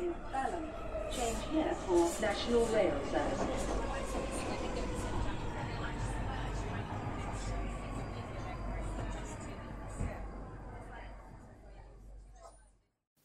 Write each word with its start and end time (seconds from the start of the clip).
in 0.00 0.12
Balham. 0.32 0.64
Change 1.10 1.40
here 1.52 1.74
for 1.86 2.00
National 2.20 2.64
Rail 2.74 2.96
Services. 3.10 3.62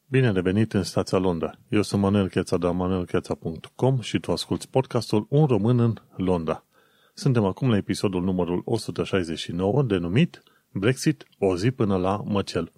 Bine 0.06 0.26
ai 0.26 0.32
revenit 0.32 0.72
în 0.72 0.82
stația 0.82 1.18
Londra. 1.18 1.54
Eu 1.68 1.82
sunt 1.82 2.02
Manuel 2.02 2.28
Cheța 2.28 2.56
de 2.56 2.66
la 2.66 2.72
manuelcheța.com 2.72 4.00
și 4.00 4.18
tu 4.18 4.32
asculti 4.32 4.68
podcastul 4.68 5.26
Un 5.28 5.46
român 5.46 5.78
în 5.78 5.94
Londra. 6.16 6.64
Suntem 7.14 7.44
acum 7.44 7.70
la 7.70 7.76
episodul 7.76 8.22
numărul 8.22 8.62
169 8.64 9.82
denumit 9.82 10.42
Brexit 10.72 11.26
o 11.38 11.56
zi 11.56 11.70
până 11.70 11.96
la 11.96 12.22
măcel. 12.24 12.72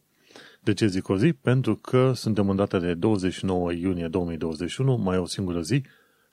De 0.64 0.72
ce 0.74 0.86
zic 0.86 1.08
o 1.08 1.16
zi? 1.16 1.32
Pentru 1.32 1.76
că 1.76 2.12
suntem 2.12 2.48
în 2.48 2.56
data 2.56 2.78
de 2.78 2.94
29 2.94 3.72
iunie 3.72 4.08
2021, 4.08 4.96
mai 4.96 5.18
o 5.18 5.26
singură 5.26 5.60
zi, 5.60 5.82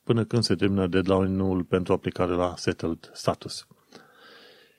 până 0.03 0.23
când 0.23 0.43
se 0.43 0.55
termină 0.55 0.87
deadline-ul 0.87 1.63
pentru 1.63 1.93
aplicare 1.93 2.31
la 2.31 2.53
Settled 2.57 3.09
Status. 3.13 3.67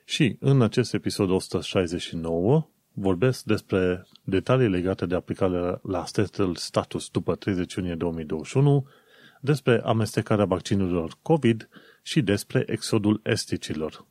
Și 0.04 0.36
în 0.40 0.62
acest 0.62 0.94
episod 0.94 1.30
169 1.30 2.68
vorbesc 2.92 3.44
despre 3.44 4.06
detalii 4.24 4.68
legate 4.68 5.06
de 5.06 5.14
aplicare 5.14 5.78
la 5.82 6.04
Settled 6.06 6.56
Status 6.56 7.08
după 7.08 7.34
30 7.34 7.74
iunie 7.74 7.94
2021, 7.94 8.86
despre 9.40 9.80
amestecarea 9.84 10.44
vaccinurilor 10.44 11.18
COVID 11.22 11.68
și 12.02 12.22
despre 12.22 12.64
exodul 12.66 13.20
esticilor. 13.24 14.06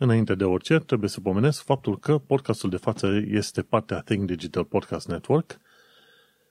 Înainte 0.00 0.34
de 0.34 0.44
orice, 0.44 0.78
trebuie 0.78 1.08
să 1.08 1.20
pomenesc 1.20 1.62
faptul 1.62 1.98
că 1.98 2.18
podcastul 2.18 2.70
de 2.70 2.76
față 2.76 3.22
este 3.26 3.62
partea 3.62 4.00
Think 4.00 4.26
Digital 4.26 4.64
Podcast 4.64 5.08
Network 5.08 5.58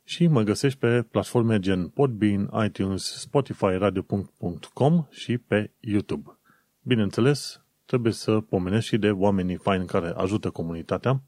și 0.04 0.28
mă 0.28 0.42
găsești 0.42 0.80
pe 0.80 1.02
platforme 1.02 1.60
gen 1.60 1.88
Podbean, 1.88 2.50
iTunes, 2.66 3.04
Spotify, 3.04 3.66
Radio.com 3.66 5.06
și 5.10 5.38
pe 5.38 5.72
YouTube. 5.80 6.38
Bineînțeles, 6.82 7.62
trebuie 7.86 8.14
să 8.14 8.40
pomenesc 8.40 8.86
și 8.86 8.98
de 8.98 9.12
oamenii 9.12 9.56
faini 9.56 9.86
care 9.86 10.14
ajută 10.16 10.50
comunitatea. 10.50 11.22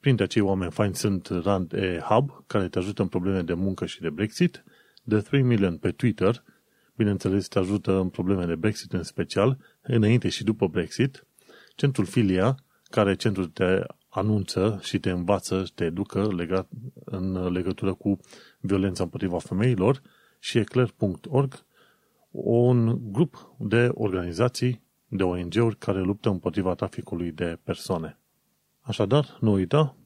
Printre 0.00 0.24
acei 0.24 0.42
oameni 0.42 0.70
faini 0.70 0.94
sunt 0.94 1.28
Rand 1.42 1.72
e 1.72 1.98
Hub, 1.98 2.44
care 2.46 2.68
te 2.68 2.78
ajută 2.78 3.02
în 3.02 3.08
probleme 3.08 3.42
de 3.42 3.54
muncă 3.54 3.86
și 3.86 4.00
de 4.00 4.10
Brexit, 4.10 4.64
The 5.08 5.18
3 5.18 5.42
Million 5.42 5.76
pe 5.76 5.90
Twitter, 5.90 6.42
bineînțeles 6.96 7.48
te 7.48 7.58
ajută 7.58 7.98
în 7.98 8.08
probleme 8.08 8.44
de 8.44 8.54
Brexit 8.54 8.92
în 8.92 9.02
special, 9.02 9.58
înainte 9.82 10.28
și 10.28 10.44
după 10.44 10.66
Brexit, 10.66 11.26
Centrul 11.78 12.06
Filia, 12.06 12.56
care 12.90 13.14
centrul 13.14 13.46
te 13.46 13.84
anunță 14.08 14.78
și 14.82 14.98
te 14.98 15.10
învață, 15.10 15.64
te 15.74 15.84
educă 15.84 16.34
legat, 16.34 16.68
în 17.04 17.52
legătură 17.52 17.94
cu 17.94 18.18
violența 18.60 19.02
împotriva 19.02 19.38
femeilor 19.38 20.02
și 20.38 20.58
eclair.org, 20.58 21.64
un 22.30 23.12
grup 23.12 23.54
de 23.58 23.90
organizații, 23.94 24.82
de 25.08 25.22
ONG-uri 25.22 25.76
care 25.76 26.00
luptă 26.00 26.28
împotriva 26.28 26.74
traficului 26.74 27.32
de 27.32 27.58
persoane. 27.62 28.18
Așadar, 28.80 29.36
nu 29.40 29.52
uita, 29.52 29.96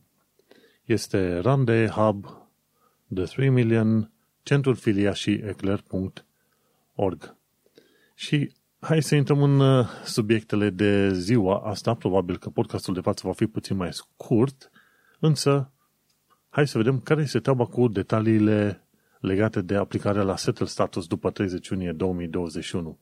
este 0.85 1.39
Rande 1.39 1.87
Hub, 1.87 2.27
The 3.15 3.25
3 3.25 3.49
Million, 3.49 4.13
Centrul 4.43 4.75
Filia 4.75 5.13
și 5.13 5.31
eclair.org. 5.31 7.37
Și 8.15 8.53
Hai 8.85 9.03
să 9.03 9.15
intrăm 9.15 9.43
în 9.43 9.61
uh, 9.61 9.87
subiectele 10.05 10.71
de 10.71 11.13
ziua 11.13 11.59
asta. 11.59 11.95
Probabil 11.95 12.39
că 12.39 12.49
podcastul 12.49 12.95
de 12.95 13.01
față 13.01 13.23
va 13.27 13.33
fi 13.33 13.47
puțin 13.47 13.77
mai 13.77 13.93
scurt, 13.93 14.71
însă 15.19 15.71
hai 16.49 16.69
să 16.69 16.79
vedem 16.79 17.01
care 17.01 17.23
este 17.23 17.39
treaba 17.39 17.65
cu 17.65 17.89
detaliile 17.89 18.87
legate 19.21 19.61
de 19.61 19.75
aplicarea 19.75 20.23
la 20.23 20.37
Settle 20.37 20.67
Status 20.67 21.07
după 21.07 21.31
30 21.31 21.69
iunie 21.69 21.93
2021. 21.93 22.99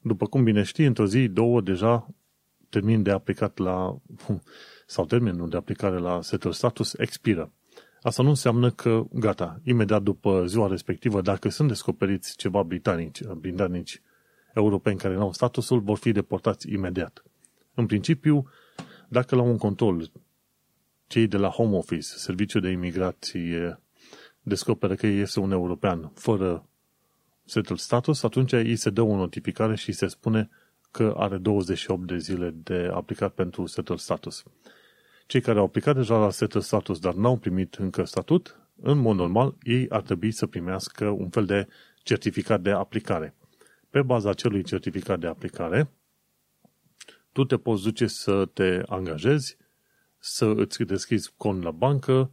După 0.00 0.26
cum 0.26 0.44
bine 0.44 0.62
știi, 0.62 0.86
într-o 0.86 1.06
zi, 1.06 1.28
două, 1.28 1.60
deja 1.60 2.08
termin 2.68 3.02
de 3.02 3.10
aplicat 3.10 3.58
la, 3.58 3.96
sau 4.86 5.04
termenul 5.04 5.48
de 5.48 5.56
aplicare 5.56 5.98
la 5.98 6.22
Settle 6.22 6.52
Status 6.52 6.94
expiră. 6.94 7.52
Asta 8.02 8.22
nu 8.22 8.28
înseamnă 8.28 8.70
că, 8.70 9.04
gata, 9.12 9.60
imediat 9.64 10.02
după 10.02 10.44
ziua 10.46 10.66
respectivă, 10.66 11.20
dacă 11.20 11.48
sunt 11.48 11.68
descoperiți 11.68 12.36
ceva 12.36 12.62
britanici, 12.62 13.22
britanici 13.24 14.00
europeni 14.54 14.98
care 14.98 15.14
nu 15.14 15.20
au 15.20 15.32
statusul 15.32 15.80
vor 15.80 15.98
fi 15.98 16.12
deportați 16.12 16.72
imediat. 16.72 17.24
În 17.74 17.86
principiu, 17.86 18.48
dacă 19.08 19.34
la 19.34 19.42
un 19.42 19.58
control 19.58 20.10
cei 21.06 21.26
de 21.26 21.36
la 21.36 21.48
Home 21.48 21.76
Office, 21.76 22.06
Serviciul 22.06 22.60
de 22.60 22.70
Imigrație, 22.70 23.80
descoperă 24.42 24.94
că 24.94 25.06
este 25.06 25.40
un 25.40 25.50
european 25.50 26.12
fără 26.14 26.68
settled 27.44 27.78
status, 27.78 28.22
atunci 28.22 28.52
îi 28.52 28.76
se 28.76 28.90
dă 28.90 29.02
o 29.02 29.16
notificare 29.16 29.76
și 29.76 29.92
se 29.92 30.06
spune 30.06 30.50
că 30.90 31.14
are 31.16 31.36
28 31.36 32.06
de 32.06 32.18
zile 32.18 32.50
de 32.50 32.90
aplicat 32.92 33.32
pentru 33.32 33.66
settled 33.66 33.98
status. 33.98 34.42
Cei 35.26 35.40
care 35.40 35.58
au 35.58 35.64
aplicat 35.64 35.94
deja 35.94 36.18
la 36.18 36.30
settled 36.30 36.62
status, 36.62 36.98
dar 36.98 37.14
n-au 37.14 37.36
primit 37.36 37.74
încă 37.74 38.04
statut, 38.04 38.58
în 38.82 38.98
mod 38.98 39.16
normal, 39.16 39.56
ei 39.62 39.88
ar 39.88 40.00
trebui 40.00 40.30
să 40.30 40.46
primească 40.46 41.08
un 41.08 41.28
fel 41.28 41.44
de 41.44 41.66
certificat 42.02 42.60
de 42.60 42.70
aplicare 42.70 43.34
pe 43.90 44.02
baza 44.02 44.30
acelui 44.30 44.62
certificat 44.62 45.20
de 45.20 45.26
aplicare, 45.26 45.90
tu 47.32 47.44
te 47.44 47.56
poți 47.56 47.82
duce 47.82 48.06
să 48.06 48.44
te 48.52 48.82
angajezi, 48.86 49.56
să 50.18 50.46
îți 50.56 50.82
deschizi 50.82 51.32
cont 51.36 51.62
la 51.62 51.70
bancă, 51.70 52.30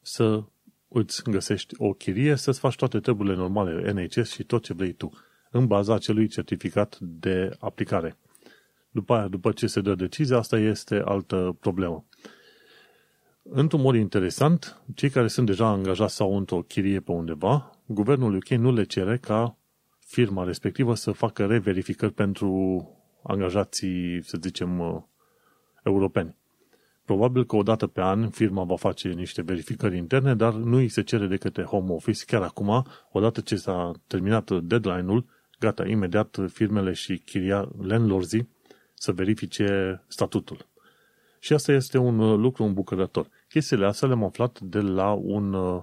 să 0.00 0.42
îți 0.88 1.22
găsești 1.22 1.74
o 1.78 1.92
chirie, 1.92 2.36
să-ți 2.36 2.58
faci 2.58 2.76
toate 2.76 3.00
treburile 3.00 3.34
normale, 3.34 3.92
NHS 3.92 4.30
și 4.32 4.44
tot 4.44 4.62
ce 4.62 4.74
vrei 4.74 4.92
tu, 4.92 5.10
în 5.50 5.66
baza 5.66 5.94
acelui 5.94 6.28
certificat 6.28 6.98
de 7.00 7.56
aplicare. 7.58 8.16
După 8.90 9.14
aia, 9.14 9.28
după 9.28 9.52
ce 9.52 9.66
se 9.66 9.80
dă 9.80 9.94
decizia, 9.94 10.36
asta 10.36 10.58
este 10.58 11.02
altă 11.04 11.56
problemă. 11.60 12.04
Într-un 13.42 13.80
mod 13.80 13.94
interesant, 13.94 14.82
cei 14.94 15.10
care 15.10 15.28
sunt 15.28 15.46
deja 15.46 15.66
angajați 15.66 16.14
sau 16.14 16.36
într-o 16.36 16.62
chirie 16.62 17.00
pe 17.00 17.12
undeva, 17.12 17.70
guvernul 17.86 18.34
UK 18.36 18.48
nu 18.48 18.72
le 18.72 18.84
cere 18.84 19.18
ca 19.18 19.58
firma 20.06 20.44
respectivă 20.44 20.94
să 20.94 21.12
facă 21.12 21.46
reverificări 21.46 22.12
pentru 22.12 22.50
angajații, 23.22 24.22
să 24.22 24.38
zicem, 24.40 24.78
uh, 24.78 25.02
europeni. 25.82 26.36
Probabil 27.04 27.44
că 27.44 27.56
o 27.56 27.62
dată 27.62 27.86
pe 27.86 28.00
an 28.00 28.30
firma 28.30 28.64
va 28.64 28.76
face 28.76 29.08
niște 29.08 29.42
verificări 29.42 29.96
interne, 29.96 30.34
dar 30.34 30.52
nu 30.54 30.76
îi 30.76 30.88
se 30.88 31.02
cere 31.02 31.26
de 31.26 31.36
către 31.36 31.62
home 31.62 31.92
office 31.92 32.24
chiar 32.24 32.42
acum, 32.42 32.86
odată 33.12 33.40
ce 33.40 33.56
s-a 33.56 33.92
terminat 34.06 34.50
deadline-ul, 34.50 35.26
gata, 35.58 35.86
imediat 35.86 36.38
firmele 36.48 36.92
și 36.92 37.18
chiria 37.18 37.68
landlords 37.82 38.30
să 38.94 39.12
verifice 39.12 40.02
statutul. 40.06 40.66
Și 41.38 41.52
asta 41.52 41.72
este 41.72 41.98
un 41.98 42.18
uh, 42.18 42.38
lucru 42.38 42.64
îmbucurător. 42.64 43.28
Chestiile 43.48 43.86
astea 43.86 44.08
le-am 44.08 44.24
aflat 44.24 44.60
de 44.60 44.80
la 44.80 45.12
un 45.12 45.52
uh, 45.52 45.82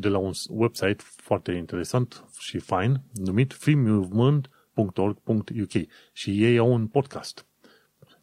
de 0.00 0.08
la 0.08 0.18
un 0.18 0.32
website 0.48 1.02
foarte 1.02 1.52
interesant 1.52 2.24
și 2.38 2.58
fain 2.58 3.00
numit 3.14 3.52
freemovement.org.uk 3.52 5.72
și 6.12 6.44
ei 6.44 6.58
au 6.58 6.72
un 6.72 6.86
podcast. 6.86 7.46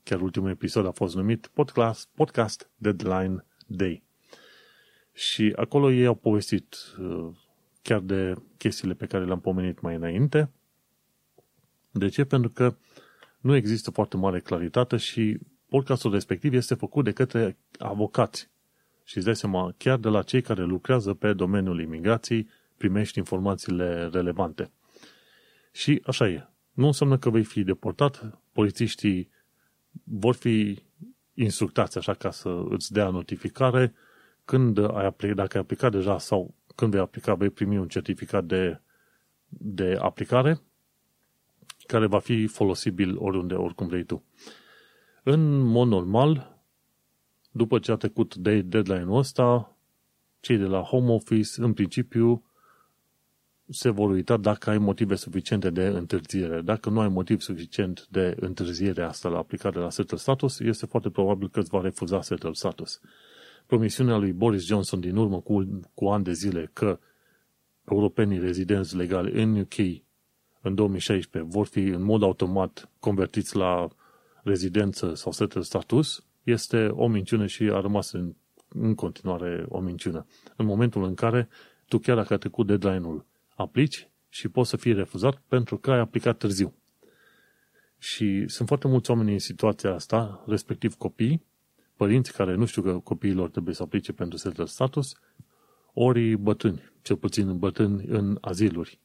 Chiar 0.04 0.22
ultimul 0.22 0.50
episod 0.50 0.86
a 0.86 0.92
fost 0.92 1.16
numit 1.16 1.48
Podcast, 1.48 2.10
podcast 2.16 2.70
Deadline 2.76 3.46
Day. 3.68 4.04
Și 5.14 5.54
acolo 5.56 5.92
ei 5.92 6.06
au 6.06 6.16
povestit 6.16 6.76
uh, 7.00 7.30
chiar 7.82 8.00
de 8.00 8.34
chestiile 8.58 8.94
pe 8.94 9.06
care 9.06 9.26
le-am 9.26 9.40
pomenit 9.40 9.82
mai 9.82 9.96
înainte. 9.96 10.50
De 11.92 12.08
ce? 12.08 12.24
Pentru 12.24 12.50
că 12.50 12.76
nu 13.40 13.56
există 13.56 13.92
foarte 13.92 14.18
mare 14.18 14.40
claritate 14.40 14.98
și 14.98 15.38
podcastul 15.68 16.12
respectiv 16.12 16.54
este 16.54 16.74
făcut 16.74 17.04
de 17.04 17.12
către 17.12 17.58
avocați 17.78 18.50
și 19.10 19.18
îți 19.18 19.26
dai 19.26 19.36
seama, 19.36 19.74
chiar 19.78 19.98
de 19.98 20.10
la 20.10 20.22
cei 20.22 20.42
care 20.42 20.64
lucrează 20.64 21.14
pe 21.14 21.34
domeniul 21.34 21.82
imigrației, 21.82 22.50
primești 22.78 23.18
informațiile 23.18 24.10
relevante. 24.12 24.72
Și 25.72 26.02
așa 26.06 26.28
e. 26.28 26.48
Nu 26.72 26.86
înseamnă 26.86 27.18
că 27.18 27.30
vei 27.30 27.44
fi 27.44 27.64
deportat, 27.64 28.42
polițiștii 28.52 29.30
vor 30.04 30.36
fi 30.36 30.80
instructați 31.34 31.98
așa 31.98 32.14
ca 32.14 32.32
să 32.32 32.64
îți 32.70 32.92
dea 32.92 33.10
notificare 33.10 33.94
când 34.46 34.78
ai 34.78 35.06
aplicat, 35.06 35.36
dacă 35.36 35.58
ai 35.58 35.64
aplicat 35.64 35.92
deja 35.92 36.18
sau 36.18 36.56
când 36.76 36.92
vei 36.92 37.02
aplica, 37.02 37.34
vei 37.34 37.50
primi 37.50 37.78
un 37.78 37.88
certificat 37.88 38.46
de, 38.46 38.82
de 39.48 39.98
aplicare 40.00 40.62
care 41.88 42.06
va 42.06 42.20
fi 42.20 42.48
folosibil 42.48 43.16
oriunde, 43.18 43.54
oricum 43.54 43.88
vrei 43.88 44.04
tu. 44.04 44.24
În 45.24 45.60
mod 45.60 45.88
normal, 45.88 46.59
după 47.52 47.80
ce 47.80 47.92
a 47.92 47.96
trecut 47.96 48.36
de 48.36 48.62
deadline-ul 48.62 49.18
ăsta, 49.18 49.76
cei 50.40 50.58
de 50.58 50.66
la 50.66 50.82
home 50.82 51.12
office, 51.12 51.62
în 51.62 51.74
principiu, 51.74 52.44
se 53.70 53.90
vor 53.90 54.10
uita 54.10 54.38
dacă 54.38 54.70
ai 54.70 54.78
motive 54.78 55.16
suficiente 55.16 55.70
de 55.70 55.86
întârziere. 55.86 56.62
Dacă 56.62 56.90
nu 56.90 57.00
ai 57.00 57.08
motiv 57.08 57.42
suficient 57.42 58.08
de 58.10 58.36
întârziere 58.40 59.04
asta 59.04 59.30
la 59.30 59.38
aplicare 59.38 59.80
la 59.80 59.90
settle 59.90 60.18
status, 60.18 60.60
este 60.60 60.86
foarte 60.86 61.10
probabil 61.10 61.50
că 61.50 61.60
îți 61.60 61.70
va 61.70 61.82
refuza 61.82 62.22
settle 62.22 62.54
status. 62.54 63.00
promisiunea 63.66 64.18
lui 64.18 64.32
Boris 64.32 64.66
Johnson 64.66 65.00
din 65.00 65.16
urmă 65.16 65.40
cu, 65.40 65.80
cu 65.94 66.06
ani 66.06 66.24
de 66.24 66.34
zile 66.34 66.70
că 66.74 67.00
europenii 67.92 68.40
rezidenți 68.40 68.96
legali 68.96 69.42
în 69.42 69.60
UK 69.60 69.76
în 70.62 70.76
2016 70.76 71.52
vor 71.52 71.66
fi 71.66 71.80
în 71.80 72.02
mod 72.02 72.24
automat 72.24 72.90
convertiți 73.00 73.56
la 73.56 73.88
rezidență 74.44 75.14
sau 75.14 75.32
settled 75.32 75.64
status, 75.64 76.24
este 76.50 76.88
o 76.88 77.08
minciună 77.08 77.46
și 77.46 77.64
a 77.64 77.80
rămas 77.80 78.12
în, 78.12 78.34
în 78.68 78.96
continuare 78.96 79.66
o 79.68 79.80
minciună. 79.80 80.26
În 80.56 80.66
momentul 80.66 81.04
în 81.04 81.14
care 81.14 81.50
tu 81.88 81.98
chiar 81.98 82.16
dacă 82.16 82.34
a 82.34 82.38
trecut 82.38 82.68
deadline-ul, 82.68 83.26
aplici 83.56 84.10
și 84.30 84.48
poți 84.48 84.70
să 84.70 84.78
fii 84.78 84.94
refuzat 84.94 85.42
pentru 85.48 85.78
că 85.78 85.92
ai 85.92 86.00
aplicat 86.00 86.38
târziu. 86.38 86.74
Și 87.98 88.48
sunt 88.48 88.68
foarte 88.68 88.88
mulți 88.88 89.10
oameni 89.10 89.32
în 89.32 89.40
situația 89.40 89.94
asta, 89.94 90.44
respectiv 90.48 90.96
copii, 90.96 91.46
părinți 91.96 92.34
care 92.34 92.56
nu 92.56 92.66
știu 92.66 92.82
că 92.82 92.94
copiilor 92.94 93.50
trebuie 93.50 93.76
să 93.76 93.84
aplice 93.84 94.14
pentru 94.14 94.38
settled 94.38 94.68
status, 94.68 95.16
ori 95.94 96.36
bătrâni, 96.36 96.92
cel 97.02 97.16
puțin 97.16 97.58
bătrâni 97.58 98.06
în 98.08 98.38
aziluri. 98.42 99.00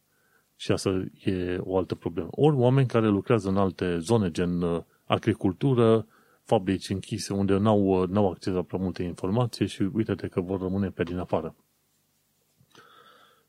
Și 0.57 0.73
asta 0.73 1.05
e 1.25 1.57
o 1.61 1.77
altă 1.77 1.95
problemă. 1.95 2.29
Ori 2.31 2.57
oameni 2.57 2.87
care 2.87 3.09
lucrează 3.09 3.49
în 3.49 3.57
alte 3.57 3.99
zone, 3.99 4.31
gen 4.31 4.63
uh, 4.63 4.83
agricultură, 5.05 6.07
fabrici 6.45 6.89
închise, 6.89 7.33
unde 7.33 7.57
n-au, 7.57 8.03
uh, 8.03 8.09
n-au 8.09 8.31
acces 8.31 8.53
la 8.53 8.63
prea 8.63 8.81
multe 8.81 9.03
informații 9.03 9.67
și 9.67 9.83
uite-te 9.83 10.29
că 10.29 10.41
vor 10.41 10.61
rămâne 10.61 10.91
pe 10.91 11.03
din 11.03 11.19
afară. 11.19 11.55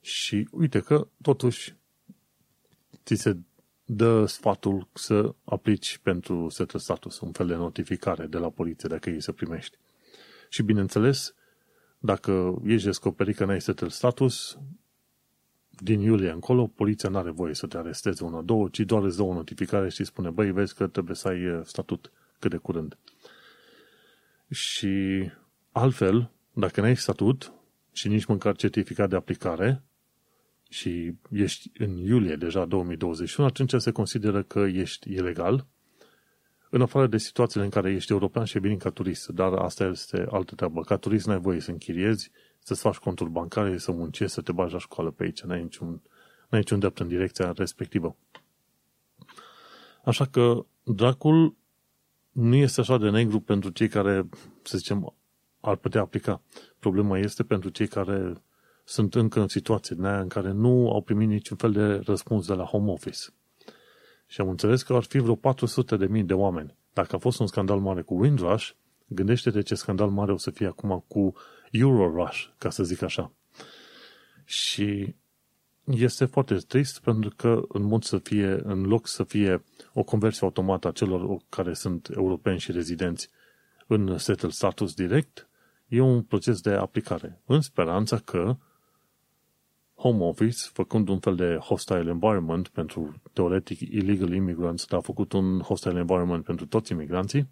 Și 0.01 0.47
uite 0.51 0.79
că, 0.79 1.07
totuși, 1.21 1.75
ți 3.05 3.15
se 3.15 3.37
dă 3.85 4.25
sfatul 4.25 4.87
să 4.93 5.35
aplici 5.43 5.97
pentru 5.97 6.49
setul 6.49 6.79
status, 6.79 7.19
un 7.19 7.31
fel 7.31 7.47
de 7.47 7.55
notificare 7.55 8.25
de 8.25 8.37
la 8.37 8.49
poliție 8.49 8.89
dacă 8.89 9.09
ei 9.09 9.21
să 9.21 9.31
primești. 9.31 9.77
Și 10.49 10.63
bineînțeles, 10.63 11.35
dacă 11.99 12.61
ești 12.65 12.85
descoperit 12.85 13.35
că 13.35 13.45
n-ai 13.45 13.61
setul 13.61 13.89
status, 13.89 14.57
din 15.69 15.99
iulie 15.99 16.29
încolo, 16.29 16.67
poliția 16.67 17.09
nu 17.09 17.17
are 17.17 17.31
voie 17.31 17.53
să 17.53 17.67
te 17.67 17.77
aresteze 17.77 18.23
una, 18.23 18.41
două, 18.41 18.67
ci 18.71 18.79
doar 18.79 19.03
îți 19.03 19.17
dă 19.17 19.23
o 19.23 19.33
notificare 19.33 19.89
și 19.89 20.03
spune, 20.03 20.29
băi, 20.29 20.51
vezi 20.51 20.75
că 20.75 20.87
trebuie 20.87 21.15
să 21.15 21.27
ai 21.27 21.47
uh, 21.47 21.61
statut 21.63 22.11
cât 22.45 22.53
de 22.53 22.63
curând. 22.65 22.97
Și 24.49 24.93
altfel, 25.71 26.31
dacă 26.53 26.81
n-ai 26.81 26.95
statut 26.95 27.53
și 27.91 28.07
nici 28.07 28.25
măcar 28.25 28.55
certificat 28.55 29.09
de 29.09 29.15
aplicare 29.15 29.83
și 30.69 31.13
ești 31.31 31.71
în 31.77 31.97
iulie 31.97 32.35
deja 32.35 32.65
2021, 32.65 33.47
atunci 33.47 33.73
se 33.77 33.91
consideră 33.91 34.43
că 34.43 34.59
ești 34.59 35.11
ilegal, 35.11 35.65
în 36.69 36.81
afară 36.81 37.07
de 37.07 37.17
situațiile 37.17 37.65
în 37.65 37.71
care 37.71 37.91
ești 37.91 38.11
european 38.11 38.45
și 38.45 38.57
e 38.57 38.59
bine 38.59 38.75
ca 38.75 38.89
turist, 38.89 39.27
dar 39.27 39.53
asta 39.53 39.85
este 39.85 40.25
altă 40.29 40.55
treabă. 40.55 40.81
Ca 40.81 40.97
turist 40.97 41.25
n-ai 41.27 41.39
voie 41.39 41.59
să 41.59 41.71
închiriezi, 41.71 42.31
să-ți 42.59 42.81
faci 42.81 42.95
conturi 42.95 43.29
bancare, 43.29 43.77
să 43.77 43.91
muncești, 43.91 44.33
să 44.33 44.41
te 44.41 44.51
bagi 44.51 44.73
la 44.73 44.79
școală 44.79 45.11
pe 45.11 45.23
aici. 45.23 45.41
N-ai 45.41 45.61
niciun, 45.61 45.89
n-ai 46.49 46.59
niciun 46.59 46.79
drept 46.79 46.99
în 46.99 47.07
direcția 47.07 47.51
respectivă. 47.55 48.15
Așa 50.03 50.25
că 50.25 50.65
dracul 50.83 51.55
nu 52.35 52.55
este 52.55 52.81
așa 52.81 52.97
de 52.97 53.09
negru 53.09 53.39
pentru 53.39 53.69
cei 53.69 53.87
care, 53.87 54.29
să 54.61 54.77
zicem, 54.77 55.13
ar 55.59 55.75
putea 55.75 56.01
aplica. 56.01 56.41
Problema 56.79 57.17
este 57.17 57.43
pentru 57.43 57.69
cei 57.69 57.87
care 57.87 58.33
sunt 58.83 59.15
încă 59.15 59.39
în 59.41 59.47
situație 59.47 59.95
din 59.95 60.05
aia 60.05 60.19
în 60.19 60.27
care 60.27 60.51
nu 60.51 60.91
au 60.91 61.01
primit 61.01 61.27
niciun 61.27 61.57
fel 61.57 61.71
de 61.71 62.01
răspuns 62.05 62.47
de 62.47 62.53
la 62.53 62.63
home 62.63 62.91
office. 62.91 63.19
Și 64.27 64.41
am 64.41 64.49
înțeles 64.49 64.83
că 64.83 64.93
ar 64.93 65.03
fi 65.03 65.17
vreo 65.17 65.35
400 65.35 65.97
de 65.97 66.05
mii 66.05 66.23
de 66.23 66.33
oameni. 66.33 66.75
Dacă 66.93 67.15
a 67.15 67.19
fost 67.19 67.39
un 67.39 67.47
scandal 67.47 67.79
mare 67.79 68.01
cu 68.01 68.13
Windrush, 68.13 68.69
gândește-te 69.07 69.61
ce 69.61 69.75
scandal 69.75 70.09
mare 70.09 70.31
o 70.31 70.37
să 70.37 70.51
fie 70.51 70.67
acum 70.67 71.05
cu 71.07 71.33
Eurorush, 71.71 72.45
ca 72.57 72.69
să 72.69 72.83
zic 72.83 73.01
așa. 73.01 73.31
Și 74.43 75.15
este 75.85 76.25
foarte 76.25 76.55
trist 76.55 76.99
pentru 76.99 77.29
că 77.35 77.61
în 77.67 77.83
mod 77.83 78.03
să 78.03 78.17
fie, 78.17 78.59
în 78.63 78.81
loc 78.85 79.07
să 79.07 79.23
fie 79.23 79.63
o 79.93 80.03
conversie 80.03 80.45
automată 80.45 80.87
a 80.87 80.91
celor 80.91 81.37
care 81.49 81.73
sunt 81.73 82.09
europeni 82.15 82.59
și 82.59 82.71
rezidenți 82.71 83.29
în 83.87 84.17
settle 84.17 84.49
status 84.49 84.93
direct, 84.93 85.49
e 85.87 85.99
un 85.99 86.21
proces 86.21 86.61
de 86.61 86.71
aplicare, 86.71 87.41
în 87.45 87.61
speranța 87.61 88.17
că 88.17 88.57
Home 89.95 90.23
Office, 90.23 90.69
făcând 90.73 91.07
un 91.07 91.19
fel 91.19 91.35
de 91.35 91.57
hostile 91.61 92.09
environment 92.09 92.67
pentru, 92.67 93.21
teoretic, 93.33 93.79
illegal 93.79 94.33
immigrants, 94.33 94.85
dar 94.85 94.99
a 94.99 95.01
făcut 95.01 95.31
un 95.31 95.59
hostile 95.59 95.99
environment 95.99 96.43
pentru 96.43 96.65
toți 96.65 96.91
imigranții, 96.91 97.49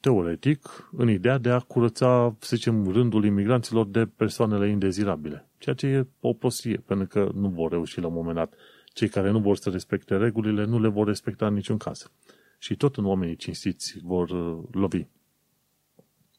teoretic, 0.00 0.88
în 0.92 1.08
ideea 1.08 1.38
de 1.38 1.50
a 1.50 1.58
curăța, 1.58 2.36
să 2.38 2.56
zicem, 2.56 2.88
rândul 2.92 3.24
imigranților 3.24 3.86
de 3.86 4.06
persoanele 4.06 4.68
indezirabile. 4.68 5.46
Ceea 5.62 5.74
ce 5.74 5.86
e 5.86 6.06
o 6.20 6.32
prostie, 6.32 6.76
pentru 6.76 7.06
că 7.06 7.30
nu 7.34 7.48
vor 7.48 7.70
reuși 7.70 8.00
la 8.00 8.06
un 8.06 8.12
moment 8.12 8.34
dat. 8.34 8.54
Cei 8.92 9.08
care 9.08 9.30
nu 9.30 9.38
vor 9.38 9.56
să 9.56 9.70
respecte 9.70 10.16
regulile 10.16 10.64
nu 10.64 10.80
le 10.80 10.88
vor 10.88 11.06
respecta 11.06 11.46
în 11.46 11.54
niciun 11.54 11.76
caz. 11.76 12.10
Și 12.58 12.76
tot 12.76 12.96
în 12.96 13.04
oamenii 13.04 13.36
cinstiți 13.36 13.98
vor 14.02 14.30
uh, 14.30 14.62
lovi. 14.70 15.06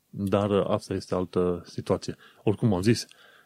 Dar 0.09 0.49
uh, 0.49 0.65
asta 0.67 0.93
este 0.93 1.15
altă 1.15 1.63
situație. 1.65 2.15
Oricum 2.43 2.73
am 2.73 2.81
zis, 2.81 3.05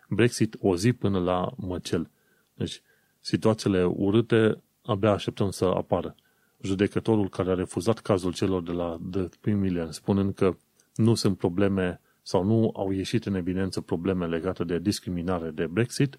Brexit 0.09 0.55
o 0.59 0.75
zi 0.75 0.93
până 0.93 1.19
la 1.19 1.53
măcel. 1.57 2.09
Deci, 2.53 2.81
situațiile 3.19 3.83
urâte 3.85 4.61
abia 4.81 5.11
așteptăm 5.11 5.49
să 5.49 5.65
apară 5.65 6.15
judecătorul 6.61 7.29
care 7.29 7.51
a 7.51 7.53
refuzat 7.53 7.99
cazul 7.99 8.33
celor 8.33 8.63
de 8.63 8.71
la 8.71 8.97
The 9.41 9.51
Million, 9.53 9.91
spunând 9.91 10.33
că 10.33 10.55
nu 10.95 11.15
sunt 11.15 11.37
probleme 11.37 12.01
sau 12.27 12.43
nu 12.43 12.71
au 12.75 12.91
ieșit 12.91 13.25
în 13.25 13.35
evidență 13.35 13.81
probleme 13.81 14.25
legate 14.25 14.63
de 14.63 14.79
discriminare 14.79 15.49
de 15.49 15.67
Brexit, 15.67 16.15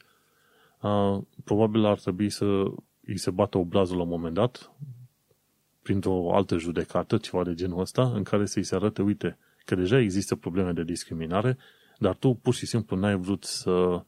probabil 1.45 1.85
ar 1.85 1.99
trebui 1.99 2.31
să 2.31 2.65
îi 3.05 3.19
se 3.19 3.31
bată 3.31 3.59
obrazul 3.59 3.97
la 3.97 4.03
un 4.03 4.09
moment 4.09 4.35
dat 4.35 4.73
printr-o 5.83 6.35
altă 6.35 6.59
judecată, 6.59 7.17
ceva 7.17 7.45
de 7.45 7.55
genul 7.55 7.81
ăsta, 7.81 8.13
în 8.15 8.23
care 8.23 8.47
să-i 8.47 8.63
se 8.63 8.75
arate, 8.75 9.03
uite, 9.03 9.39
că 9.65 9.75
deja 9.75 9.99
există 9.99 10.37
probleme 10.37 10.73
de 10.73 10.85
discriminare, 10.85 11.57
dar 11.99 12.15
tu 12.15 12.35
pur 12.35 12.55
și 12.55 12.67
simplu 12.67 12.97
n-ai 12.97 13.17
vrut 13.17 13.45
să, 13.45 14.05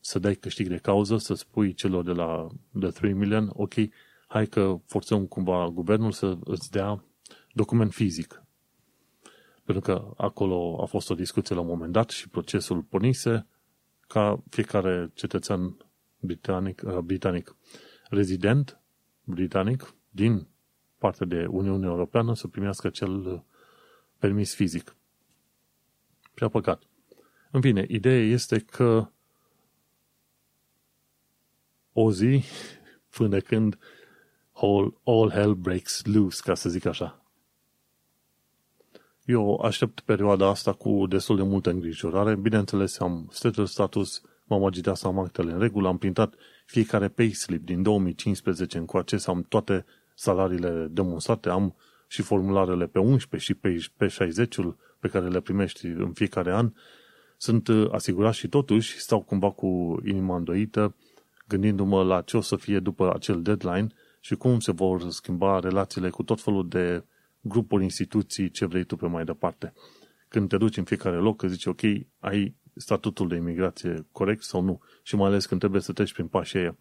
să 0.00 0.18
dai 0.18 0.34
câștig 0.34 0.68
de 0.68 0.76
cauză, 0.76 1.16
să 1.16 1.34
spui 1.34 1.74
celor 1.74 2.04
de 2.04 2.12
la 2.12 2.46
The 2.80 2.88
3 2.88 3.12
Million, 3.12 3.50
ok, 3.52 3.74
hai 4.26 4.46
că 4.46 4.78
forțăm 4.84 5.26
cumva 5.26 5.68
guvernul 5.68 6.12
să 6.12 6.36
îți 6.44 6.70
dea 6.70 7.04
document 7.52 7.92
fizic. 7.92 8.45
Pentru 9.66 9.84
că 9.84 10.12
acolo 10.16 10.82
a 10.82 10.84
fost 10.84 11.10
o 11.10 11.14
discuție 11.14 11.54
la 11.54 11.60
un 11.60 11.66
moment 11.66 11.92
dat 11.92 12.10
și 12.10 12.28
procesul 12.28 12.82
pornise 12.82 13.46
ca 14.06 14.42
fiecare 14.50 15.10
cetățean 15.14 15.76
britanic, 16.20 16.82
uh, 16.84 16.98
britanic 16.98 17.56
rezident 18.08 18.80
britanic 19.24 19.94
din 20.10 20.46
partea 20.98 21.26
de 21.26 21.46
Uniunea 21.46 21.88
Europeană 21.88 22.34
să 22.34 22.48
primească 22.48 22.88
cel 22.88 23.26
uh, 23.26 23.40
permis 24.18 24.54
fizic. 24.54 24.96
Prea 26.34 26.48
păcat. 26.48 26.82
În 27.50 27.60
fine, 27.60 27.84
ideea 27.88 28.22
este 28.22 28.58
că 28.58 29.10
o 31.92 32.12
zi 32.12 32.42
până 33.16 33.38
când 33.38 33.78
all, 34.52 35.00
all 35.04 35.30
hell 35.30 35.54
breaks 35.54 36.04
loose, 36.04 36.40
ca 36.44 36.54
să 36.54 36.68
zic 36.68 36.84
așa. 36.84 37.25
Eu 39.26 39.60
aștept 39.62 40.00
perioada 40.00 40.48
asta 40.48 40.72
cu 40.72 41.06
destul 41.08 41.36
de 41.36 41.42
multă 41.42 41.70
îngrijorare. 41.70 42.34
Bineînțeles, 42.34 42.98
am 42.98 43.28
statul 43.30 43.66
status, 43.66 44.22
m-am 44.44 44.64
agitat 44.64 44.96
să 44.96 45.06
am 45.06 45.18
actele 45.18 45.52
în 45.52 45.58
regulă, 45.58 45.88
am 45.88 45.98
printat 45.98 46.34
fiecare 46.66 47.08
payslip 47.08 47.64
din 47.64 47.82
2015 47.82 48.78
încoace, 48.78 49.16
să 49.16 49.30
am 49.30 49.46
toate 49.48 49.84
salariile 50.14 50.86
demonstrate, 50.90 51.48
am 51.48 51.74
și 52.08 52.22
formularele 52.22 52.86
pe 52.86 52.98
11 52.98 53.52
și 53.52 53.58
pe, 53.58 53.86
pe 53.96 54.06
60-ul 54.06 54.76
pe 55.00 55.08
care 55.08 55.28
le 55.28 55.40
primești 55.40 55.86
în 55.86 56.12
fiecare 56.12 56.52
an. 56.52 56.72
Sunt 57.36 57.68
uh, 57.68 57.88
asigurat 57.92 58.34
și 58.34 58.48
totuși 58.48 58.98
stau 58.98 59.22
cumva 59.22 59.50
cu 59.50 60.00
inima 60.04 60.36
îndoită, 60.36 60.94
gândindu-mă 61.48 62.02
la 62.02 62.20
ce 62.20 62.36
o 62.36 62.40
să 62.40 62.56
fie 62.56 62.78
după 62.78 63.12
acel 63.14 63.42
deadline 63.42 63.86
și 64.20 64.34
cum 64.34 64.60
se 64.60 64.72
vor 64.72 65.10
schimba 65.10 65.58
relațiile 65.58 66.10
cu 66.10 66.22
tot 66.22 66.40
felul 66.40 66.68
de 66.68 67.04
grupuri, 67.48 67.82
instituții, 67.82 68.50
ce 68.50 68.66
vrei 68.66 68.84
tu 68.84 68.96
pe 68.96 69.06
mai 69.06 69.24
departe. 69.24 69.72
Când 70.28 70.48
te 70.48 70.56
duci 70.56 70.76
în 70.76 70.84
fiecare 70.84 71.16
loc, 71.16 71.36
că 71.36 71.48
zici, 71.48 71.66
ok, 71.66 71.80
ai 72.18 72.54
statutul 72.74 73.28
de 73.28 73.36
imigrație 73.36 74.06
corect 74.12 74.42
sau 74.42 74.60
nu. 74.60 74.80
Și 75.02 75.16
mai 75.16 75.26
ales 75.26 75.46
când 75.46 75.60
trebuie 75.60 75.80
să 75.80 75.92
treci 75.92 76.12
prin 76.12 76.26
pașii 76.26 76.58
aia. 76.58 76.76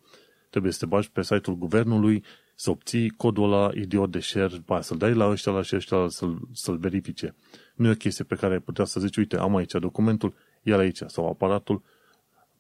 Trebuie 0.49 0.71
să 0.71 0.79
te 0.79 0.85
bagi 0.85 1.11
pe 1.11 1.23
site-ul 1.23 1.57
guvernului, 1.57 2.23
să 2.55 2.69
obții 2.69 3.09
codul 3.09 3.43
ăla 3.53 3.71
idiot 3.73 4.11
de 4.11 4.19
share, 4.19 4.61
pa, 4.65 4.81
să-l 4.81 4.97
dai 4.97 5.13
la 5.13 5.29
ăștia, 5.29 5.51
la 5.51 5.61
și 5.61 5.75
ăștia, 5.75 6.07
să-l, 6.07 6.47
să-l 6.53 6.77
verifice. 6.77 7.35
Nu 7.75 7.87
e 7.87 7.91
o 7.91 7.95
chestie 7.95 8.23
pe 8.23 8.35
care 8.35 8.53
ai 8.53 8.59
putea 8.59 8.85
să 8.85 8.99
zici, 8.99 9.17
uite, 9.17 9.37
am 9.37 9.55
aici 9.55 9.71
documentul, 9.71 10.33
ia 10.63 10.77
aici, 10.77 11.01
sau 11.05 11.29
aparatul, 11.29 11.81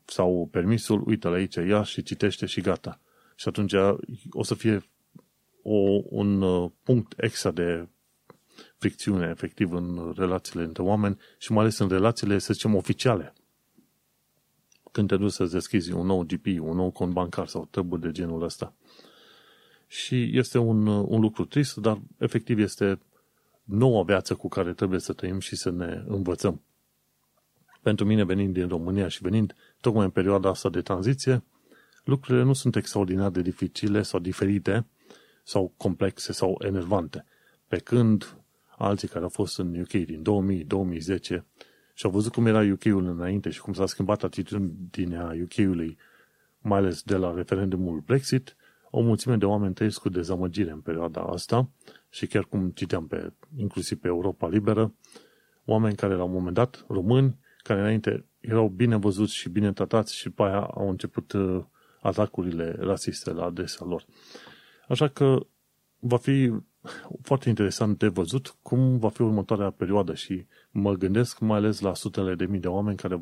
sau 0.05 0.47
permisul, 0.51 1.03
uite-l 1.05 1.33
aici, 1.33 1.55
ia 1.55 1.83
și 1.83 2.03
citește 2.03 2.45
și 2.45 2.61
gata. 2.61 2.99
Și 3.35 3.47
atunci 3.47 3.73
o 4.29 4.43
să 4.43 4.55
fie 4.55 4.83
o, 5.61 6.01
un 6.09 6.41
uh, 6.41 6.71
punct 6.83 7.13
extra 7.17 7.51
de 7.51 7.87
fricțiune 8.85 9.29
efectiv 9.29 9.71
în 9.71 10.13
relațiile 10.15 10.63
între 10.63 10.83
oameni 10.83 11.17
și 11.37 11.51
mai 11.51 11.61
ales 11.61 11.77
în 11.77 11.89
relațiile, 11.89 12.37
să 12.37 12.53
zicem, 12.53 12.75
oficiale. 12.75 13.33
Când 14.91 15.07
te 15.07 15.17
duci 15.17 15.31
să 15.31 15.45
deschizi 15.45 15.91
un 15.91 16.05
nou 16.05 16.23
GP, 16.23 16.45
un 16.45 16.75
nou 16.75 16.91
cont 16.91 17.13
bancar 17.13 17.47
sau 17.47 17.67
treburi 17.71 18.01
de 18.01 18.11
genul 18.11 18.43
ăsta. 18.43 18.73
Și 19.87 20.37
este 20.37 20.57
un, 20.57 20.87
un 20.87 21.21
lucru 21.21 21.45
trist, 21.45 21.75
dar 21.75 22.01
efectiv 22.17 22.59
este 22.59 22.99
noua 23.63 24.03
viață 24.03 24.35
cu 24.35 24.47
care 24.47 24.73
trebuie 24.73 24.99
să 24.99 25.13
trăim 25.13 25.39
și 25.39 25.55
să 25.55 25.69
ne 25.69 26.03
învățăm. 26.07 26.61
Pentru 27.81 28.05
mine, 28.05 28.23
venind 28.23 28.53
din 28.53 28.67
România 28.67 29.07
și 29.07 29.21
venind 29.21 29.55
tocmai 29.81 30.03
în 30.03 30.11
perioada 30.11 30.49
asta 30.49 30.69
de 30.69 30.81
tranziție, 30.81 31.43
lucrurile 32.03 32.43
nu 32.43 32.53
sunt 32.53 32.75
extraordinar 32.75 33.29
de 33.29 33.41
dificile 33.41 34.01
sau 34.01 34.19
diferite 34.19 34.85
sau 35.43 35.73
complexe 35.77 36.33
sau 36.33 36.61
enervante. 36.65 37.25
Pe 37.67 37.77
când 37.77 38.35
alții 38.77 39.07
care 39.07 39.23
au 39.23 39.29
fost 39.29 39.59
în 39.59 39.79
UK 39.79 39.89
din 39.89 40.21
2000-2010 40.21 41.43
și 41.93 42.05
au 42.05 42.11
văzut 42.11 42.33
cum 42.33 42.45
era 42.45 42.71
UK-ul 42.71 43.05
înainte 43.05 43.49
și 43.49 43.61
cum 43.61 43.73
s-a 43.73 43.85
schimbat 43.85 44.23
atitudinea 44.23 45.33
UK-ului, 45.43 45.97
mai 46.59 46.77
ales 46.77 47.01
de 47.01 47.15
la 47.15 47.33
referendumul 47.33 47.99
Brexit, 47.99 48.55
o 48.89 49.01
mulțime 49.01 49.35
de 49.35 49.45
oameni 49.45 49.73
trăiesc 49.73 49.99
cu 49.99 50.09
dezamăgire 50.09 50.71
în 50.71 50.79
perioada 50.79 51.21
asta 51.21 51.69
și 52.09 52.27
chiar 52.27 52.43
cum 52.43 52.69
citeam 52.69 53.07
pe, 53.07 53.33
inclusiv 53.55 53.99
pe 53.99 54.07
Europa 54.07 54.47
Liberă, 54.47 54.93
oameni 55.65 55.95
care 55.95 56.13
la 56.13 56.23
un 56.23 56.31
moment 56.31 56.55
dat, 56.55 56.85
români, 56.87 57.37
care 57.57 57.79
înainte 57.79 58.25
erau 58.39 58.67
bine 58.67 58.95
văzuți 58.95 59.35
și 59.35 59.49
bine 59.49 59.73
tratați 59.73 60.15
și 60.15 60.23
după 60.23 60.43
aia 60.43 60.59
au 60.59 60.89
început 60.89 61.31
uh, 61.31 61.63
atacurile 62.01 62.75
rasiste 62.79 63.31
la 63.31 63.43
adresa 63.43 63.85
lor. 63.85 64.05
Așa 64.87 65.07
că 65.07 65.45
va 65.99 66.17
fi 66.17 66.51
foarte 67.21 67.49
interesant 67.49 67.97
de 67.97 68.07
văzut 68.07 68.55
cum 68.61 68.97
va 68.97 69.09
fi 69.09 69.21
următoarea 69.21 69.69
perioadă 69.69 70.13
și 70.13 70.45
mă 70.71 70.93
gândesc 70.93 71.39
mai 71.39 71.57
ales 71.57 71.79
la 71.79 71.93
sutele 71.93 72.35
de 72.35 72.45
mii 72.45 72.59
de 72.59 72.67
oameni 72.67 72.97
care 72.97 73.21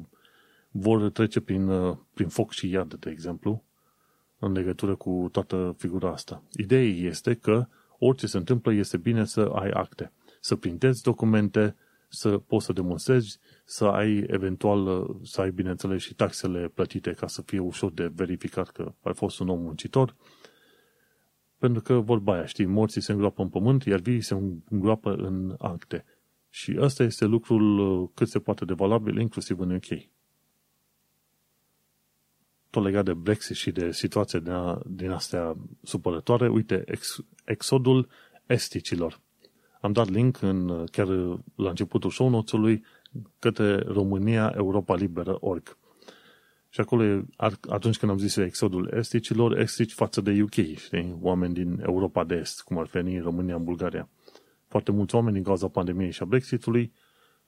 vor 0.72 1.10
trece 1.10 1.39
prin, 1.39 1.67
uh, 1.67 1.98
prin 2.13 2.27
foc 2.27 2.51
și 2.51 2.70
iad, 2.70 2.93
de 2.93 3.10
exemplu, 3.10 3.63
în 4.39 4.51
legătură 4.51 4.96
cu 4.96 5.29
toată 5.32 5.75
figura 5.77 6.12
asta. 6.12 6.43
Ideea 6.51 6.84
este 6.84 7.34
că 7.34 7.67
orice 8.00 8.27
se 8.27 8.38
întâmplă 8.38 8.74
este 8.74 8.98
bine 8.98 9.25
să 9.25 9.41
ai 9.41 9.70
acte, 9.70 10.12
să 10.39 10.55
printezi 10.55 11.01
documente, 11.01 11.75
să 12.08 12.38
poți 12.38 12.65
să 12.65 12.74
demonstrezi, 12.74 13.39
să 13.65 13.86
ai 13.86 14.24
eventual, 14.27 15.08
să 15.24 15.41
ai 15.41 15.51
bineînțeles 15.51 16.01
și 16.01 16.13
taxele 16.13 16.72
plătite 16.74 17.12
ca 17.12 17.27
să 17.27 17.41
fie 17.41 17.60
ușor 17.60 17.91
de 17.91 18.12
verificat 18.15 18.70
că 18.70 18.93
ai 19.01 19.13
fost 19.13 19.39
un 19.39 19.50
om 19.50 19.62
muncitor, 19.62 20.15
pentru 21.63 21.82
că 21.82 21.93
vorba 21.93 22.34
aia, 22.34 22.46
știi, 22.46 22.65
morții 22.65 23.01
se 23.01 23.12
îngroapă 23.12 23.41
în 23.41 23.50
pământ, 23.50 23.84
iar 23.84 24.00
vii 24.00 24.22
se 24.22 24.38
îngroapă 24.70 25.13
în 25.13 25.55
acte. 25.60 26.05
Și 26.50 26.77
ăsta 26.79 27.03
este 27.03 27.25
lucrul 27.25 28.08
cât 28.13 28.29
se 28.29 28.39
poate 28.39 28.65
de 28.65 28.74
valabil, 28.74 29.20
inclusiv 29.20 29.60
în 29.60 29.75
UK. 29.75 30.08
Tot 32.70 32.84
legat 32.84 33.05
de 33.05 33.13
Brexit 33.13 33.55
și 33.55 33.72
de 33.72 33.91
situația 33.91 34.39
din, 34.39 34.53
din 34.86 35.10
astea 35.10 35.55
supărătoare, 35.84 36.50
uite, 36.50 36.84
ex, 36.86 37.24
exodul 37.46 38.08
esticilor. 38.46 39.20
Am 39.82 39.91
dat 39.91 40.10
link 40.10 40.41
în, 40.41 40.86
chiar 40.91 41.08
la 41.55 41.70
începutul 41.70 42.10
show 42.10 42.29
notes-ului 42.29 42.84
către 43.39 43.77
România 43.77 44.53
Europa 44.55 44.96
Liberă 44.96 45.38
org. 45.39 45.77
Și 46.74 46.80
acolo, 46.80 47.22
atunci 47.70 47.98
când 47.98 48.12
am 48.12 48.18
zis 48.18 48.36
exodul 48.36 48.94
esticilor, 48.98 49.58
estici 49.60 49.94
față 49.94 50.22
de 50.22 50.42
UK, 50.42 50.53
știi? 50.75 51.18
Oameni 51.22 51.53
din 51.53 51.80
Europa 51.86 52.24
de 52.24 52.36
Est, 52.36 52.62
cum 52.62 52.77
ar 52.77 52.86
veni 52.86 53.15
în 53.15 53.22
România, 53.22 53.56
în 53.56 53.63
Bulgaria. 53.63 54.10
Foarte 54.68 54.92
mulți 54.92 55.15
oameni 55.15 55.36
din 55.36 55.44
cauza 55.44 55.68
pandemiei 55.68 56.12
și 56.12 56.22
a 56.22 56.25
Brexitului 56.25 56.94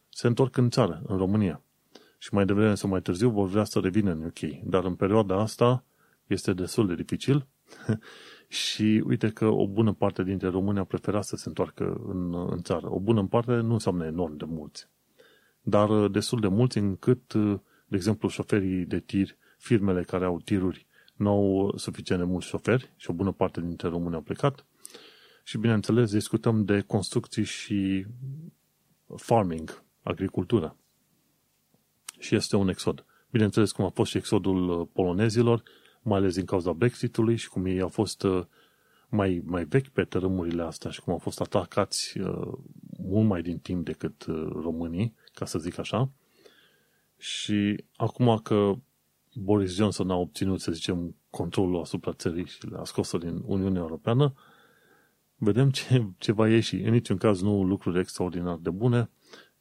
se 0.10 0.28
întorc 0.28 0.58
în 0.58 0.70
țară, 0.70 1.02
în 1.08 1.18
România. 1.18 1.62
Și 2.18 2.34
mai 2.34 2.46
devreme 2.46 2.76
sau 2.76 2.90
mai 2.90 3.02
târziu 3.02 3.30
vor 3.30 3.48
vrea 3.48 3.64
să 3.64 3.80
revină 3.80 4.12
în 4.12 4.24
UK. 4.24 4.64
Dar 4.64 4.84
în 4.84 4.96
perioada 4.96 5.40
asta 5.40 5.84
este 6.28 6.54
destul 6.54 6.88
de 6.88 6.96
dificil 6.96 7.48
și 8.64 9.04
uite 9.06 9.30
că 9.30 9.46
o 9.46 9.68
bună 9.68 9.94
parte 9.94 10.24
dintre 10.24 10.48
români 10.48 10.78
au 10.78 10.86
preferat 10.86 11.24
să 11.24 11.36
se 11.36 11.48
întoarcă 11.48 12.02
în, 12.08 12.34
în 12.50 12.62
țară. 12.62 12.94
O 12.94 13.00
bună 13.00 13.26
parte 13.26 13.52
nu 13.56 13.74
înseamnă 13.74 14.06
enorm 14.06 14.38
de 14.38 14.46
mulți, 14.48 14.90
dar 15.62 16.08
destul 16.08 16.40
de 16.40 16.48
mulți 16.48 16.78
încât 16.78 17.34
de 17.86 17.96
exemplu, 17.96 18.30
șoferii 18.30 18.86
de 18.86 19.00
tir, 19.00 19.38
firmele 19.58 20.04
care 20.04 20.26
au 20.26 20.40
tiruri, 20.40 20.88
nu 21.16 21.30
au 21.30 21.74
suficient 21.78 22.22
de 22.22 22.28
mulți 22.28 22.48
șoferi 22.48 22.94
și 22.96 23.10
o 23.10 23.14
bună 23.14 23.32
parte 23.32 23.62
dintre 23.62 23.88
români 23.88 24.16
au 24.16 24.22
plecat. 24.22 24.66
Și, 25.44 25.58
bineînțeles, 25.58 26.12
discutăm 26.12 26.66
de 26.66 26.82
construcții 26.82 27.44
și 27.44 28.06
farming, 29.16 29.84
agricultură. 30.02 30.78
Și 32.20 32.36
este 32.36 32.56
un 32.56 32.70
exod. 32.70 33.06
Bineînțeles, 33.32 33.72
cum 33.72 33.86
a 33.86 33.90
fost 33.90 34.10
și 34.12 34.18
exodul 34.18 34.86
polonezilor, 34.86 35.64
mai 36.02 36.18
ales 36.18 36.36
din 36.36 36.46
cauza 36.46 36.72
Brexitului 36.72 37.36
și 37.36 37.50
cum 37.50 37.66
ei 37.66 37.82
au 37.82 37.88
fost 37.88 38.24
uh, 38.24 38.46
mai, 39.10 39.42
mai 39.46 39.66
vechi 39.66 39.88
pe 39.88 40.04
tărâmurile 40.04 40.62
astea 40.62 40.92
și 40.92 41.02
cum 41.02 41.14
au 41.14 41.20
fost 41.20 41.42
atacați 41.42 42.20
uh, 42.20 42.54
mult 42.98 43.28
mai 43.28 43.42
din 43.42 43.58
timp 43.58 43.86
decât 43.86 44.26
uh, 44.26 44.48
românii, 44.52 45.16
ca 45.34 45.46
să 45.46 45.60
zic 45.60 45.78
așa, 45.78 46.10
și 47.18 47.86
acum 47.96 48.40
că 48.44 48.74
Boris 49.34 49.76
Johnson 49.76 50.10
a 50.10 50.16
obținut, 50.16 50.60
să 50.60 50.72
zicem, 50.72 51.16
controlul 51.30 51.82
asupra 51.82 52.14
țării 52.14 52.46
și 52.46 52.68
le-a 52.68 52.84
scos 52.84 53.18
din 53.18 53.42
Uniunea 53.46 53.82
Europeană, 53.82 54.34
vedem 55.36 55.70
ce, 55.70 56.08
ce 56.18 56.32
va 56.32 56.50
ieși. 56.50 56.76
În 56.76 56.92
niciun 56.92 57.18
caz 57.18 57.42
nu 57.42 57.64
lucruri 57.64 58.00
extraordinar 58.00 58.58
de 58.58 58.70
bune, 58.70 59.10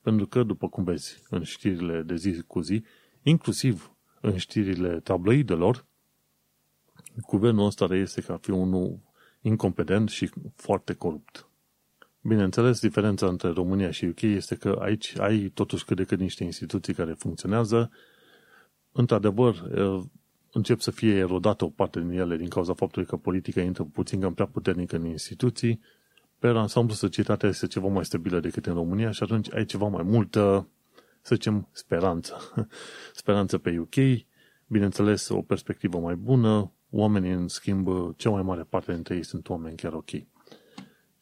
pentru 0.01 0.27
că, 0.27 0.43
după 0.43 0.69
cum 0.69 0.85
vezi 0.85 1.23
în 1.31 1.43
știrile 1.43 2.03
de 2.03 2.17
zi 2.17 2.43
cu 2.47 2.61
zi, 2.61 2.85
inclusiv 3.23 3.97
în 4.21 4.37
știrile 4.37 5.01
tabloidelor, 5.01 5.87
guvernul 7.27 7.67
ăsta 7.67 7.87
reiese 7.87 8.21
ca 8.21 8.37
fi 8.37 8.51
unul 8.51 8.99
incompetent 9.41 10.09
și 10.09 10.31
foarte 10.55 10.95
corupt. 10.95 11.49
Bineînțeles, 12.27 12.81
diferența 12.81 13.27
între 13.27 13.49
România 13.49 13.91
și 13.91 14.05
UK 14.05 14.23
este 14.23 14.55
că 14.55 14.79
aici 14.81 15.19
ai 15.19 15.51
totuși 15.55 15.85
cât 15.85 15.97
de 15.97 16.05
cât 16.05 16.19
niște 16.19 16.45
instituții 16.45 16.95
care 16.95 17.13
funcționează. 17.13 17.91
Într-adevăr, 18.93 19.71
încep 20.53 20.81
să 20.81 20.91
fie 20.91 21.15
erodată 21.15 21.65
o 21.65 21.69
parte 21.69 22.01
din 22.01 22.11
ele 22.11 22.37
din 22.37 22.49
cauza 22.49 22.75
faptului 22.75 23.09
că 23.09 23.17
politica 23.17 23.61
intră 23.61 23.85
puțin 23.85 24.21
cam 24.21 24.35
prea 24.35 24.47
puternică 24.47 24.97
în 24.97 25.05
instituții. 25.05 25.81
Pe 26.39 26.47
ansamblu, 26.47 26.95
societatea 26.95 27.49
este 27.49 27.67
ceva 27.67 27.89
mai 27.89 28.05
stabilă 28.05 28.41
decât 28.41 28.67
în 28.67 28.75
România 28.75 29.11
și 29.11 29.23
atunci 29.23 29.55
ai 29.55 29.65
ceva 29.65 29.87
mai 29.87 30.03
multă, 30.03 30.69
să 31.21 31.35
zicem, 31.35 31.69
speranță. 31.73 32.37
speranță 33.21 33.59
pe 33.59 33.79
UK, 33.79 34.25
bineînțeles, 34.67 35.29
o 35.29 35.43
perspectivă 35.43 35.99
mai 35.99 36.15
bună, 36.15 36.73
oamenii, 36.91 37.33
în 37.33 37.49
schimb, 37.49 37.89
cea 38.17 38.31
mai 38.31 38.43
mare 38.43 38.63
parte 38.63 38.93
dintre 38.93 39.15
ei 39.15 39.25
sunt 39.25 39.49
oameni 39.49 39.77
chiar 39.77 39.93
ok. 39.93 40.11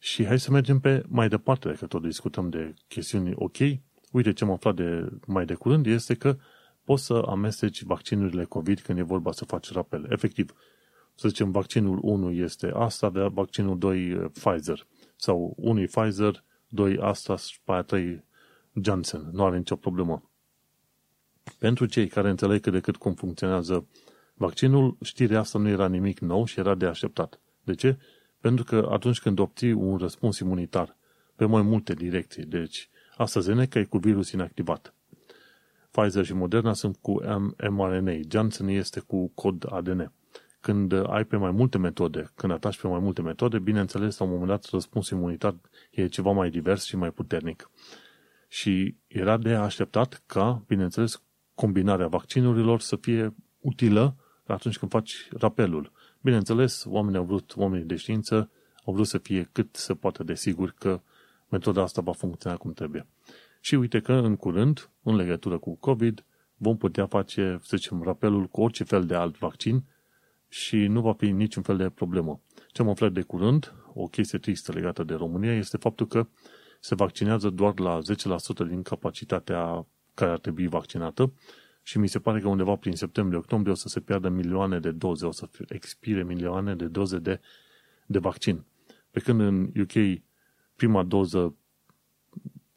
Și 0.03 0.25
hai 0.25 0.39
să 0.39 0.51
mergem 0.51 0.79
pe 0.79 1.03
mai 1.07 1.29
departe, 1.29 1.67
dacă 1.67 1.85
tot 1.85 2.01
discutăm 2.01 2.49
de 2.49 2.73
chestiuni 2.87 3.33
ok. 3.35 3.57
Uite 4.11 4.33
ce 4.33 4.43
am 4.43 4.51
aflat 4.51 4.75
de 4.75 5.09
mai 5.27 5.45
de 5.45 5.53
curând 5.53 5.85
este 5.85 6.13
că 6.15 6.37
poți 6.83 7.05
să 7.05 7.23
amesteci 7.27 7.83
vaccinurile 7.83 8.43
COVID 8.43 8.79
când 8.79 8.99
e 8.99 9.01
vorba 9.01 9.31
să 9.31 9.45
faci 9.45 9.71
rapel. 9.71 10.05
Efectiv, 10.09 10.53
să 11.15 11.27
zicem, 11.27 11.51
vaccinul 11.51 11.99
1 12.01 12.31
este 12.31 12.71
asta, 12.75 13.09
de 13.09 13.21
vaccinul 13.21 13.77
2 13.77 14.09
Pfizer. 14.09 14.87
Sau 15.15 15.53
1 15.57 15.83
Pfizer, 15.83 16.43
2 16.67 16.97
asta 16.97 17.35
și 17.35 17.59
pe 17.63 17.71
aia 17.71 17.81
3 17.81 18.23
Janssen. 18.81 19.29
Nu 19.31 19.45
are 19.45 19.57
nicio 19.57 19.75
problemă. 19.75 20.31
Pentru 21.59 21.85
cei 21.85 22.07
care 22.07 22.29
înțeleg 22.29 22.61
cât 22.61 22.71
de 22.71 22.79
cât 22.79 22.95
cum 22.95 23.13
funcționează 23.13 23.87
vaccinul, 24.33 24.97
știrea 25.01 25.39
asta 25.39 25.59
nu 25.59 25.67
era 25.67 25.87
nimic 25.87 26.19
nou 26.19 26.45
și 26.45 26.59
era 26.59 26.75
de 26.75 26.85
așteptat. 26.85 27.39
De 27.63 27.73
ce? 27.73 27.97
Pentru 28.43 28.63
că 28.63 28.87
atunci 28.91 29.19
când 29.19 29.39
obții 29.39 29.71
un 29.71 29.97
răspuns 29.97 30.39
imunitar 30.39 30.97
pe 31.35 31.45
mai 31.45 31.61
multe 31.61 31.93
direcții, 31.93 32.45
deci 32.45 32.89
AstraZeneca 33.17 33.79
e 33.79 33.83
cu 33.83 33.97
virus 33.97 34.31
inactivat. 34.31 34.93
Pfizer 35.91 36.25
și 36.25 36.33
Moderna 36.33 36.73
sunt 36.73 36.97
cu 37.01 37.21
mRNA, 37.69 38.11
Janssen 38.29 38.67
este 38.67 38.99
cu 38.99 39.27
cod 39.27 39.65
ADN. 39.69 40.11
Când 40.59 40.93
ai 41.07 41.25
pe 41.25 41.35
mai 41.35 41.51
multe 41.51 41.77
metode, 41.77 42.31
când 42.35 42.51
ataci 42.51 42.81
pe 42.81 42.87
mai 42.87 42.99
multe 42.99 43.21
metode, 43.21 43.59
bineînțeles, 43.59 44.17
la 44.17 44.25
un 44.25 44.31
moment 44.31 44.49
dat, 44.49 44.69
răspunsul 44.71 45.17
imunitar 45.17 45.55
e 45.91 46.07
ceva 46.07 46.31
mai 46.31 46.49
divers 46.49 46.83
și 46.83 46.95
mai 46.95 47.11
puternic. 47.11 47.69
Și 48.47 48.95
era 49.07 49.37
de 49.37 49.53
așteptat 49.53 50.23
ca, 50.25 50.63
bineînțeles, 50.67 51.23
combinarea 51.55 52.07
vaccinurilor 52.07 52.79
să 52.79 52.95
fie 52.95 53.35
utilă 53.59 54.15
atunci 54.45 54.77
când 54.77 54.91
faci 54.91 55.27
rapelul. 55.37 55.91
Bineînțeles, 56.23 56.85
oamenii 56.87 57.19
au 57.19 57.25
vrut, 57.25 57.53
oamenii 57.55 57.85
de 57.85 57.95
știință 57.95 58.51
au 58.85 58.93
vrut 58.93 59.07
să 59.07 59.17
fie 59.17 59.49
cât 59.51 59.75
se 59.75 59.93
poate 59.93 60.23
de 60.23 60.35
sigur 60.35 60.73
că 60.77 61.01
metoda 61.49 61.81
asta 61.81 62.01
va 62.01 62.11
funcționa 62.11 62.57
cum 62.57 62.73
trebuie. 62.73 63.07
Și 63.61 63.75
uite 63.75 63.99
că 63.99 64.13
în 64.13 64.35
curând, 64.35 64.89
în 65.01 65.15
legătură 65.15 65.57
cu 65.57 65.75
COVID, 65.75 66.25
vom 66.57 66.77
putea 66.77 67.05
face, 67.05 67.59
să 67.61 67.77
zicem, 67.77 68.01
rapelul 68.03 68.45
cu 68.45 68.61
orice 68.61 68.83
fel 68.83 69.05
de 69.05 69.15
alt 69.15 69.37
vaccin 69.37 69.83
și 70.47 70.77
nu 70.77 71.01
va 71.01 71.13
fi 71.13 71.31
niciun 71.31 71.63
fel 71.63 71.77
de 71.77 71.89
problemă. 71.89 72.41
Ce 72.71 72.81
am 72.81 72.89
aflat 72.89 73.11
de 73.11 73.21
curând, 73.21 73.73
o 73.93 74.07
chestie 74.07 74.39
tristă 74.39 74.71
legată 74.71 75.03
de 75.03 75.13
România, 75.13 75.53
este 75.55 75.77
faptul 75.77 76.07
că 76.07 76.27
se 76.79 76.95
vaccinează 76.95 77.49
doar 77.49 77.79
la 77.79 77.99
10% 78.65 78.67
din 78.67 78.81
capacitatea 78.81 79.85
care 80.13 80.31
ar 80.31 80.39
trebui 80.39 80.67
vaccinată 80.67 81.33
și 81.83 81.97
mi 81.99 82.07
se 82.07 82.19
pare 82.19 82.39
că 82.39 82.47
undeva 82.47 82.75
prin 82.75 82.95
septembrie-octombrie 82.95 83.71
o 83.73 83.75
să 83.75 83.87
se 83.87 83.99
piardă 83.99 84.29
milioane 84.29 84.79
de 84.79 84.91
doze, 84.91 85.25
o 85.25 85.31
să 85.31 85.49
expire 85.67 86.23
milioane 86.23 86.75
de 86.75 86.87
doze 86.87 87.17
de, 87.17 87.39
de 88.05 88.19
vaccin. 88.19 88.65
Pe 89.11 89.19
când 89.19 89.39
în 89.39 89.71
UK 89.79 90.21
prima 90.75 91.03
doză 91.03 91.55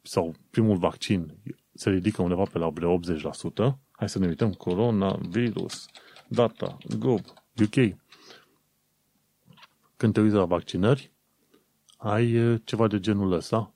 sau 0.01 0.35
primul 0.49 0.77
vaccin 0.77 1.37
se 1.73 1.89
ridică 1.89 2.21
undeva 2.21 2.43
pe 2.43 2.57
la 2.57 2.69
vreo 2.69 2.99
80%, 2.99 3.01
hai 3.91 4.09
să 4.09 4.19
ne 4.19 4.27
uităm, 4.27 4.51
coronavirus, 4.51 5.85
data, 6.27 6.77
gov, 6.97 7.21
UK. 7.61 7.97
Când 9.97 10.13
te 10.13 10.21
uiți 10.21 10.35
la 10.35 10.45
vaccinări, 10.45 11.11
ai 11.97 12.59
ceva 12.63 12.87
de 12.87 12.99
genul 12.99 13.31
ăsta, 13.31 13.73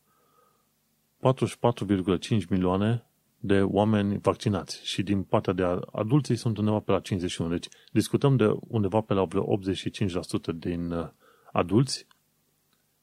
44,5 1.18 2.48
milioane 2.50 3.11
de 3.44 3.62
oameni 3.62 4.18
vaccinați 4.18 4.86
și 4.86 5.04
din 5.04 5.24
partea 5.24 5.54
de 5.54 5.64
adulții 5.92 6.36
sunt 6.36 6.58
undeva 6.58 6.80
pe 6.80 6.92
la 6.92 7.00
51. 7.00 7.50
Deci 7.50 7.68
discutăm 7.92 8.36
de 8.36 8.54
undeva 8.68 9.02
pe 9.02 9.14
la 9.14 9.24
vreo 9.24 9.60
85% 9.60 10.56
din 10.56 10.92
uh, 10.92 11.10
adulți 11.52 12.08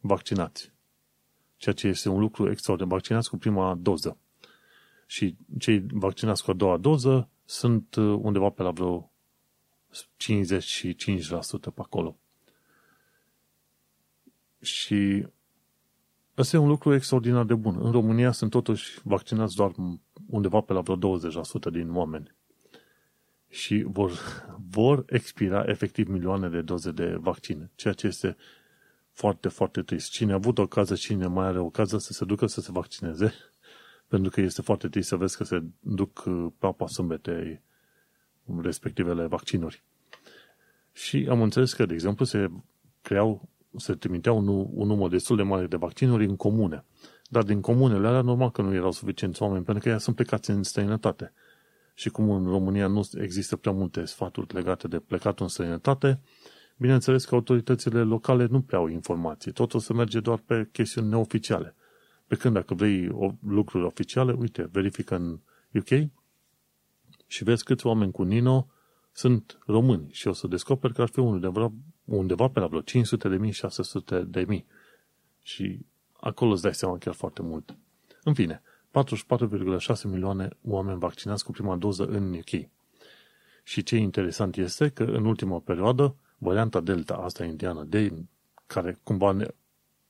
vaccinați. 0.01 0.73
Ceea 1.57 1.75
ce 1.75 1.87
este 1.89 2.09
un 2.09 2.21
lucru 2.21 2.51
extraordinar. 2.51 2.93
Vaccinați 2.93 3.31
cu 3.31 3.37
prima 3.37 3.75
doză. 3.75 4.19
Și 5.07 5.37
cei 5.59 5.87
vaccinați 5.91 6.45
cu 6.45 6.51
a 6.51 6.55
doua 6.55 6.77
doză 6.77 7.29
sunt 7.45 7.95
uh, 7.95 8.19
undeva 8.23 8.49
pe 8.49 8.63
la 8.63 8.71
vreo 8.71 9.11
55% 9.93 10.01
pe 11.75 11.81
acolo. 11.81 12.19
Și 14.61 15.27
Asta 16.39 16.57
e 16.57 16.61
un 16.61 16.69
lucru 16.69 16.95
extraordinar 16.95 17.45
de 17.45 17.55
bun. 17.55 17.79
În 17.81 17.91
România 17.91 18.33
sunt 18.33 18.51
totuși 18.51 19.01
vaccinați 19.03 19.57
doar 19.57 19.73
undeva 20.27 20.61
pe 20.61 20.73
la 20.73 20.81
vreo 20.81 21.19
20% 21.19 21.71
din 21.71 21.97
oameni. 21.97 22.35
Și 23.49 23.85
vor, 23.87 24.13
vor 24.77 25.05
expira 25.07 25.65
efectiv 25.67 26.09
milioane 26.09 26.49
de 26.49 26.61
doze 26.61 26.91
de 26.91 27.17
vaccine, 27.21 27.71
ceea 27.75 27.95
ce 27.95 28.07
este 28.07 28.37
foarte, 29.13 29.49
foarte 29.49 29.83
trist. 29.83 30.11
Cine 30.11 30.33
a 30.33 30.35
avut 30.35 30.59
ocazia, 30.59 30.97
cine 30.97 31.27
mai 31.27 31.47
are 31.47 31.59
ocazia 31.59 31.99
să 31.99 32.13
se 32.13 32.25
ducă 32.25 32.47
să 32.47 32.61
se 32.61 32.73
vaccineze, 32.73 33.33
pentru 34.09 34.31
că 34.31 34.41
este 34.41 34.63
foarte 34.63 34.89
trist 34.89 35.09
să 35.09 35.17
vezi 35.17 35.37
că 35.37 35.45
se 35.45 35.63
duc 35.81 36.23
pe 36.59 36.67
apa 36.67 36.87
sâmbetei 36.87 37.61
respectivele 38.63 39.27
vaccinuri. 39.27 39.83
Și 40.93 41.27
am 41.31 41.43
înțeles 41.43 41.73
că, 41.73 41.87
de 41.87 41.95
exemplu, 41.95 42.25
se 42.25 42.51
creau 43.03 43.49
se 43.77 43.95
trimiteau 43.95 44.39
un, 44.39 44.49
un 44.75 44.87
număr 44.87 45.11
destul 45.11 45.37
de 45.37 45.43
mare 45.43 45.67
de 45.67 45.77
vaccinuri 45.77 46.25
în 46.25 46.37
comune. 46.37 46.85
Dar 47.31 47.43
din 47.43 47.61
comunele 47.61 48.07
alea, 48.07 48.21
normal 48.21 48.51
că 48.51 48.63
nu 48.63 48.75
erau 48.75 48.93
suficienți 48.93 49.43
oameni, 49.43 49.65
pentru 49.65 49.83
că 49.83 49.89
ei 49.89 50.01
sunt 50.01 50.17
plecați 50.17 50.51
în 50.51 50.63
străinătate. 50.63 51.33
Și 51.95 52.09
cum 52.09 52.31
în 52.31 52.45
România 52.45 52.87
nu 52.87 53.09
există 53.21 53.57
prea 53.57 53.73
multe 53.73 54.05
sfaturi 54.05 54.55
legate 54.55 54.89
de 54.89 54.99
plecat 54.99 55.41
în 55.41 55.49
străinătate, 55.49 56.21
bineînțeles 56.77 57.25
că 57.25 57.35
autoritățile 57.35 58.03
locale 58.03 58.47
nu 58.51 58.61
prea 58.61 58.79
au 58.79 58.87
informații. 58.87 59.53
Totul 59.53 59.81
se 59.81 59.93
merge 59.93 60.21
doar 60.21 60.39
pe 60.39 60.69
chestiuni 60.73 61.09
neoficiale. 61.09 61.75
Pe 62.27 62.37
când 62.37 62.55
dacă 62.55 62.75
vrei 62.75 63.11
lucruri 63.47 63.85
oficiale, 63.85 64.33
uite, 64.33 64.69
verifică 64.73 65.15
în 65.15 65.41
UK 65.75 66.11
și 67.27 67.45
vezi 67.45 67.65
câți 67.65 67.87
oameni 67.87 68.13
cu 68.13 68.23
Nino 68.23 68.69
sunt 69.13 69.59
români 69.67 70.09
și 70.11 70.29
o 70.29 70.33
să 70.33 70.47
descoperi 70.47 70.95
că 70.95 71.03
ar 71.03 71.09
fi 71.09 71.19
undeva, 71.19 71.73
undeva 72.17 72.49
pe 72.49 72.61
la 72.61 72.67
vreo 72.67 72.81
500 72.81 73.29
de 73.29 73.37
mii, 73.37 73.53
600 73.53 74.21
de 74.21 74.45
mii. 74.49 74.67
Și 75.43 75.79
acolo 76.21 76.53
îți 76.53 76.63
dai 76.63 76.75
seama 76.75 76.99
chiar 76.99 77.15
foarte 77.15 77.43
mult. 77.43 77.77
În 78.23 78.35
fine, 78.35 78.63
44,6 78.91 80.03
milioane 80.05 80.49
oameni 80.63 80.99
vaccinați 80.99 81.45
cu 81.45 81.53
prima 81.53 81.77
doză 81.77 82.05
în 82.05 82.35
UK. 82.35 82.69
Și 83.63 83.83
ce 83.83 83.97
interesant 83.97 84.57
este 84.57 84.89
că 84.89 85.03
în 85.03 85.25
ultima 85.25 85.59
perioadă, 85.59 86.17
varianta 86.39 86.81
Delta, 86.81 87.15
asta 87.15 87.45
indiană, 87.45 87.85
de 87.85 88.13
care 88.67 88.99
cumva 89.03 89.37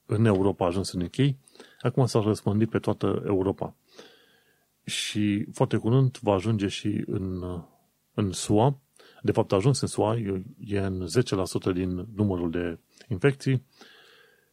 în 0.06 0.24
Europa 0.24 0.64
a 0.64 0.68
ajuns 0.68 0.92
în 0.92 1.00
UK, 1.00 1.34
acum 1.80 2.06
s-a 2.06 2.20
răspândit 2.20 2.70
pe 2.70 2.78
toată 2.78 3.22
Europa. 3.26 3.74
Și 4.84 5.46
foarte 5.52 5.76
curând 5.76 6.18
va 6.18 6.32
ajunge 6.32 6.68
și 6.68 7.02
în, 7.06 7.42
în 8.14 8.32
SUA, 8.32 8.78
de 9.28 9.34
fapt 9.34 9.52
a 9.52 9.56
ajuns 9.56 9.80
în 9.80 9.88
SUA, 9.88 10.16
e 10.58 10.78
în 10.78 11.06
10% 11.70 11.72
din 11.72 12.06
numărul 12.14 12.50
de 12.50 12.78
infecții 13.08 13.66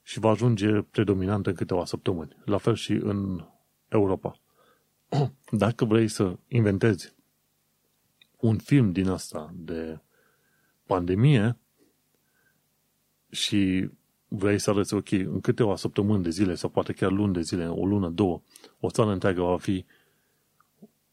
și 0.04 0.20
va 0.20 0.30
ajunge 0.30 0.82
predominant 0.82 1.48
în 1.48 1.54
câteva 1.54 1.86
săptămâni. 1.86 2.38
La 2.46 2.58
fel 2.58 2.76
și 2.76 2.92
în 2.92 3.46
Europa. 3.88 4.40
Dacă 5.66 5.86
vrei 5.86 6.08
să 6.08 6.38
inventezi 6.48 7.16
un 8.40 8.58
film 8.58 8.92
din 8.92 9.10
asta 9.10 9.54
de 9.54 10.00
pandemie 10.86 11.58
și 13.30 13.90
vrei 14.28 14.60
să 14.60 14.70
arăți, 14.70 14.94
ok, 14.94 15.12
în 15.12 15.42
câteva 15.42 15.76
săptămâni 15.76 16.24
de 16.24 16.30
zile 16.30 16.56
sau 16.56 16.70
poate 16.70 16.94
chiar 16.94 17.12
luni 17.12 17.34
de 17.34 17.42
zile, 17.42 17.68
o 17.68 17.86
lună, 17.86 18.10
două, 18.10 18.42
o 18.80 18.90
țară 18.90 19.12
întreagă 19.12 19.42
va 19.42 19.58
fi 19.58 19.86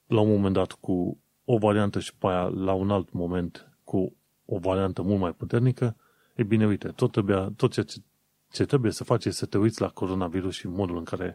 la 0.07 0.21
un 0.21 0.29
moment 0.29 0.55
dat 0.55 0.73
cu 0.73 1.23
o 1.55 1.59
variantă 1.59 2.01
și 2.01 2.15
pe 2.15 2.27
aia 2.27 2.43
la 2.43 2.73
un 2.73 2.91
alt 2.91 3.13
moment 3.13 3.69
cu 3.85 4.17
o 4.45 4.59
variantă 4.59 5.03
mult 5.03 5.21
mai 5.21 5.33
puternică, 5.33 5.97
e 6.35 6.43
bine, 6.43 6.67
uite, 6.67 6.89
tot, 6.89 7.13
trebuie, 7.13 7.53
tot 7.57 7.73
ce, 7.73 7.85
ce 8.53 8.65
trebuie 8.65 8.93
să 8.93 9.05
faci 9.05 9.25
este 9.25 9.39
să 9.39 9.47
te 9.47 9.59
uiți 9.59 9.81
la 9.81 9.89
coronavirus 9.89 10.55
și 10.55 10.67
modul 10.67 10.97
în 10.97 11.05
care 11.05 11.35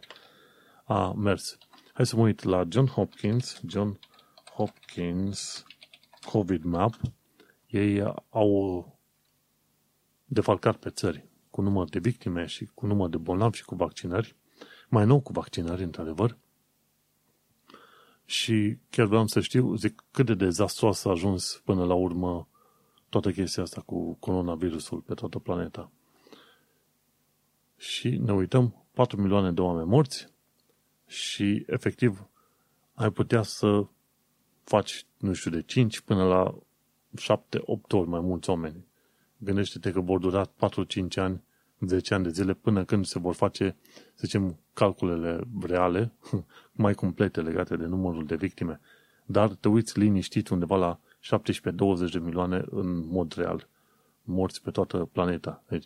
a 0.84 1.12
mers. 1.12 1.58
Hai 1.92 2.06
să 2.06 2.16
mă 2.16 2.22
uit 2.22 2.42
la 2.42 2.64
John 2.68 2.86
Hopkins, 2.86 3.60
John 3.66 3.98
Hopkins 4.54 5.64
COVID 6.30 6.64
Map. 6.64 6.94
Ei 7.66 8.14
au 8.30 8.98
defalcat 10.24 10.76
pe 10.76 10.90
țări 10.90 11.28
cu 11.50 11.60
număr 11.60 11.88
de 11.88 11.98
victime 11.98 12.46
și 12.46 12.64
cu 12.74 12.86
număr 12.86 13.08
de 13.08 13.16
bolnavi 13.16 13.56
și 13.56 13.64
cu 13.64 13.74
vaccinări, 13.74 14.36
mai 14.88 15.06
nou 15.06 15.20
cu 15.20 15.32
vaccinări, 15.32 15.82
într-adevăr, 15.82 16.36
și 18.28 18.78
chiar 18.90 19.06
vreau 19.06 19.26
să 19.26 19.40
știu, 19.40 19.74
zic, 19.74 20.04
cât 20.10 20.26
de 20.26 20.34
dezastros 20.34 21.04
a 21.04 21.10
ajuns 21.10 21.62
până 21.64 21.84
la 21.84 21.94
urmă 21.94 22.48
toată 23.08 23.30
chestia 23.30 23.62
asta 23.62 23.80
cu 23.80 24.14
coronavirusul 24.14 25.00
pe 25.00 25.14
toată 25.14 25.38
planeta. 25.38 25.90
Și 27.76 28.08
ne 28.08 28.32
uităm, 28.32 28.84
4 28.92 29.20
milioane 29.20 29.52
de 29.52 29.60
oameni 29.60 29.88
morți 29.88 30.28
și 31.06 31.64
efectiv 31.66 32.28
ai 32.94 33.10
putea 33.10 33.42
să 33.42 33.86
faci, 34.64 35.06
nu 35.16 35.32
știu, 35.32 35.50
de 35.50 35.62
5 35.62 36.00
până 36.00 36.24
la 36.24 36.58
7-8 37.20 37.64
ori 37.88 38.08
mai 38.08 38.20
mulți 38.20 38.50
oameni. 38.50 38.86
Gândește-te 39.36 39.90
că 39.90 40.00
vor 40.00 40.18
dura 40.18 40.46
4-5 40.46 40.50
ani 41.14 41.42
10 41.80 42.14
ani 42.14 42.24
de 42.24 42.30
zile 42.30 42.54
până 42.54 42.84
când 42.84 43.06
se 43.06 43.18
vor 43.18 43.34
face, 43.34 43.76
să 43.92 44.22
zicem, 44.24 44.58
calculele 44.78 45.40
reale, 45.60 46.12
mai 46.84 46.94
complete 46.94 47.40
legate 47.40 47.76
de 47.76 47.86
numărul 47.86 48.26
de 48.26 48.36
victime. 48.36 48.80
Dar 49.26 49.48
te 49.48 49.68
uiți 49.68 49.98
liniștit 49.98 50.48
undeva 50.48 50.76
la 50.76 51.00
17-20 52.08 52.10
de 52.12 52.18
milioane 52.18 52.64
în 52.70 53.06
mod 53.08 53.32
real, 53.32 53.68
morți 54.22 54.62
pe 54.62 54.70
toată 54.70 55.08
planeta. 55.12 55.62
Deci, 55.68 55.84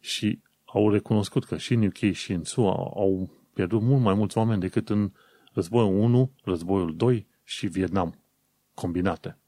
și 0.00 0.40
au 0.64 0.90
recunoscut 0.90 1.44
că 1.44 1.56
și 1.56 1.74
în 1.74 1.86
UK 1.86 2.12
și 2.12 2.32
în 2.32 2.44
SUA 2.44 2.72
au 2.74 3.30
pierdut 3.52 3.82
mult 3.82 4.02
mai 4.02 4.14
mulți 4.14 4.38
oameni 4.38 4.60
decât 4.60 4.88
în 4.88 5.12
războiul 5.52 5.98
1, 5.98 6.30
războiul 6.44 6.96
2 6.96 7.26
și 7.44 7.66
Vietnam 7.66 8.18
combinate. 8.74 9.38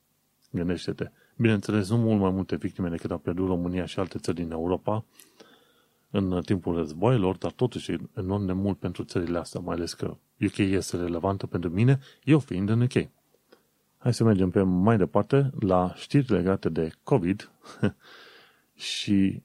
Gândește-te. 0.50 1.10
Bineînțeles, 1.36 1.88
nu 1.88 1.96
mult 1.96 2.20
mai 2.20 2.30
multe 2.30 2.56
victime 2.56 2.88
decât 2.88 3.10
au 3.10 3.18
pierdut 3.18 3.46
România 3.46 3.84
și 3.84 3.98
alte 3.98 4.18
țări 4.18 4.36
din 4.36 4.50
Europa, 4.50 5.04
în 6.12 6.42
timpul 6.44 6.76
războiilor, 6.76 7.36
dar 7.36 7.52
totuși 7.52 7.96
enorm 8.16 8.46
de 8.46 8.52
mult 8.52 8.78
pentru 8.78 9.04
țările 9.04 9.38
astea, 9.38 9.60
mai 9.60 9.74
ales 9.74 9.94
că 9.94 10.16
UK 10.40 10.56
este 10.56 10.96
relevantă 10.96 11.46
pentru 11.46 11.70
mine, 11.70 11.98
eu 12.24 12.38
fiind 12.38 12.68
în 12.68 12.80
UK. 12.80 13.08
Hai 13.98 14.14
să 14.14 14.24
mergem 14.24 14.50
pe 14.50 14.62
mai 14.62 14.96
departe 14.96 15.50
la 15.60 15.92
știri 15.96 16.32
legate 16.32 16.68
de 16.68 16.92
COVID 17.02 17.50
și 18.74 19.42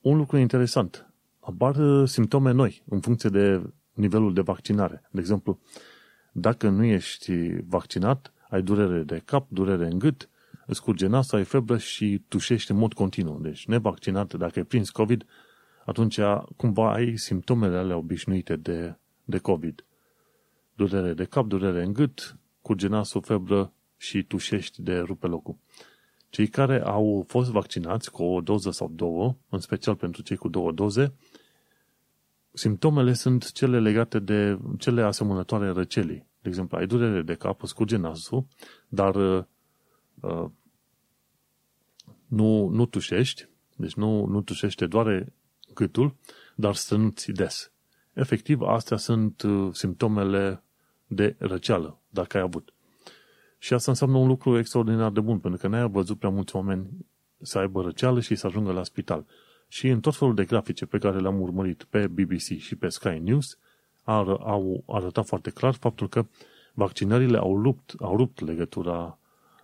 un 0.00 0.16
lucru 0.16 0.36
interesant. 0.36 1.10
Apar 1.40 2.06
simptome 2.06 2.50
noi 2.50 2.82
în 2.88 3.00
funcție 3.00 3.30
de 3.30 3.62
nivelul 3.92 4.34
de 4.34 4.40
vaccinare. 4.40 5.08
De 5.10 5.20
exemplu, 5.20 5.58
dacă 6.32 6.68
nu 6.68 6.84
ești 6.84 7.32
vaccinat, 7.66 8.32
ai 8.48 8.62
durere 8.62 9.02
de 9.02 9.22
cap, 9.24 9.46
durere 9.48 9.86
în 9.86 9.98
gât, 9.98 10.28
îți 10.66 10.82
curge 10.82 11.06
nasul, 11.06 11.38
ai 11.38 11.44
febră 11.44 11.78
și 11.78 12.22
tușești 12.28 12.70
în 12.70 12.76
mod 12.76 12.92
continuu. 12.92 13.38
Deci, 13.40 13.66
nevaccinat, 13.66 14.34
dacă 14.34 14.58
ai 14.58 14.64
prins 14.64 14.90
COVID, 14.90 15.24
atunci 15.86 16.20
cumva 16.56 16.92
ai 16.92 17.16
simptomele 17.16 17.76
alea 17.76 17.96
obișnuite 17.96 18.56
de, 18.56 18.96
de 19.24 19.38
COVID. 19.38 19.84
Durere 20.74 21.12
de 21.14 21.24
cap, 21.24 21.46
durere 21.46 21.82
în 21.82 21.92
gât, 21.92 22.36
curge 22.62 22.88
nasul, 22.88 23.22
febră 23.22 23.72
și 23.96 24.22
tușești 24.22 24.82
de 24.82 24.98
rupe 24.98 25.26
locul. 25.26 25.56
Cei 26.28 26.48
care 26.48 26.82
au 26.82 27.24
fost 27.28 27.50
vaccinați 27.50 28.10
cu 28.10 28.22
o 28.22 28.40
doză 28.40 28.70
sau 28.70 28.90
două, 28.94 29.36
în 29.48 29.58
special 29.58 29.94
pentru 29.94 30.22
cei 30.22 30.36
cu 30.36 30.48
două 30.48 30.72
doze, 30.72 31.12
simptomele 32.52 33.12
sunt 33.12 33.52
cele 33.52 33.80
legate 33.80 34.18
de 34.18 34.58
cele 34.78 35.02
asemănătoare 35.02 35.68
răcelii. 35.68 36.26
De 36.42 36.48
exemplu, 36.48 36.76
ai 36.76 36.86
durere 36.86 37.22
de 37.22 37.34
cap, 37.34 37.60
scurge 37.64 37.96
nasul, 37.96 38.46
dar 38.88 39.14
uh, 39.14 39.44
nu, 42.26 42.68
nu 42.68 42.86
tușești, 42.86 43.48
deci 43.76 43.94
nu, 43.94 44.26
nu 44.26 44.42
tușește 44.42 44.86
doar 44.86 45.26
gâtul, 45.76 46.14
dar 46.54 46.74
strănuți 46.74 47.30
des. 47.30 47.70
Efectiv, 48.12 48.60
astea 48.60 48.96
sunt 48.96 49.42
uh, 49.42 49.68
simptomele 49.72 50.62
de 51.06 51.34
răceală, 51.38 51.98
dacă 52.08 52.36
ai 52.36 52.42
avut. 52.42 52.72
Și 53.58 53.74
asta 53.74 53.90
înseamnă 53.90 54.16
un 54.16 54.26
lucru 54.26 54.58
extraordinar 54.58 55.10
de 55.10 55.20
bun, 55.20 55.38
pentru 55.38 55.60
că 55.60 55.68
n-ai 55.68 55.88
văzut 55.88 56.18
prea 56.18 56.30
mulți 56.30 56.56
oameni 56.56 56.88
să 57.40 57.58
aibă 57.58 57.82
răceală 57.82 58.20
și 58.20 58.34
să 58.34 58.46
ajungă 58.46 58.72
la 58.72 58.82
spital. 58.82 59.26
Și 59.68 59.88
în 59.88 60.00
tot 60.00 60.16
felul 60.16 60.34
de 60.34 60.44
grafice 60.44 60.86
pe 60.86 60.98
care 60.98 61.18
le-am 61.18 61.40
urmărit 61.40 61.84
pe 61.84 62.06
BBC 62.06 62.40
și 62.58 62.76
pe 62.76 62.88
Sky 62.88 63.18
News, 63.22 63.58
au 64.04 64.84
arătat 64.86 65.26
foarte 65.26 65.50
clar 65.50 65.74
faptul 65.74 66.08
că 66.08 66.26
vaccinările 66.74 67.38
au 67.38 67.62
rupt, 67.62 67.94
au 68.00 68.16
rupt 68.16 68.40
legătura 68.40 69.18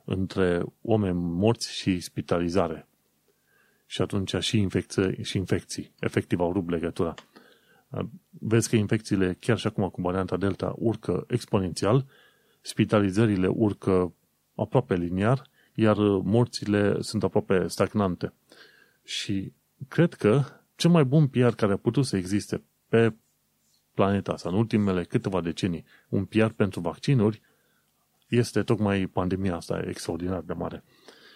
între 0.04 0.64
oameni 0.82 1.18
morți 1.18 1.72
și 1.72 2.00
spitalizare. 2.00 2.88
Și 3.92 4.02
atunci 4.02 4.34
și 4.38 4.58
infecții, 4.58 5.24
și 5.24 5.36
infecții. 5.36 5.92
Efectiv 6.00 6.40
au 6.40 6.52
rupt 6.52 6.70
legătura. 6.70 7.14
Vezi 8.28 8.68
că 8.68 8.76
infecțiile, 8.76 9.36
chiar 9.40 9.58
și 9.58 9.66
acum 9.66 9.88
cu 9.88 10.00
varianta 10.00 10.36
Delta, 10.36 10.74
urcă 10.76 11.24
exponențial, 11.28 12.06
spitalizările 12.60 13.46
urcă 13.46 14.14
aproape 14.54 14.94
liniar, 14.94 15.42
iar 15.74 15.96
morțile 16.22 17.00
sunt 17.00 17.22
aproape 17.22 17.66
stagnante. 17.66 18.32
Și 19.04 19.52
cred 19.88 20.14
că 20.14 20.42
cel 20.76 20.90
mai 20.90 21.04
bun 21.04 21.28
PR 21.28 21.48
care 21.48 21.72
a 21.72 21.76
putut 21.76 22.04
să 22.04 22.16
existe 22.16 22.62
pe 22.88 23.14
planeta 23.94 24.32
asta 24.32 24.48
în 24.48 24.54
ultimele 24.54 25.04
câteva 25.04 25.40
decenii, 25.40 25.84
un 26.08 26.24
PR 26.24 26.46
pentru 26.46 26.80
vaccinuri, 26.80 27.40
este 28.28 28.62
tocmai 28.62 29.06
pandemia 29.06 29.56
asta 29.56 29.82
extraordinar 29.86 30.40
de 30.40 30.52
mare. 30.52 30.84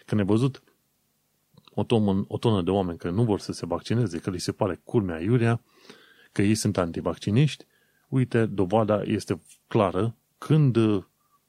Când 0.07 0.21
ai 0.21 0.27
văzut 0.27 0.63
o, 1.79 1.85
tonă, 1.85 2.25
o 2.29 2.39
tonă 2.39 2.63
de 2.63 2.71
oameni 2.71 2.99
care 2.99 3.15
nu 3.15 3.23
vor 3.23 3.41
să 3.41 3.53
se 3.53 3.67
vaccineze, 3.67 4.19
că 4.19 4.31
li 4.31 4.39
se 4.39 4.53
pare 4.53 4.81
culmea 4.85 5.21
iurea, 5.21 5.61
că 6.33 6.43
ei 6.43 6.55
sunt 6.55 6.77
antivacciniști, 6.77 7.65
uite, 8.09 8.47
dovada 8.47 9.03
este 9.03 9.41
clară. 9.69 10.17
Când 10.39 10.77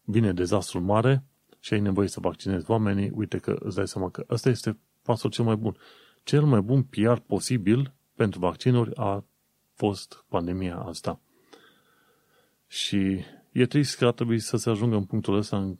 vine 0.03 0.33
dezastrul 0.33 0.81
mare 0.81 1.23
și 1.59 1.73
ai 1.73 1.79
nevoie 1.79 2.07
să 2.07 2.19
vaccinezi 2.19 2.69
oamenii, 2.71 3.11
uite 3.13 3.37
că 3.37 3.57
îți 3.59 3.75
dai 3.75 3.87
seama 3.87 4.09
că 4.09 4.25
ăsta 4.29 4.49
este 4.49 4.77
pasul 5.01 5.29
cel 5.29 5.45
mai 5.45 5.55
bun. 5.55 5.77
Cel 6.23 6.43
mai 6.43 6.61
bun 6.61 6.83
PR 6.83 7.13
posibil 7.13 7.93
pentru 8.15 8.39
vaccinuri 8.39 8.95
a 8.95 9.23
fost 9.73 10.25
pandemia 10.27 10.77
asta. 10.77 11.19
Și 12.67 13.19
e 13.51 13.65
trist 13.65 13.97
că 13.97 14.05
ar 14.05 14.13
trebui 14.13 14.39
să 14.39 14.57
se 14.57 14.69
ajungă 14.69 14.95
în 14.95 15.05
punctul 15.05 15.35
ăsta 15.35 15.57
în, 15.57 15.77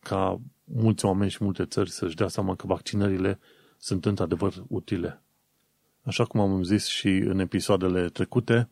ca 0.00 0.40
mulți 0.64 1.04
oameni 1.04 1.30
și 1.30 1.44
multe 1.44 1.64
țări 1.64 1.90
să-și 1.90 2.16
dea 2.16 2.28
seama 2.28 2.54
că 2.54 2.66
vaccinările 2.66 3.38
sunt 3.84 4.04
într-adevăr 4.04 4.64
utile. 4.68 5.22
Așa 6.02 6.24
cum 6.24 6.40
am 6.40 6.62
zis 6.62 6.86
și 6.86 7.08
în 7.08 7.38
episoadele 7.38 8.08
trecute, 8.08 8.68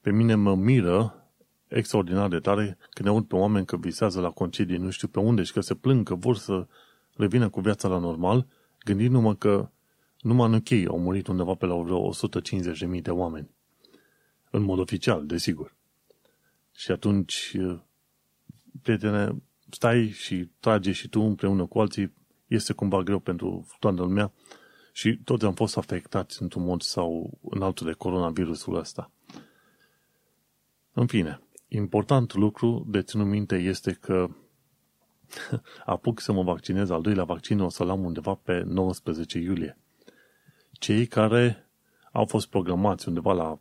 pe 0.00 0.10
mine 0.10 0.34
mă 0.34 0.54
miră 0.54 1.26
extraordinar 1.68 2.28
de 2.28 2.38
tare 2.38 2.78
când 2.90 3.08
aud 3.08 3.26
pe 3.26 3.36
oameni 3.36 3.66
că 3.66 3.76
visează 3.76 4.20
la 4.20 4.30
concedii 4.30 4.76
nu 4.76 4.90
știu 4.90 5.08
pe 5.08 5.18
unde 5.18 5.42
și 5.42 5.52
că 5.52 5.60
se 5.60 5.74
plâng 5.74 6.06
că 6.06 6.14
vor 6.14 6.36
să 6.36 6.66
revină 7.16 7.48
cu 7.48 7.60
viața 7.60 7.88
la 7.88 7.98
normal, 7.98 8.46
gândindu-mă 8.84 9.34
că 9.34 9.70
numai 10.20 10.48
în 10.48 10.54
UK 10.54 10.88
au 10.88 10.98
murit 10.98 11.26
undeva 11.26 11.54
pe 11.54 11.66
la 11.66 11.74
vreo 11.74 12.12
150.000 12.12 13.02
de 13.02 13.10
oameni. 13.10 13.50
În 14.50 14.62
mod 14.62 14.78
oficial, 14.78 15.26
desigur. 15.26 15.76
Și 16.74 16.90
atunci, 16.90 17.56
prietene, 18.82 19.42
stai 19.70 20.08
și 20.08 20.50
trage 20.60 20.92
și 20.92 21.08
tu 21.08 21.20
împreună 21.20 21.66
cu 21.66 21.80
alții, 21.80 22.12
este 22.52 22.72
cumva 22.72 23.02
greu 23.02 23.18
pentru 23.18 23.66
toată 23.78 24.02
lumea 24.02 24.32
și 24.92 25.18
toți 25.24 25.44
am 25.44 25.54
fost 25.54 25.76
afectați 25.76 26.42
într-un 26.42 26.64
mod 26.64 26.82
sau 26.82 27.38
în 27.50 27.62
altul 27.62 27.86
de 27.86 27.92
coronavirusul 27.92 28.74
ăsta. 28.74 29.10
În 30.92 31.06
fine, 31.06 31.40
important 31.68 32.34
lucru 32.34 32.84
de 32.88 33.02
ținut 33.02 33.26
minte 33.26 33.56
este 33.56 33.92
că 33.92 34.28
apuc 35.84 36.20
să 36.20 36.32
mă 36.32 36.42
vaccinez, 36.42 36.90
al 36.90 37.02
doilea 37.02 37.24
vaccin 37.24 37.60
o 37.60 37.68
să-l 37.68 37.90
am 37.90 38.04
undeva 38.04 38.34
pe 38.34 38.62
19 38.66 39.38
iulie. 39.38 39.78
Cei 40.72 41.06
care 41.06 41.70
au 42.12 42.26
fost 42.26 42.46
programați 42.46 43.08
undeva 43.08 43.32
la 43.32 43.58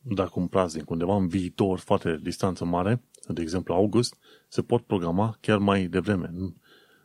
dacă 0.00 0.32
un 0.34 0.46
praznic, 0.46 0.90
undeva 0.90 1.16
în 1.16 1.28
viitor, 1.28 1.78
foarte 1.78 2.18
distanță 2.22 2.64
mare, 2.64 3.02
de 3.28 3.42
exemplu 3.42 3.74
august, 3.74 4.16
se 4.48 4.62
pot 4.62 4.84
programa 4.84 5.36
chiar 5.40 5.58
mai 5.58 5.86
devreme. 5.86 6.32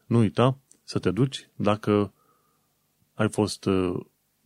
Nu 0.06 0.18
uita 0.18 0.58
să 0.84 1.00
te 1.00 1.12
duci 1.12 1.50
dacă 1.56 2.14
ai 3.14 3.30
fost 3.30 3.66
uh, 3.66 4.06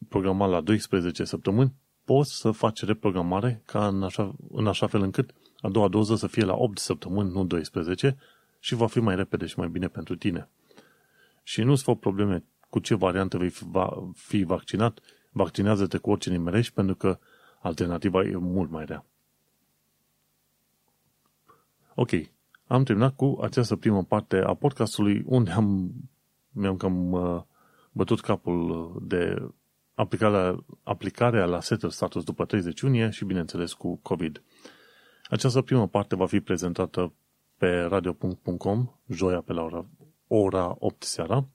programat 0.09 0.49
la 0.49 0.61
12 0.61 1.23
săptămâni, 1.23 1.73
poți 2.03 2.37
să 2.37 2.51
faci 2.51 2.83
reprogramare 2.83 3.61
ca 3.65 3.87
în 3.87 4.03
așa, 4.03 4.35
în 4.51 4.67
așa 4.67 4.87
fel 4.87 5.01
încât 5.01 5.33
a 5.61 5.69
doua 5.69 5.87
doză 5.87 6.15
să 6.15 6.27
fie 6.27 6.43
la 6.43 6.55
8 6.55 6.77
săptămâni, 6.77 7.31
nu 7.31 7.45
12, 7.45 8.17
și 8.59 8.75
va 8.75 8.87
fi 8.87 8.99
mai 8.99 9.15
repede 9.15 9.45
și 9.45 9.59
mai 9.59 9.67
bine 9.67 9.87
pentru 9.87 10.15
tine. 10.15 10.49
Și 11.43 11.61
nu-ți 11.61 11.83
fă 11.83 11.95
probleme 11.95 12.43
cu 12.69 12.79
ce 12.79 12.95
variantă 12.95 13.37
vei 13.37 13.53
fi 14.13 14.43
vaccinat, 14.43 14.99
vaccinează-te 15.31 15.97
cu 15.97 16.09
orice 16.09 16.29
nimerești, 16.29 16.73
pentru 16.73 16.95
că 16.95 17.19
alternativa 17.59 18.21
e 18.21 18.35
mult 18.35 18.69
mai 18.69 18.85
rea. 18.85 19.05
Ok, 21.95 22.09
am 22.67 22.83
terminat 22.83 23.15
cu 23.15 23.39
această 23.41 23.75
primă 23.75 24.03
parte 24.03 24.37
a 24.37 24.53
podcastului 24.53 25.23
unde 25.25 25.51
am, 25.51 25.91
mi-am 26.51 26.77
cam 26.77 27.11
uh, 27.11 27.41
bătut 27.91 28.21
capul 28.21 28.95
de 29.01 29.49
aplicarea, 29.93 30.63
aplicarea 30.83 31.45
la 31.45 31.61
setul 31.61 31.89
status 31.89 32.23
după 32.23 32.45
30 32.45 32.79
iunie 32.79 33.09
și, 33.09 33.25
bineînțeles, 33.25 33.73
cu 33.73 33.95
COVID. 33.95 34.41
Această 35.29 35.61
primă 35.61 35.87
parte 35.87 36.15
va 36.15 36.25
fi 36.25 36.39
prezentată 36.39 37.13
pe 37.57 37.79
radio.com, 37.79 38.89
joia 39.07 39.41
pe 39.41 39.53
la 39.53 39.61
ora, 39.61 39.85
ora 40.27 40.75
8 40.79 41.03
seara. 41.03 41.47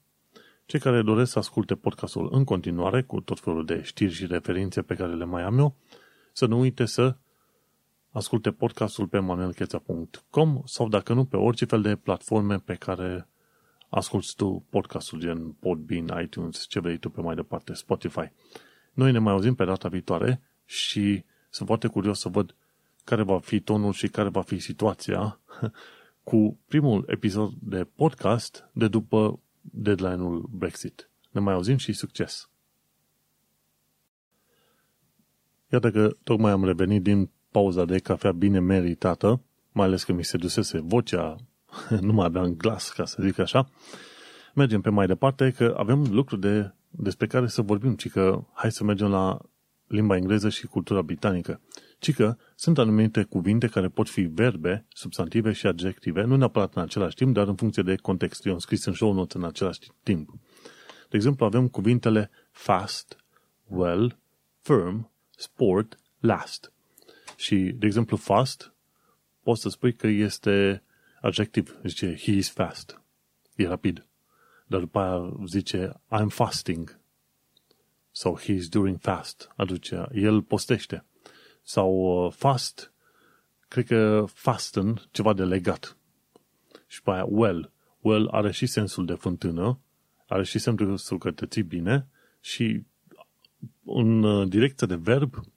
Cei 0.67 0.81
care 0.81 1.03
doresc 1.03 1.33
să 1.33 1.39
asculte 1.39 1.75
podcastul 1.75 2.29
în 2.33 2.45
continuare, 2.45 3.03
cu 3.03 3.21
tot 3.21 3.41
felul 3.41 3.65
de 3.65 3.83
știri 3.83 4.13
și 4.13 4.27
referințe 4.27 4.83
pe 4.83 4.95
care 4.95 5.15
le 5.15 5.25
mai 5.25 5.43
am 5.43 5.59
eu, 5.59 5.75
să 6.33 6.47
nu 6.47 6.59
uite 6.59 6.85
să 6.85 7.17
asculte 8.13 8.51
podcastul 8.51 9.09
pe 9.09 9.19
manuelcheța.com 9.19 10.63
sau, 10.65 10.89
dacă 10.89 11.13
nu, 11.13 11.25
pe 11.25 11.37
orice 11.37 11.65
fel 11.65 11.83
de 11.83 11.97
platforme 11.97 12.57
pe 12.57 12.75
care 12.75 13.29
asculti 13.89 14.35
tu 14.37 14.67
podcastul 14.71 15.19
gen 15.19 15.53
Podbean, 15.53 16.23
iTunes, 16.23 16.67
ce 16.69 16.81
vrei 16.81 16.99
tu 16.99 17.11
pe 17.11 17.21
mai 17.21 17.35
departe, 17.35 17.73
Spotify. 17.73 18.33
Noi 18.93 19.13
ne 19.13 19.19
mai 19.19 19.33
auzim 19.33 19.55
pe 19.55 19.65
data 19.65 19.89
viitoare 19.89 20.43
și 20.65 21.25
sunt 21.51 21.69
foarte 21.69 21.87
curios 21.89 22.21
să 22.21 22.29
văd 22.29 22.55
care 23.05 23.23
va 23.23 23.39
fi 23.39 23.61
tonul 23.61 23.93
și 23.93 24.09
care 24.09 24.29
va 24.29 24.43
fi 24.43 24.59
situația 24.59 25.41
cu 26.31 26.59
primul 26.67 27.05
episod 27.07 27.53
de 27.61 27.85
podcast 27.85 28.69
de 28.73 28.89
după 28.89 29.41
deadline-ul 29.61 30.49
Brexit. 30.51 31.11
Ne 31.31 31.41
mai 31.41 31.55
auzim 31.55 31.77
și 31.77 31.93
succes! 31.93 32.51
Iată 35.69 35.91
că 35.91 36.17
tocmai 36.25 36.51
am 36.51 36.65
revenit 36.65 37.03
din 37.03 37.31
pauza 37.53 37.85
de 37.85 37.99
cafea 37.99 38.33
bine 38.33 38.61
meritată, 38.61 39.41
mai 39.73 39.87
ales 39.87 40.05
că 40.05 40.13
mi 40.13 40.25
se 40.25 40.37
dusese 40.37 40.81
vocea 40.81 41.37
nu 42.01 42.13
mai 42.13 42.27
aveam 42.27 42.55
glas, 42.55 42.89
ca 42.89 43.05
să 43.05 43.23
zic 43.23 43.39
așa, 43.39 43.71
mergem 44.55 44.81
pe 44.81 44.91
mai 44.91 45.07
departe, 45.07 45.51
că 45.51 45.75
avem 45.79 46.07
lucruri 46.11 46.41
de, 46.41 46.73
despre 46.91 47.27
care 47.27 47.47
să 47.47 47.63
vorbim, 47.63 47.95
ci 47.95 48.11
că 48.11 48.45
hai 48.53 48.73
să 48.73 48.85
mergem 48.85 49.09
la 49.09 49.39
limba 49.87 50.17
engleză 50.17 50.49
și 50.49 50.67
cultura 50.67 51.03
britanică. 51.03 51.61
Ci 51.99 52.15
că 52.15 52.37
sunt 52.55 52.79
anumite 52.79 53.23
cuvinte 53.23 53.67
care 53.67 53.89
pot 53.89 54.09
fi 54.09 54.21
verbe, 54.21 54.87
substantive 54.89 55.53
și 55.53 55.67
adjective, 55.67 56.23
nu 56.23 56.37
neapărat 56.37 56.75
în 56.75 56.83
același 56.83 57.15
timp, 57.15 57.35
dar 57.35 57.49
în 57.49 57.55
funcție 57.55 57.83
de 57.83 57.97
context. 57.97 58.47
Eu 58.47 58.53
am 58.53 58.59
scris 58.59 58.85
în 58.85 58.93
show 58.93 59.13
notes 59.13 59.41
în 59.41 59.45
același 59.45 59.79
timp. 60.03 60.31
De 61.09 61.17
exemplu, 61.17 61.45
avem 61.45 61.69
cuvintele 61.69 62.31
fast, 62.51 63.17
well, 63.67 64.19
firm, 64.61 65.11
sport, 65.31 65.99
last. 66.19 66.72
Și, 67.43 67.57
de 67.57 67.87
exemplu, 67.87 68.17
fast, 68.17 68.73
poți 69.43 69.61
să 69.61 69.69
spui 69.69 69.95
că 69.95 70.07
este 70.07 70.83
adjectiv, 71.21 71.81
zice 71.85 72.17
he 72.17 72.31
is 72.31 72.51
fast. 72.51 73.01
E 73.55 73.67
rapid. 73.67 74.07
Dar 74.67 74.81
după 74.81 74.99
aia 74.99 75.37
zice 75.47 75.89
I'm 75.89 76.29
fasting. 76.29 76.99
Sau 78.11 78.39
he 78.39 78.53
is 78.53 78.69
doing 78.69 78.99
fast. 79.01 79.53
Aduce, 79.57 80.07
el 80.13 80.43
postește. 80.43 81.05
Sau 81.63 81.93
uh, 81.93 82.33
fast, 82.33 82.93
cred 83.69 83.87
că 83.87 84.25
fasten, 84.29 85.09
ceva 85.11 85.33
de 85.33 85.45
legat. 85.45 85.97
Și 86.87 86.99
după 86.99 87.11
aia 87.11 87.25
well. 87.29 87.73
Well 88.01 88.29
are 88.29 88.51
și 88.51 88.67
sensul 88.67 89.07
de 89.07 89.15
fântână, 89.15 89.79
are 90.27 90.45
și 90.45 90.59
sensul 90.59 91.19
că 91.19 91.31
te 91.31 91.47
ții 91.47 91.63
bine 91.63 92.09
și 92.41 92.85
în 93.85 94.23
uh, 94.23 94.49
direcție 94.49 94.87
de 94.87 94.97
verb 94.97 95.52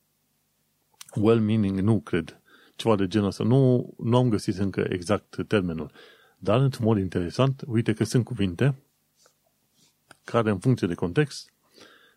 well-meaning, 1.16 1.80
nu 1.80 2.00
cred. 2.00 2.40
Ceva 2.76 2.96
de 2.96 3.08
genul 3.08 3.28
ăsta. 3.28 3.44
Nu, 3.44 3.94
nu 3.98 4.18
am 4.18 4.30
găsit 4.30 4.58
încă 4.58 4.86
exact 4.90 5.48
termenul. 5.48 5.92
Dar, 6.38 6.60
într-un 6.60 6.86
mod 6.86 6.98
interesant, 6.98 7.64
uite 7.68 7.94
că 7.94 8.04
sunt 8.04 8.26
cuvinte 8.26 8.76
care, 10.24 10.50
în 10.50 10.60
funcție 10.60 10.88
de 10.88 10.94
context, 10.94 11.54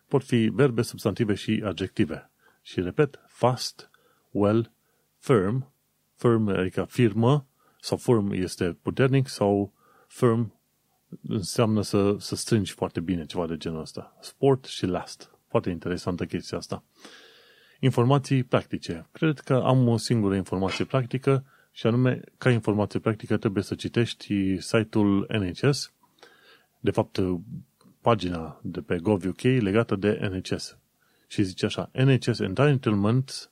pot 0.07 0.23
fi 0.23 0.47
verbe, 0.53 0.81
substantive 0.81 1.33
și 1.33 1.61
adjective. 1.65 2.31
Și 2.61 2.81
repet, 2.81 3.19
fast, 3.27 3.89
well, 4.31 4.71
firm, 5.17 5.73
firm 6.15 6.47
adică 6.47 6.85
firmă, 6.89 7.47
sau 7.81 7.97
firm 7.97 8.31
este 8.31 8.77
puternic, 8.81 9.27
sau 9.27 9.73
firm 10.07 10.59
înseamnă 11.27 11.81
să, 11.81 12.15
să 12.19 12.35
strângi 12.35 12.71
foarte 12.71 12.99
bine, 12.99 13.25
ceva 13.25 13.47
de 13.47 13.57
genul 13.57 13.81
ăsta. 13.81 14.17
Sport 14.21 14.65
și 14.65 14.85
last. 14.85 15.31
Foarte 15.47 15.69
interesantă 15.69 16.25
chestia 16.25 16.57
asta. 16.57 16.83
Informații 17.79 18.43
practice. 18.43 19.07
Cred 19.11 19.39
că 19.39 19.53
am 19.53 19.87
o 19.87 19.97
singură 19.97 20.35
informație 20.35 20.85
practică 20.85 21.45
și 21.71 21.87
anume, 21.87 22.21
ca 22.37 22.49
informație 22.49 22.99
practică 22.99 23.37
trebuie 23.37 23.63
să 23.63 23.75
citești 23.75 24.57
site-ul 24.61 25.27
NHS, 25.29 25.93
de 26.79 26.91
fapt 26.91 27.19
pagina 28.01 28.59
de 28.63 28.81
pe 28.81 28.97
GovUK 28.97 29.41
legată 29.41 29.95
de 29.95 30.29
NHS. 30.31 30.77
Și 31.27 31.43
zice 31.43 31.65
așa, 31.65 31.89
NHS 31.93 32.39
Entitlement 32.39 33.51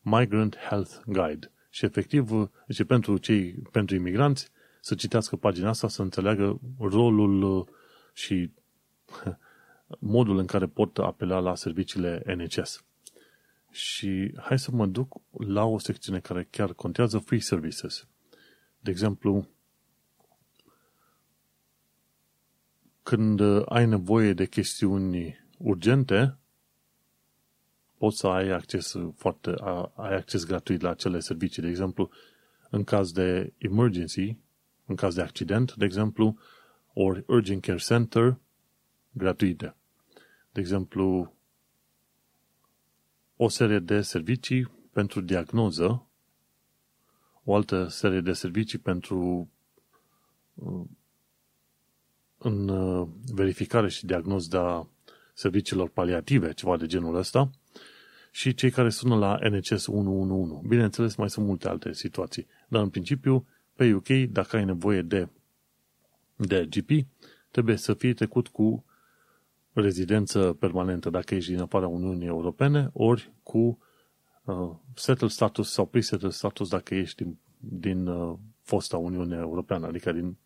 Migrant 0.00 0.56
Health 0.56 0.92
Guide. 1.06 1.50
Și 1.70 1.84
efectiv, 1.84 2.50
zice, 2.68 2.84
pentru 2.84 3.18
cei, 3.18 3.52
pentru 3.52 3.94
imigranți, 3.94 4.50
să 4.80 4.94
citească 4.94 5.36
pagina 5.36 5.68
asta, 5.68 5.88
să 5.88 6.02
înțeleagă 6.02 6.60
rolul 6.78 7.68
și 8.12 8.50
modul 9.98 10.38
în 10.38 10.46
care 10.46 10.66
pot 10.66 10.98
apela 10.98 11.38
la 11.38 11.54
serviciile 11.54 12.22
NHS. 12.36 12.84
Și 13.70 14.34
hai 14.40 14.58
să 14.58 14.70
mă 14.70 14.86
duc 14.86 15.20
la 15.30 15.64
o 15.64 15.78
secțiune 15.78 16.20
care 16.20 16.46
chiar 16.50 16.72
contează 16.72 17.18
free 17.18 17.40
services. 17.40 18.06
De 18.80 18.90
exemplu, 18.90 19.48
când 23.02 23.40
ai 23.64 23.86
nevoie 23.86 24.32
de 24.32 24.46
chestiuni 24.46 25.46
urgente, 25.58 26.36
poți 27.96 28.18
să 28.18 28.26
ai 28.26 28.48
acces 28.48 28.94
foarte, 29.16 29.54
ai 29.94 30.14
acces 30.14 30.44
gratuit 30.44 30.80
la 30.80 30.90
acele 30.90 31.20
servicii. 31.20 31.62
De 31.62 31.68
exemplu, 31.68 32.10
în 32.70 32.84
caz 32.84 33.12
de 33.12 33.52
emergency, 33.58 34.36
în 34.86 34.94
caz 34.94 35.14
de 35.14 35.22
accident, 35.22 35.74
de 35.74 35.84
exemplu, 35.84 36.38
ori 36.92 37.24
urgent 37.26 37.62
care 37.62 37.78
center, 37.78 38.38
gratuite. 39.12 39.76
De 40.52 40.60
exemplu, 40.60 41.36
o 43.40 43.48
serie 43.48 43.78
de 43.78 44.00
servicii 44.00 44.70
pentru 44.92 45.20
diagnoză, 45.20 46.06
o 47.44 47.54
altă 47.54 47.86
serie 47.88 48.20
de 48.20 48.32
servicii 48.32 48.78
pentru 48.78 49.48
uh, 50.54 50.84
în 52.38 52.68
uh, 52.68 53.08
verificare 53.32 53.88
și 53.88 54.06
diagnoză 54.06 54.88
serviciilor 55.34 55.88
paliative, 55.88 56.52
ceva 56.52 56.76
de 56.76 56.86
genul 56.86 57.14
ăsta, 57.14 57.50
și 58.30 58.54
cei 58.54 58.70
care 58.70 58.90
sună 58.90 59.16
la 59.16 59.38
NHS 59.48 59.86
111. 59.86 60.68
Bineînțeles, 60.68 61.14
mai 61.14 61.30
sunt 61.30 61.46
multe 61.46 61.68
alte 61.68 61.92
situații, 61.92 62.46
dar 62.68 62.82
în 62.82 62.88
principiu, 62.88 63.46
pe 63.74 63.92
UK, 63.92 64.08
dacă 64.08 64.56
ai 64.56 64.64
nevoie 64.64 65.02
de, 65.02 65.28
de 66.36 66.68
GP, 66.70 66.90
trebuie 67.50 67.76
să 67.76 67.94
fie 67.94 68.14
trecut 68.14 68.48
cu 68.48 68.84
rezidență 69.80 70.52
permanentă 70.52 71.10
dacă 71.10 71.34
ești 71.34 71.50
din 71.50 71.60
afara 71.60 71.86
Uniunii 71.86 72.26
Europene, 72.26 72.90
ori 72.92 73.32
cu 73.42 73.78
uh, 74.44 74.70
settled 74.94 75.30
status 75.30 75.70
sau 75.72 75.86
pre-settled 75.86 76.32
status 76.32 76.68
dacă 76.68 76.94
ești 76.94 77.22
din, 77.22 77.38
din 77.58 78.06
uh, 78.06 78.38
fosta 78.62 78.96
Uniune 78.96 79.36
Europeană, 79.36 79.86
adică 79.86 80.12
din, 80.12 80.36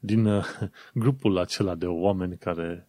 din 0.00 0.26
uh, 0.26 0.44
grupul 0.94 1.38
acela 1.38 1.74
de 1.74 1.86
oameni 1.86 2.36
care 2.36 2.88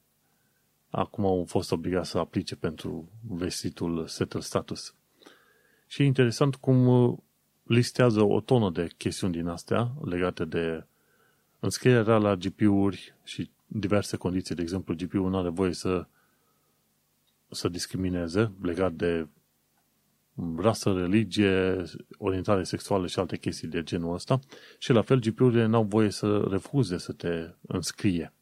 acum 0.90 1.26
au 1.26 1.46
fost 1.48 1.72
obligați 1.72 2.10
să 2.10 2.18
aplice 2.18 2.56
pentru 2.56 3.10
vestitul 3.22 4.08
settled 4.08 4.44
status. 4.44 4.96
Și 5.88 6.02
e 6.02 6.06
interesant 6.06 6.56
cum 6.56 6.88
uh, 6.88 7.18
listează 7.64 8.22
o 8.22 8.40
tonă 8.40 8.70
de 8.70 8.88
chestiuni 8.98 9.34
din 9.34 9.48
astea 9.48 9.92
legate 10.02 10.46
de 10.46 10.86
înscrierea 11.60 12.18
la 12.18 12.36
GP-uri 12.36 13.16
și 13.24 13.50
diverse 13.74 14.18
condiții. 14.18 14.56
De 14.56 14.62
exemplu, 14.62 14.96
GP-ul 14.96 15.30
nu 15.30 15.38
are 15.38 15.50
voie 15.50 15.74
să, 15.74 16.08
să 17.50 17.70
discrimineze 17.70 18.52
legat 18.62 18.94
de 18.94 19.28
rasă, 20.58 20.94
religie, 20.94 21.84
orientare 22.18 22.64
sexuală 22.64 23.08
și 23.08 23.20
alte 23.20 23.38
chestii 23.38 23.68
de 23.68 23.84
genul 23.84 24.14
ăsta. 24.14 24.40
Și 24.78 24.92
la 24.92 25.02
fel, 25.02 25.20
GP-urile 25.20 25.66
n-au 25.66 25.84
voie 25.84 26.10
să 26.10 26.48
refuze 26.50 26.98
să 26.98 27.12
te 27.12 27.54
înscrie. 27.62 28.34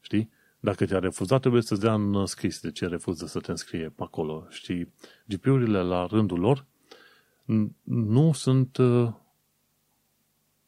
Știi? 0.00 0.30
Dacă 0.60 0.86
te-a 0.86 0.98
refuzat, 0.98 1.40
trebuie 1.40 1.62
să-ți 1.62 1.80
dea 1.80 1.94
în 1.94 2.26
scris 2.26 2.60
de 2.60 2.70
ce 2.70 2.86
refuză 2.86 3.26
să 3.26 3.40
te 3.40 3.50
înscrie 3.50 3.88
pe 3.88 4.02
acolo. 4.02 4.46
Știi? 4.50 4.92
GP-urile, 5.26 5.80
la 5.80 6.06
rândul 6.06 6.38
lor, 6.38 6.66
nu 7.82 8.32
sunt 8.32 8.76
uh, 8.76 9.12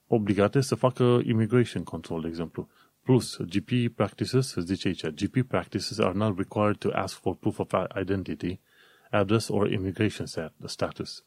obligate 0.07 0.61
să 0.61 0.75
facă 0.75 1.21
immigration 1.25 1.83
control, 1.83 2.21
de 2.21 2.29
exemplu. 2.29 2.69
Plus, 3.07 3.37
GP 3.37 3.95
practices, 3.95 4.47
se 4.49 4.61
zice 4.61 4.89
aici, 4.89 5.07
GP 5.07 5.43
practices 5.43 5.99
are 5.99 6.15
not 6.15 6.39
required 6.39 6.77
to 6.77 6.91
ask 6.93 7.21
for 7.21 7.37
proof 7.37 7.59
of 7.59 7.73
identity, 8.01 8.61
address 9.11 9.49
or 9.49 9.71
immigration 9.73 10.27
status. 10.65 11.25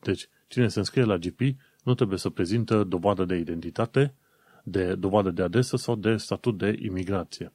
Deci, 0.00 0.28
cine 0.48 0.68
se 0.68 0.78
înscrie 0.78 1.04
la 1.04 1.16
GP 1.16 1.40
nu 1.82 1.94
trebuie 1.94 2.18
să 2.18 2.30
prezintă 2.30 2.84
dovadă 2.84 3.24
de 3.24 3.36
identitate, 3.36 4.14
de 4.64 4.94
dovadă 4.94 5.30
de 5.30 5.42
adresă 5.42 5.76
sau 5.76 5.96
de 5.96 6.16
statut 6.16 6.58
de 6.58 6.78
imigrație. 6.82 7.52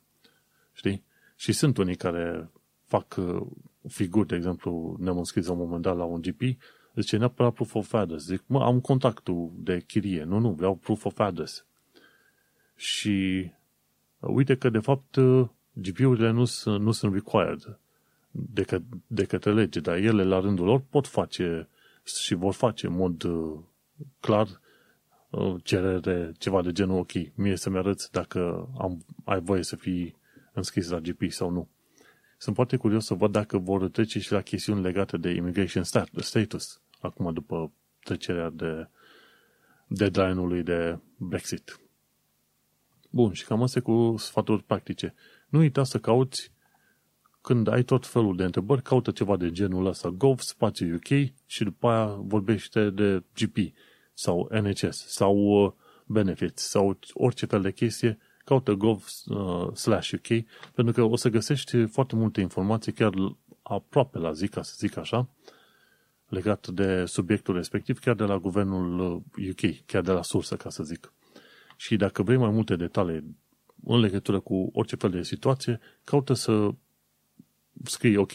Știi? 0.73 1.03
Și 1.35 1.51
sunt 1.51 1.77
unii 1.77 1.95
care 1.95 2.49
fac 2.85 3.15
uh, 3.17 3.47
figuri, 3.87 4.27
de 4.27 4.35
exemplu, 4.35 4.95
ne-am 4.99 5.17
înscris 5.17 5.45
la 5.45 5.51
un 5.51 5.57
moment 5.57 5.81
dat 5.81 5.97
la 5.97 6.03
un 6.03 6.21
GP, 6.21 6.41
zice 6.95 7.17
neapărat 7.17 7.53
proof 7.53 7.75
of 7.75 7.93
address. 7.93 8.25
Zic, 8.25 8.43
mă, 8.45 8.63
am 8.63 8.79
contactul 8.79 9.51
de 9.55 9.79
chirie. 9.79 10.23
Nu, 10.23 10.39
nu, 10.39 10.51
vreau 10.51 10.75
proof 10.75 11.05
of 11.05 11.19
address. 11.19 11.65
Și 12.75 13.49
uite 14.27 14.55
că, 14.55 14.69
de 14.69 14.79
fapt, 14.79 15.17
GP-urile 15.73 16.29
nu, 16.29 16.45
sunt, 16.45 16.83
nu 16.83 16.91
sunt 16.91 17.13
required 17.13 17.79
de, 18.31 18.63
că, 18.63 18.79
de 19.07 19.25
către 19.25 19.53
lege, 19.53 19.79
dar 19.79 19.95
ele, 19.95 20.23
la 20.23 20.39
rândul 20.39 20.65
lor, 20.65 20.81
pot 20.89 21.07
face 21.07 21.67
și 22.03 22.33
vor 22.33 22.53
face 22.53 22.87
în 22.87 22.93
mod 22.93 23.23
uh, 23.23 23.59
clar 24.19 24.47
uh, 25.29 25.55
cerere, 25.63 26.31
ceva 26.37 26.61
de 26.61 26.71
genul, 26.71 26.99
ok, 26.99 27.11
mie 27.35 27.55
să-mi 27.55 27.77
arăți 27.77 28.11
dacă 28.11 28.69
am, 28.77 29.05
ai 29.23 29.39
voie 29.39 29.63
să 29.63 29.75
fii 29.75 30.15
înscris 30.53 30.89
la 30.89 30.99
GP 30.99 31.31
sau 31.31 31.49
nu. 31.49 31.67
Sunt 32.37 32.55
foarte 32.55 32.75
curios 32.77 33.05
să 33.05 33.13
văd 33.13 33.31
dacă 33.31 33.57
vor 33.57 33.89
trece 33.89 34.19
și 34.19 34.31
la 34.31 34.41
chestiuni 34.41 34.81
legate 34.81 35.17
de 35.17 35.29
immigration 35.29 35.83
status, 36.19 36.81
acum 36.99 37.33
după 37.33 37.71
trecerea 38.03 38.49
de 38.49 38.87
deadline-ului 39.87 40.63
de 40.63 40.99
Brexit. 41.17 41.79
Bun, 43.09 43.33
și 43.33 43.45
cam 43.45 43.61
astea 43.61 43.81
cu 43.81 44.15
sfaturi 44.17 44.63
practice. 44.63 45.13
Nu 45.49 45.59
uita 45.59 45.83
să 45.83 45.99
cauți 45.99 46.51
când 47.41 47.67
ai 47.67 47.83
tot 47.83 48.07
felul 48.07 48.35
de 48.35 48.43
întrebări, 48.43 48.81
caută 48.81 49.11
ceva 49.11 49.37
de 49.37 49.51
genul 49.51 49.85
ăsta, 49.85 50.09
gov, 50.09 50.39
spațiu 50.39 50.95
UK 50.95 51.29
și 51.45 51.63
după 51.63 51.87
aia 51.87 52.05
vorbește 52.05 52.89
de 52.89 53.23
GP 53.33 53.57
sau 54.13 54.49
NHS 54.51 55.07
sau 55.07 55.35
uh, 55.35 55.71
benefits 56.05 56.69
sau 56.69 56.99
orice 57.13 57.45
fel 57.45 57.61
de 57.61 57.71
chestie, 57.71 58.17
caută 58.45 58.73
gov 58.73 59.05
uh, 59.25 59.73
slash 59.73 60.11
UK 60.11 60.45
pentru 60.73 60.93
că 60.93 61.01
o 61.01 61.15
să 61.15 61.29
găsești 61.29 61.85
foarte 61.85 62.15
multe 62.15 62.41
informații 62.41 62.91
chiar 62.91 63.13
aproape 63.61 64.17
la 64.17 64.31
zi, 64.31 64.47
ca 64.47 64.61
să 64.61 64.73
zic 64.77 64.97
așa, 64.97 65.29
legat 66.27 66.67
de 66.67 67.05
subiectul 67.05 67.55
respectiv, 67.55 67.99
chiar 67.99 68.15
de 68.15 68.23
la 68.23 68.37
guvernul 68.37 69.15
UK, 69.49 69.61
uh, 69.61 69.77
chiar 69.85 70.01
de 70.01 70.11
la 70.11 70.21
sursă, 70.21 70.55
ca 70.55 70.69
să 70.69 70.83
zic. 70.83 71.13
Și 71.77 71.95
dacă 71.95 72.23
vrei 72.23 72.37
mai 72.37 72.49
multe 72.49 72.75
detalii 72.75 73.37
în 73.83 73.99
legătură 73.99 74.39
cu 74.39 74.69
orice 74.73 74.95
fel 74.95 75.09
de 75.09 75.23
situație, 75.23 75.79
caută 76.03 76.33
să 76.33 76.69
scrii, 77.83 78.15
ok, 78.15 78.31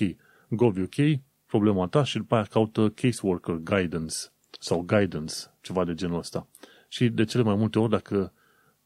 gov.uk, 0.49 1.21
problema 1.47 1.87
ta 1.87 2.05
și 2.05 2.17
după 2.17 2.35
aia 2.35 2.45
caută 2.45 2.89
caseworker 2.89 3.55
guidance 3.55 4.17
sau 4.59 4.83
guidance, 4.83 5.35
ceva 5.61 5.85
de 5.85 5.95
genul 5.95 6.19
ăsta. 6.19 6.47
Și 6.89 7.09
de 7.09 7.25
cele 7.25 7.43
mai 7.43 7.55
multe 7.55 7.79
ori, 7.79 7.91
dacă 7.91 8.33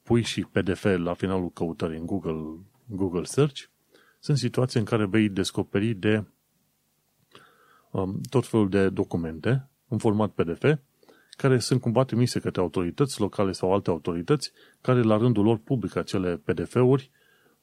pui 0.02 0.22
și 0.22 0.40
PDF 0.40 0.84
la 0.96 1.14
finalul 1.14 1.50
căutării 1.50 1.98
în 1.98 2.06
Google, 2.06 2.60
Google 2.86 3.24
Search, 3.24 3.62
sunt 4.20 4.38
situații 4.38 4.80
în 4.80 4.84
care 4.84 5.06
vei 5.06 5.28
descoperi 5.28 5.94
de 5.94 6.24
um, 7.90 8.20
tot 8.30 8.46
felul 8.46 8.68
de 8.68 8.88
documente 8.88 9.68
în 9.88 9.98
format 9.98 10.30
PDF 10.30 10.64
care 11.36 11.58
sunt 11.58 11.80
cumva 11.80 12.04
trimise 12.04 12.40
către 12.40 12.60
autorități 12.60 13.20
locale 13.20 13.52
sau 13.52 13.72
alte 13.72 13.90
autorități, 13.90 14.52
care 14.80 15.02
la 15.02 15.16
rândul 15.16 15.44
lor 15.44 15.58
publică 15.58 15.98
acele 15.98 16.36
PDF-uri 16.36 17.10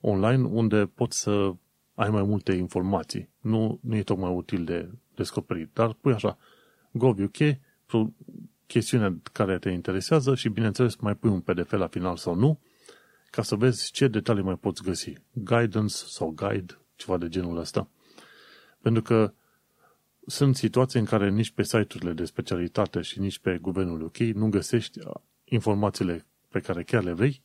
online 0.02 0.44
unde 0.44 0.86
poți 0.86 1.20
să 1.20 1.54
ai 1.96 2.10
mai 2.10 2.24
multe 2.24 2.54
informații. 2.54 3.30
Nu, 3.40 3.80
nu 3.82 3.96
e 3.96 4.04
tocmai 4.04 4.32
util 4.36 4.64
de 4.64 4.90
descoperit, 5.16 5.70
dar 5.74 5.94
pui 5.94 6.14
așa, 6.14 6.38
gov.uk, 6.92 7.38
chestiunea 8.68 9.18
care 9.32 9.58
te 9.58 9.70
interesează 9.70 10.36
și, 10.36 10.50
bineînțeles, 10.50 10.96
mai 10.96 11.16
pui 11.16 11.30
un 11.30 11.40
PDF 11.40 11.72
la 11.72 11.88
final 11.88 12.18
sau 12.18 12.36
nu, 12.36 12.60
ca 13.30 13.42
să 13.42 13.56
vezi 13.56 13.92
ce 13.92 14.08
detalii 14.08 14.44
mai 14.44 14.56
poți 14.56 14.84
găsi. 14.84 15.14
Guidance 15.32 15.96
sau 15.96 16.32
guide, 16.36 16.80
ceva 16.96 17.18
de 17.18 17.28
genul 17.28 17.58
ăsta. 17.58 17.90
Pentru 18.82 19.02
că 19.02 19.34
sunt 20.26 20.56
situații 20.56 21.00
în 21.00 21.06
care 21.06 21.30
nici 21.30 21.52
pe 21.52 21.64
site-urile 21.64 22.14
de 22.14 22.26
specialitate 22.26 23.02
și 23.02 23.20
nici 23.20 23.40
pe 23.40 23.58
guvernul 23.62 24.02
UK 24.02 24.18
nu 24.18 24.50
găsești 24.50 25.00
informațiile 25.44 26.26
pe 26.50 26.60
care 26.60 26.84
chiar 26.84 27.04
le 27.04 27.12
vrei 27.12 27.42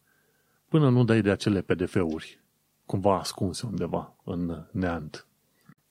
până 0.69 0.89
nu 0.89 1.05
dai 1.05 1.21
de 1.21 1.31
acele 1.31 1.61
PDF-uri 1.61 2.41
cumva 2.87 3.19
ascunse 3.19 3.67
undeva 3.67 4.17
în 4.25 4.67
neant. 4.71 5.27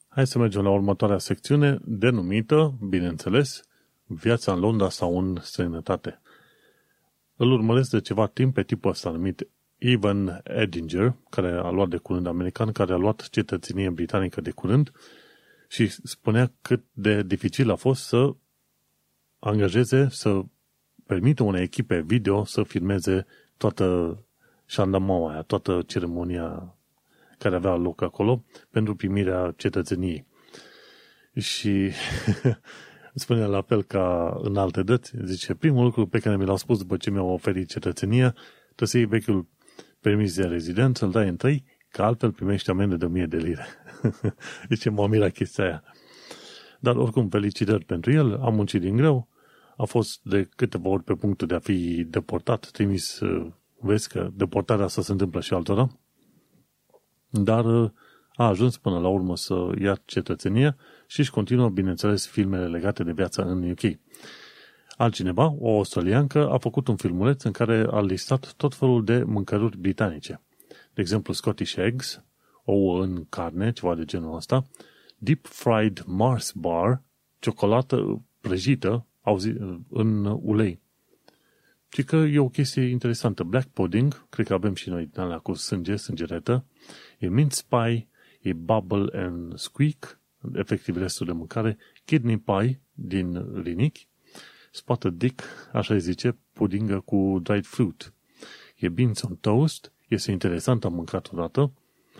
Hai 0.07 0.27
să 0.27 0.39
mergem 0.39 0.63
la 0.63 0.69
următoarea 0.69 1.17
secțiune 1.17 1.79
denumită, 1.83 2.77
bineînțeles, 2.89 3.61
Viața 4.09 4.53
în 4.53 4.59
Londra 4.59 4.89
sau 4.89 5.17
în 5.17 5.37
străinătate. 5.41 6.21
Îl 7.35 7.51
urmăresc 7.51 7.89
de 7.89 7.99
ceva 7.99 8.27
timp 8.27 8.53
pe 8.53 8.63
tipul 8.63 8.91
ăsta 8.91 9.09
numit 9.09 9.47
Evan 9.77 10.41
Edinger, 10.43 11.15
care 11.29 11.51
a 11.51 11.69
luat 11.69 11.89
de 11.89 11.97
curând 11.97 12.27
american, 12.27 12.71
care 12.71 12.93
a 12.93 12.97
luat 12.97 13.29
cetățenie 13.29 13.89
britanică 13.89 14.41
de 14.41 14.51
curând 14.51 14.91
și 15.67 15.87
spunea 15.87 16.51
cât 16.61 16.83
de 16.91 17.23
dificil 17.23 17.71
a 17.71 17.75
fost 17.75 18.03
să 18.03 18.35
angajeze, 19.39 20.07
să 20.09 20.41
permită 21.05 21.43
unei 21.43 21.61
echipe 21.61 22.01
video 22.01 22.43
să 22.43 22.63
filmeze 22.63 23.25
toată 23.57 24.17
șandamaua 24.65 25.31
aia, 25.31 25.41
toată 25.41 25.83
ceremonia 25.87 26.77
care 27.37 27.55
avea 27.55 27.75
loc 27.75 28.01
acolo 28.01 28.43
pentru 28.69 28.95
primirea 28.95 29.53
cetățeniei. 29.57 30.25
Și 31.33 31.91
spune 33.13 33.45
la 33.45 33.61
fel 33.61 33.83
ca 33.83 34.37
în 34.41 34.57
alte 34.57 34.83
dăți, 34.83 35.13
zice, 35.23 35.53
primul 35.53 35.83
lucru 35.83 36.07
pe 36.07 36.19
care 36.19 36.37
mi 36.37 36.45
l-au 36.45 36.57
spus 36.57 36.77
după 36.77 36.97
ce 36.97 37.09
mi-au 37.09 37.27
oferit 37.27 37.69
cetățenia, 37.69 38.31
trebuie 38.65 38.87
să 38.87 38.97
iei 38.97 39.05
vechiul 39.05 39.47
permis 40.01 40.35
de 40.35 40.45
rezidență, 40.45 41.05
îl 41.05 41.11
dai 41.11 41.27
întâi, 41.27 41.63
că 41.89 42.01
altfel 42.01 42.31
primești 42.31 42.69
amendă 42.69 42.95
de 42.95 43.05
1000 43.05 43.25
de 43.25 43.37
lire. 43.37 43.65
Zice, 44.69 44.89
mă 44.89 45.07
mira 45.07 45.29
chestia 45.29 45.63
aia. 45.63 45.83
Dar 46.79 46.95
oricum, 46.95 47.29
felicitări 47.29 47.85
pentru 47.85 48.11
el, 48.11 48.39
am 48.41 48.55
muncit 48.55 48.81
din 48.81 48.95
greu, 48.95 49.27
a 49.77 49.83
fost 49.83 50.19
de 50.23 50.49
câteva 50.55 50.89
ori 50.89 51.03
pe 51.03 51.13
punctul 51.13 51.47
de 51.47 51.55
a 51.55 51.59
fi 51.59 52.03
deportat, 52.03 52.69
trimis, 52.71 53.19
uh, 53.19 53.51
vezi 53.79 54.09
că 54.09 54.29
deportarea 54.33 54.85
asta 54.85 55.01
se 55.01 55.11
întâmplă 55.11 55.41
și 55.41 55.53
altora, 55.53 55.87
dar 57.29 57.65
uh, 57.65 57.91
a 58.33 58.47
ajuns 58.47 58.77
până 58.77 58.99
la 58.99 59.07
urmă 59.07 59.35
să 59.35 59.71
ia 59.79 60.01
cetățenie 60.05 60.75
și 61.07 61.19
își 61.19 61.31
continuă, 61.31 61.69
bineînțeles, 61.69 62.27
filmele 62.27 62.67
legate 62.67 63.03
de 63.03 63.11
viața 63.11 63.43
în 63.43 63.69
UK. 63.69 63.99
Altcineva, 64.97 65.55
o 65.59 65.75
australiancă, 65.75 66.49
a 66.49 66.57
făcut 66.57 66.87
un 66.87 66.95
filmuleț 66.95 67.43
în 67.43 67.51
care 67.51 67.87
a 67.91 68.01
listat 68.01 68.53
tot 68.53 68.75
felul 68.75 69.03
de 69.03 69.23
mâncăruri 69.23 69.77
britanice. 69.77 70.41
De 70.93 71.01
exemplu, 71.01 71.33
Scottish 71.33 71.75
Eggs, 71.75 72.23
ouă 72.69 73.03
în 73.03 73.25
carne, 73.29 73.71
ceva 73.71 73.95
de 73.95 74.05
genul 74.05 74.35
ăsta, 74.35 74.65
Deep 75.17 75.45
Fried 75.45 76.03
Mars 76.05 76.51
Bar, 76.51 77.01
ciocolată 77.39 78.21
prăjită 78.41 79.05
în 79.89 80.25
ulei. 80.25 80.81
Și 81.87 82.03
că 82.03 82.15
e 82.15 82.39
o 82.39 82.49
chestie 82.49 82.83
interesantă. 82.83 83.43
Black 83.43 83.67
pudding, 83.67 84.27
cred 84.29 84.47
că 84.47 84.53
avem 84.53 84.73
și 84.73 84.89
noi 84.89 85.05
din 85.05 85.19
alea 85.19 85.37
cu 85.37 85.53
sânge, 85.53 85.95
sângeretă, 85.95 86.65
e 87.19 87.27
mince 87.27 87.61
pie, 87.69 88.07
e 88.41 88.53
bubble 88.53 89.19
and 89.19 89.57
squeak, 89.57 90.19
efectiv 90.53 90.97
restul 90.97 91.25
de 91.25 91.31
mâncare, 91.31 91.77
kidney 92.05 92.37
pie 92.37 92.81
din 92.93 93.61
linichi, 93.61 94.07
spotted 94.71 95.13
dick, 95.13 95.43
așa 95.73 95.93
îi 95.93 95.99
zice, 95.99 96.37
pudingă 96.53 96.99
cu 96.99 97.39
dried 97.43 97.65
fruit. 97.65 98.13
E 98.75 98.89
beans 98.89 99.21
on 99.21 99.35
toast, 99.35 99.93
este 100.07 100.31
interesant, 100.31 100.85
am 100.85 100.93
mâncat 100.93 101.29
odată. 101.31 101.71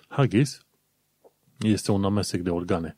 Haggis 0.08 0.66
este 1.60 1.92
un 1.92 2.04
amestec 2.04 2.42
de 2.42 2.50
organe. 2.50 2.98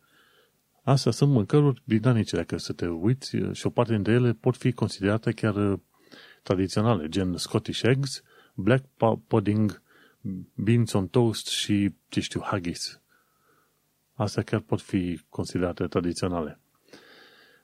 Astea 0.83 1.11
sunt 1.11 1.31
mâncăruri 1.31 1.81
britanice, 1.85 2.35
dacă 2.35 2.57
să 2.57 2.73
te 2.73 2.87
uiți, 2.87 3.37
și 3.51 3.65
o 3.65 3.69
parte 3.69 3.93
dintre 3.93 4.13
ele 4.13 4.33
pot 4.33 4.57
fi 4.57 4.71
considerate 4.71 5.31
chiar 5.31 5.55
uh, 5.55 5.79
tradiționale, 6.43 7.07
gen 7.07 7.37
Scottish 7.37 7.81
Eggs, 7.83 8.23
Black 8.53 8.85
Pudding, 9.27 9.81
Beans 10.53 10.93
on 10.93 11.07
Toast 11.07 11.47
și, 11.47 11.95
ce 12.07 12.19
știu, 12.19 12.41
Haggis. 12.43 13.01
Astea 14.13 14.43
chiar 14.43 14.59
pot 14.59 14.81
fi 14.81 15.21
considerate 15.29 15.87
tradiționale. 15.87 16.59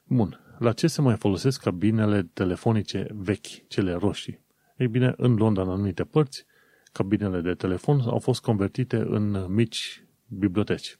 Bun. 0.03 0.39
La 0.59 0.73
ce 0.73 0.87
se 0.87 1.01
mai 1.01 1.17
folosesc 1.17 1.61
cabinele 1.61 2.23
telefonice 2.23 3.07
vechi, 3.11 3.67
cele 3.67 3.93
roșii? 3.93 4.39
Ei 4.77 4.87
bine, 4.87 5.13
în 5.17 5.35
Londra, 5.35 5.63
în 5.63 5.69
anumite 5.69 6.03
părți, 6.03 6.45
cabinele 6.95 7.41
de 7.41 7.53
telefon 7.53 7.99
au 7.99 8.19
fost 8.19 8.41
convertite 8.41 8.97
în 8.97 9.45
mici 9.49 10.05
biblioteci. 10.27 10.99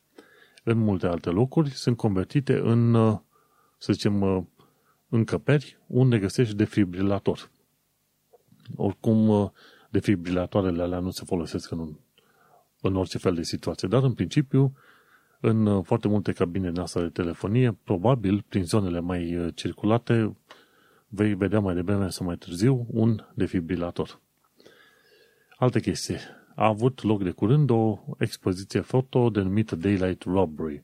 În 0.63 0.77
multe 0.77 1.07
alte 1.07 1.29
locuri 1.29 1.69
sunt 1.69 1.97
convertite 1.97 2.57
în, 2.57 2.93
să 3.77 3.93
zicem, 3.93 4.47
încăperi 5.09 5.77
unde 5.87 6.19
găsești 6.19 6.55
defibrilator. 6.55 7.51
Oricum, 8.75 9.51
defibrilatoarele 9.89 10.81
alea 10.81 10.99
nu 10.99 11.09
se 11.09 11.23
folosesc 11.25 11.71
în, 11.71 11.97
în 12.81 12.95
orice 12.95 13.17
fel 13.17 13.33
de 13.33 13.43
situație, 13.43 13.87
dar 13.87 14.03
în 14.03 14.13
principiu, 14.13 14.73
în 15.39 15.81
foarte 15.81 16.07
multe 16.07 16.31
cabine 16.31 16.71
din 16.71 16.79
asta 16.79 17.01
de 17.01 17.09
telefonie, 17.09 17.77
probabil, 17.83 18.45
prin 18.49 18.63
zonele 18.63 18.99
mai 18.99 19.51
circulate, 19.53 20.37
vei 21.07 21.33
vedea 21.33 21.59
mai 21.59 21.73
devreme 21.73 22.09
sau 22.09 22.25
mai 22.25 22.35
târziu 22.35 22.87
un 22.89 23.25
defibrilator. 23.33 24.23
Alte 25.57 25.79
chestii. 25.79 26.17
A 26.55 26.65
avut 26.65 27.03
loc 27.03 27.23
de 27.23 27.31
curând 27.31 27.69
o 27.69 27.99
expoziție 28.17 28.79
foto 28.79 29.29
denumită 29.29 29.75
Daylight 29.75 30.23
Robbery. 30.23 30.83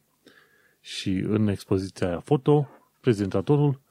Și 0.82 1.10
în 1.10 1.48
expoziția 1.48 2.08
aia 2.08 2.20
foto, 2.20 2.70
prezentatorul 3.00 3.82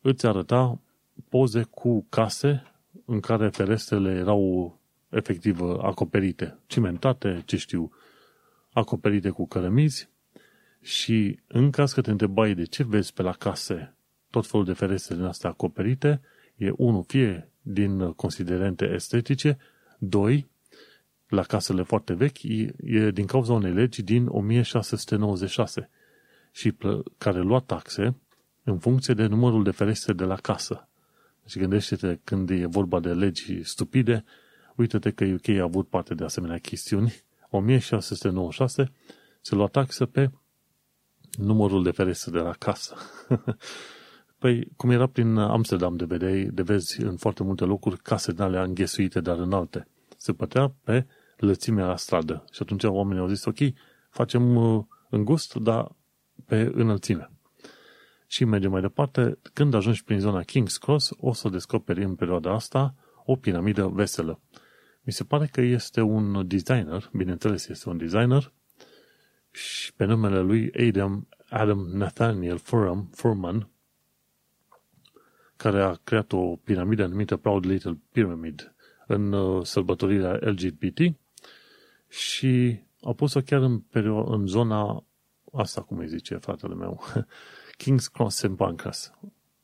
îți 0.00 0.26
arăta 0.26 0.80
poze 1.28 1.62
cu 1.62 2.06
case 2.08 2.62
în 3.04 3.20
care 3.20 3.48
ferestrele 3.48 4.10
erau 4.10 4.78
efectiv 5.08 5.60
acoperite, 5.60 6.58
cimentate, 6.66 7.42
ce 7.46 7.56
știu, 7.56 7.92
acoperite 8.72 9.30
cu 9.30 9.46
cărămizi 9.46 10.08
și 10.80 11.38
în 11.46 11.70
caz 11.70 11.92
că 11.92 12.00
te 12.00 12.10
întrebai 12.10 12.54
de 12.54 12.64
ce 12.64 12.84
vezi 12.84 13.12
pe 13.12 13.22
la 13.22 13.32
case 13.32 13.94
tot 14.30 14.46
felul 14.46 14.66
de 14.66 14.72
ferestre 14.72 15.14
din 15.14 15.24
astea 15.24 15.50
acoperite, 15.50 16.20
e 16.56 16.70
unul 16.76 17.04
fie 17.06 17.48
din 17.62 18.12
considerente 18.12 18.84
estetice, 18.84 19.58
doi, 19.98 20.46
la 21.28 21.42
casele 21.42 21.82
foarte 21.82 22.14
vechi, 22.14 22.42
e 22.76 23.10
din 23.10 23.26
cauza 23.26 23.52
unei 23.52 23.72
legi 23.72 24.02
din 24.02 24.26
1696 24.26 25.90
și 26.52 26.74
care 27.18 27.40
lua 27.40 27.60
taxe 27.60 28.16
în 28.62 28.78
funcție 28.78 29.14
de 29.14 29.26
numărul 29.26 29.62
de 29.62 29.70
ferestre 29.70 30.12
de 30.12 30.24
la 30.24 30.36
casă. 30.36 30.88
Deci 31.42 31.58
gândește-te 31.58 32.18
când 32.24 32.50
e 32.50 32.66
vorba 32.66 33.00
de 33.00 33.12
legi 33.12 33.62
stupide, 33.62 34.24
uite-te 34.76 35.10
că 35.10 35.24
UK 35.24 35.48
a 35.48 35.62
avut 35.62 35.88
parte 35.88 36.14
de 36.14 36.24
asemenea 36.24 36.58
chestiuni. 36.58 37.22
1696 37.50 38.92
se 39.40 39.54
lua 39.54 39.66
taxă 39.66 40.06
pe 40.06 40.30
numărul 41.36 41.82
de 41.82 41.90
ferestre 41.90 42.30
de 42.30 42.38
la 42.38 42.52
casă. 42.52 42.96
păi, 44.44 44.68
cum 44.76 44.90
era 44.90 45.06
prin 45.06 45.36
Amsterdam 45.36 45.96
de 45.96 46.04
vedeai, 46.04 46.44
de 46.44 46.62
vezi 46.62 47.00
în 47.00 47.16
foarte 47.16 47.42
multe 47.42 47.64
locuri 47.64 47.98
case 47.98 48.32
din 48.32 48.40
alea 48.40 48.62
înghesuite, 48.62 49.20
dar 49.20 49.38
înalte. 49.38 49.88
Se 50.16 50.32
pătea 50.32 50.74
pe 50.84 51.06
lățimea 51.36 51.86
la 51.86 51.96
stradă. 51.96 52.44
Și 52.52 52.58
atunci 52.62 52.84
oamenii 52.84 53.22
au 53.22 53.28
zis, 53.28 53.44
ok, 53.44 53.56
facem 54.10 54.56
uh, 54.56 54.84
îngust, 55.10 55.54
dar 55.54 55.92
pe 56.46 56.70
înălțime. 56.74 57.30
Și 58.26 58.44
mergem 58.44 58.70
mai 58.70 58.80
departe. 58.80 59.38
Când 59.52 59.74
ajungi 59.74 60.04
prin 60.04 60.18
zona 60.18 60.42
King's 60.42 60.78
Cross, 60.80 61.10
o 61.16 61.32
să 61.32 61.48
descoperi 61.48 62.04
în 62.04 62.14
perioada 62.14 62.52
asta 62.52 62.94
o 63.24 63.36
piramidă 63.36 63.86
veselă. 63.86 64.40
Mi 65.02 65.12
se 65.12 65.24
pare 65.24 65.46
că 65.46 65.60
este 65.60 66.00
un 66.00 66.48
designer, 66.48 67.10
bineînțeles 67.12 67.68
este 67.68 67.88
un 67.88 67.96
designer, 67.96 68.52
și 69.50 69.94
pe 69.94 70.04
numele 70.04 70.40
lui 70.40 70.72
Adam, 70.88 71.28
Adam 71.48 71.78
Nathaniel 71.78 72.58
Furman, 72.58 73.08
Furman, 73.12 73.68
care 75.64 75.82
a 75.82 75.94
creat 76.04 76.32
o 76.32 76.56
piramidă 76.56 77.06
numită 77.06 77.36
Proud 77.36 77.66
Little 77.66 77.98
Pyramid 78.12 78.74
în 79.06 79.32
uh, 79.32 79.64
sărbătorirea 79.64 80.32
LGBT 80.40 80.98
și 82.08 82.80
a 83.00 83.12
pus-o 83.12 83.40
chiar 83.40 83.62
în, 83.62 83.80
perio- 83.80 84.26
în 84.26 84.46
zona 84.46 85.04
asta, 85.52 85.80
cum 85.80 85.98
îi 85.98 86.08
zice 86.08 86.36
fratele 86.36 86.74
meu, 86.74 87.02
King's 87.82 88.12
Cross 88.12 88.36
St. 88.36 88.56
Pancras. 88.56 89.12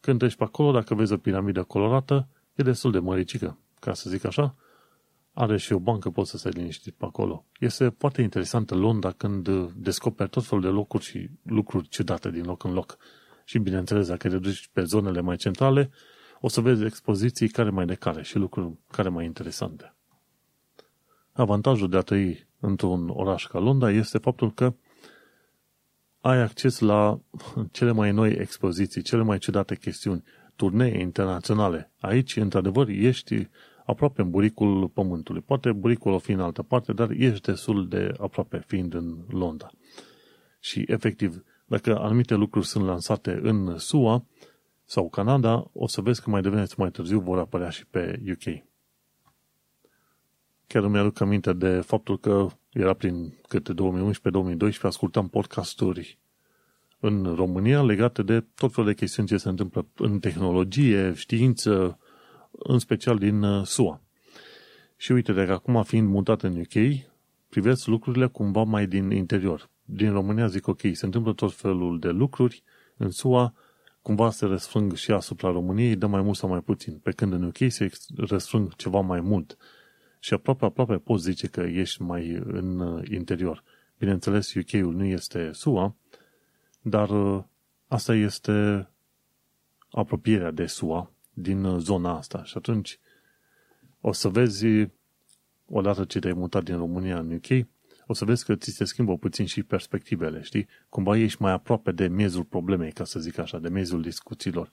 Când 0.00 0.18
treci 0.18 0.36
pe 0.36 0.44
acolo, 0.44 0.72
dacă 0.72 0.94
vezi 0.94 1.12
o 1.12 1.16
piramidă 1.16 1.62
colorată, 1.62 2.28
e 2.54 2.62
destul 2.62 2.90
de 2.90 2.98
măricică, 2.98 3.58
ca 3.80 3.94
să 3.94 4.10
zic 4.10 4.24
așa. 4.24 4.54
Are 5.32 5.56
și 5.56 5.72
o 5.72 5.78
bancă, 5.78 6.10
poți 6.10 6.30
să 6.30 6.36
stai 6.36 6.52
liniștit 6.52 6.94
pe 6.94 7.04
acolo. 7.04 7.44
Este 7.58 7.94
foarte 7.98 8.22
interesantă 8.22 8.74
Londra 8.74 9.10
când 9.10 9.48
descoperi 9.74 10.30
tot 10.30 10.44
felul 10.44 10.64
de 10.64 10.70
locuri 10.70 11.04
și 11.04 11.30
lucruri 11.42 11.88
ciudate 11.88 12.30
din 12.30 12.44
loc 12.44 12.64
în 12.64 12.72
loc. 12.72 12.98
Și 13.50 13.58
bineînțeles, 13.58 14.08
dacă 14.08 14.28
te 14.28 14.38
duci 14.38 14.68
pe 14.72 14.82
zonele 14.82 15.20
mai 15.20 15.36
centrale, 15.36 15.90
o 16.40 16.48
să 16.48 16.60
vezi 16.60 16.84
expoziții 16.84 17.48
care 17.48 17.70
mai 17.70 17.86
de 17.86 17.94
care 17.94 18.22
și 18.22 18.36
lucruri 18.36 18.72
care 18.90 19.08
mai 19.08 19.24
interesante. 19.24 19.94
Avantajul 21.32 21.88
de 21.88 21.96
a 21.96 22.00
trăi 22.00 22.46
într-un 22.60 23.08
oraș 23.08 23.46
ca 23.46 23.58
Londra 23.58 23.90
este 23.90 24.18
faptul 24.18 24.52
că 24.52 24.74
ai 26.20 26.38
acces 26.38 26.78
la 26.78 27.20
cele 27.70 27.92
mai 27.92 28.12
noi 28.12 28.32
expoziții, 28.32 29.02
cele 29.02 29.22
mai 29.22 29.38
ciudate 29.38 29.76
chestiuni, 29.76 30.22
turnee 30.56 31.00
internaționale. 31.00 31.90
Aici, 32.00 32.36
într-adevăr, 32.36 32.88
ești 32.88 33.48
aproape 33.86 34.20
în 34.20 34.30
buricul 34.30 34.88
pământului. 34.88 35.40
Poate 35.40 35.72
buricul 35.72 36.12
o 36.12 36.18
fi 36.18 36.32
în 36.32 36.40
altă 36.40 36.62
parte, 36.62 36.92
dar 36.92 37.10
ești 37.10 37.46
destul 37.46 37.88
de 37.88 38.14
aproape, 38.18 38.62
fiind 38.66 38.94
în 38.94 39.16
Londra. 39.28 39.70
Și, 40.60 40.84
efectiv, 40.86 41.44
dacă 41.70 41.98
anumite 41.98 42.34
lucruri 42.34 42.66
sunt 42.66 42.84
lansate 42.84 43.40
în 43.42 43.78
SUA 43.78 44.24
sau 44.84 45.08
Canada, 45.08 45.70
o 45.72 45.86
să 45.86 46.00
vezi 46.00 46.22
că 46.22 46.30
mai 46.30 46.42
devreme 46.42 46.66
mai 46.76 46.90
târziu 46.90 47.20
vor 47.20 47.38
apărea 47.38 47.70
și 47.70 47.86
pe 47.86 48.22
UK. 48.30 48.62
Chiar 50.66 50.82
îmi 50.82 50.98
aduc 50.98 51.20
aminte 51.20 51.52
de 51.52 51.80
faptul 51.80 52.18
că 52.18 52.46
era 52.72 52.92
prin 52.92 53.38
câte 53.48 53.74
2011-2012, 53.74 54.80
ascultam 54.80 55.28
podcasturi 55.28 56.18
în 57.00 57.34
România 57.34 57.82
legate 57.82 58.22
de 58.22 58.44
tot 58.54 58.72
felul 58.72 58.90
de 58.90 58.96
chestiuni 58.96 59.28
ce 59.28 59.36
se 59.36 59.48
întâmplă 59.48 59.86
în 59.96 60.18
tehnologie, 60.18 61.12
știință, 61.14 61.98
în 62.50 62.78
special 62.78 63.18
din 63.18 63.42
uh, 63.42 63.66
SUA. 63.66 64.00
Și 64.96 65.12
uite, 65.12 65.32
dacă 65.32 65.52
acum 65.52 65.82
fiind 65.82 66.08
mutat 66.08 66.42
în 66.42 66.60
UK, 66.60 67.04
privesc 67.48 67.86
lucrurile 67.86 68.26
cumva 68.26 68.62
mai 68.62 68.86
din 68.86 69.10
interior. 69.10 69.70
Din 69.92 70.12
România 70.12 70.46
zic, 70.46 70.66
ok, 70.66 70.80
se 70.92 71.04
întâmplă 71.04 71.32
tot 71.32 71.52
felul 71.52 71.98
de 71.98 72.08
lucruri, 72.08 72.62
în 72.96 73.10
SUA 73.10 73.54
cumva 74.02 74.30
se 74.30 74.46
răsfrâng 74.46 74.94
și 74.94 75.10
asupra 75.10 75.50
României, 75.50 75.96
dă 75.96 76.06
mai 76.06 76.22
mult 76.22 76.36
sau 76.36 76.48
mai 76.48 76.60
puțin, 76.60 76.98
pe 76.98 77.10
când 77.10 77.32
în 77.32 77.42
UK 77.42 77.56
se 77.68 77.90
răsfrâng 78.16 78.74
ceva 78.74 79.00
mai 79.00 79.20
mult. 79.20 79.56
Și 80.18 80.34
aproape, 80.34 80.64
aproape 80.64 80.96
poți 80.96 81.22
zice 81.22 81.46
că 81.46 81.60
ești 81.60 82.02
mai 82.02 82.30
în 82.44 82.78
uh, 82.80 83.08
interior. 83.10 83.62
Bineînțeles, 83.98 84.54
UK-ul 84.54 84.94
nu 84.94 85.04
este 85.04 85.50
SUA, 85.52 85.94
dar 86.82 87.10
uh, 87.10 87.42
asta 87.86 88.14
este 88.14 88.88
apropierea 89.90 90.50
de 90.50 90.66
SUA 90.66 91.10
din 91.32 91.64
uh, 91.64 91.80
zona 91.80 92.16
asta. 92.16 92.44
Și 92.44 92.56
atunci 92.56 92.98
o 94.00 94.12
să 94.12 94.28
vezi, 94.28 94.66
odată 95.66 96.04
ce 96.04 96.18
te-ai 96.18 96.32
mutat 96.32 96.62
din 96.64 96.76
România 96.76 97.18
în 97.18 97.32
UK, 97.32 97.66
o 98.10 98.12
să 98.12 98.24
vezi 98.24 98.44
că 98.44 98.54
ți 98.54 98.70
se 98.70 98.84
schimbă 98.84 99.16
puțin 99.16 99.46
și 99.46 99.62
perspectivele, 99.62 100.42
știi? 100.42 100.68
Cumva 100.88 101.16
ești 101.16 101.42
mai 101.42 101.52
aproape 101.52 101.92
de 101.92 102.08
miezul 102.08 102.44
problemei, 102.44 102.92
ca 102.92 103.04
să 103.04 103.20
zic 103.20 103.38
așa, 103.38 103.58
de 103.58 103.68
miezul 103.68 104.02
discuțiilor. 104.02 104.70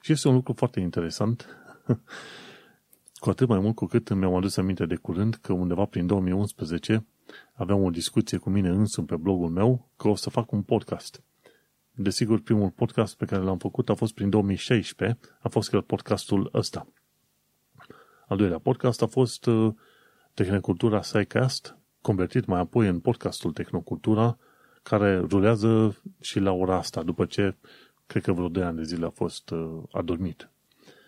Și 0.00 0.12
este 0.12 0.28
un 0.28 0.34
lucru 0.34 0.52
foarte 0.52 0.80
interesant, 0.80 1.46
cu 3.22 3.30
atât 3.30 3.48
mai 3.48 3.58
mult 3.58 3.74
cu 3.74 3.86
cât 3.86 4.14
mi-am 4.14 4.34
adus 4.34 4.56
aminte 4.56 4.86
de 4.86 4.96
curând 4.96 5.34
că 5.34 5.52
undeva 5.52 5.84
prin 5.84 6.06
2011 6.06 7.06
aveam 7.52 7.82
o 7.82 7.90
discuție 7.90 8.38
cu 8.38 8.50
mine 8.50 8.68
însumi 8.68 9.06
pe 9.06 9.16
blogul 9.16 9.48
meu 9.48 9.90
că 9.96 10.08
o 10.08 10.14
să 10.14 10.30
fac 10.30 10.52
un 10.52 10.62
podcast. 10.62 11.22
Desigur, 11.90 12.40
primul 12.40 12.70
podcast 12.70 13.16
pe 13.16 13.24
care 13.24 13.42
l-am 13.42 13.58
făcut 13.58 13.88
a 13.88 13.94
fost 13.94 14.14
prin 14.14 14.30
2016, 14.30 15.18
a 15.40 15.48
fost 15.48 15.70
chiar 15.70 15.80
podcastul 15.80 16.50
ăsta. 16.54 16.86
Al 18.28 18.36
doilea 18.36 18.58
podcast 18.58 19.02
a 19.02 19.06
fost 19.06 19.46
uh, 19.46 19.74
Tehnocultura 20.34 21.02
SciCast, 21.02 21.79
convertit 22.02 22.44
mai 22.44 22.60
apoi 22.60 22.88
în 22.88 23.00
podcastul 23.00 23.52
Tehnocultura, 23.52 24.38
care 24.82 25.18
rulează 25.18 25.96
și 26.20 26.38
la 26.38 26.52
ora 26.52 26.76
asta, 26.76 27.02
după 27.02 27.24
ce 27.24 27.54
cred 28.06 28.22
că 28.22 28.32
vreo 28.32 28.48
2 28.48 28.62
ani 28.62 28.76
de 28.76 28.82
zile 28.82 29.06
a 29.06 29.10
fost 29.10 29.50
uh, 29.50 29.82
adormit. 29.92 30.50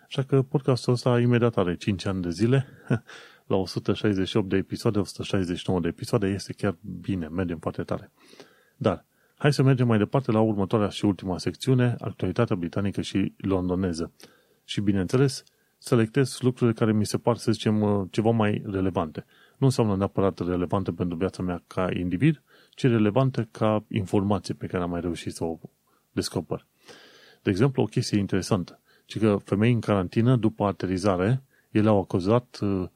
Așa 0.07 0.23
că 0.23 0.41
podcastul 0.41 0.93
ăsta 0.93 1.19
imediat 1.19 1.57
are 1.57 1.75
5 1.75 2.05
ani 2.05 2.21
de 2.21 2.29
zile, 2.29 2.67
la 3.47 3.55
168 3.55 4.49
de 4.49 4.57
episoade, 4.57 4.99
169 4.99 5.79
de 5.79 5.87
episoade, 5.87 6.27
este 6.27 6.53
chiar 6.53 6.77
bine, 7.01 7.27
mergem 7.27 7.57
foarte 7.57 7.83
tare. 7.83 8.11
Dar, 8.75 9.05
hai 9.35 9.53
să 9.53 9.63
mergem 9.63 9.87
mai 9.87 9.97
departe 9.97 10.31
la 10.31 10.39
următoarea 10.39 10.89
și 10.89 11.05
ultima 11.05 11.37
secțiune, 11.37 11.95
actualitatea 11.99 12.55
britanică 12.55 13.01
și 13.01 13.33
londoneză. 13.37 14.11
Și, 14.63 14.81
bineînțeles, 14.81 15.43
selectez 15.77 16.39
lucrurile 16.39 16.75
care 16.75 16.93
mi 16.93 17.05
se 17.05 17.17
par, 17.17 17.37
să 17.37 17.51
zicem, 17.51 17.81
uh, 17.81 18.07
ceva 18.11 18.29
mai 18.29 18.63
relevante. 18.65 19.25
Nu 19.57 19.65
înseamnă 19.65 19.95
neapărat 19.95 20.39
relevante 20.39 20.91
pentru 20.91 21.17
viața 21.17 21.43
mea 21.43 21.63
ca 21.67 21.89
individ, 21.93 22.41
ci 22.69 22.81
relevante 22.81 23.47
ca 23.51 23.83
informație 23.87 24.53
pe 24.53 24.67
care 24.67 24.83
am 24.83 24.89
mai 24.89 25.01
reușit 25.01 25.33
să 25.33 25.43
o 25.43 25.59
descoper. 26.11 26.65
De 27.43 27.49
exemplu, 27.49 27.81
o 27.81 27.85
chestie 27.85 28.17
interesantă, 28.17 28.79
ci 29.05 29.19
că 29.19 29.39
femei 29.43 29.71
în 29.71 29.79
carantină, 29.79 30.35
după 30.35 30.65
aterizare, 30.65 31.43
ele 31.71 31.89
au 31.89 31.99
acuzat 31.99 32.59
uh, 32.61 32.87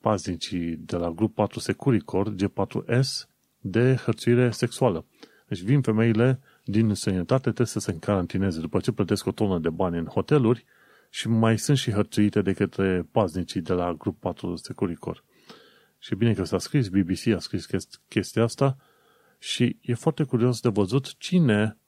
paznicii 0.00 0.76
de 0.76 0.96
la 0.96 1.10
grup 1.10 1.34
4 1.34 1.58
Securicor, 1.58 2.34
G4S, 2.34 3.28
de 3.60 3.94
hărțuire 3.94 4.50
sexuală. 4.50 5.04
Deci 5.48 5.62
vin 5.62 5.80
femeile 5.80 6.40
din 6.64 6.94
sănătate, 6.94 7.42
trebuie 7.42 7.66
să 7.66 7.78
se 7.78 7.90
încarantineze 7.90 8.60
după 8.60 8.78
ce 8.78 8.92
plătesc 8.92 9.26
o 9.26 9.30
tonă 9.30 9.58
de 9.58 9.70
bani 9.70 9.98
în 9.98 10.04
hoteluri 10.04 10.64
și 11.10 11.28
mai 11.28 11.58
sunt 11.58 11.76
și 11.76 11.90
hărțuite 11.90 12.42
de 12.42 12.52
către 12.52 13.06
paznicii 13.10 13.60
de 13.60 13.72
la 13.72 13.92
grup 13.92 14.20
4 14.20 14.56
Securicor. 14.56 15.24
Și 16.04 16.14
bine 16.14 16.34
că 16.34 16.44
s-a 16.44 16.58
scris, 16.58 16.88
BBC 16.88 17.26
a 17.26 17.38
scris 17.38 17.66
chestia 18.08 18.42
asta 18.42 18.76
și 19.38 19.76
e 19.80 19.94
foarte 19.94 20.24
curios 20.24 20.60
de 20.60 20.68
văzut 20.68 21.16
cine 21.16 21.78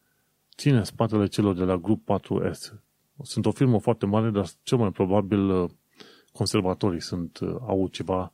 ține 0.57 0.85
spatele 0.85 1.27
celor 1.27 1.55
de 1.55 1.65
la 1.65 1.77
grup 1.77 2.09
4S. 2.21 2.73
Sunt 3.23 3.47
o 3.47 3.51
firmă 3.51 3.79
foarte 3.81 4.07
mare, 4.07 4.31
dar 4.31 4.47
cel 4.63 4.79
mai 4.79 4.91
probabil 4.91 5.49
uh, 5.51 5.71
conservatorii 6.33 7.01
sunt, 7.01 7.39
uh, 7.39 7.57
au 7.61 7.89
ceva 7.89 8.33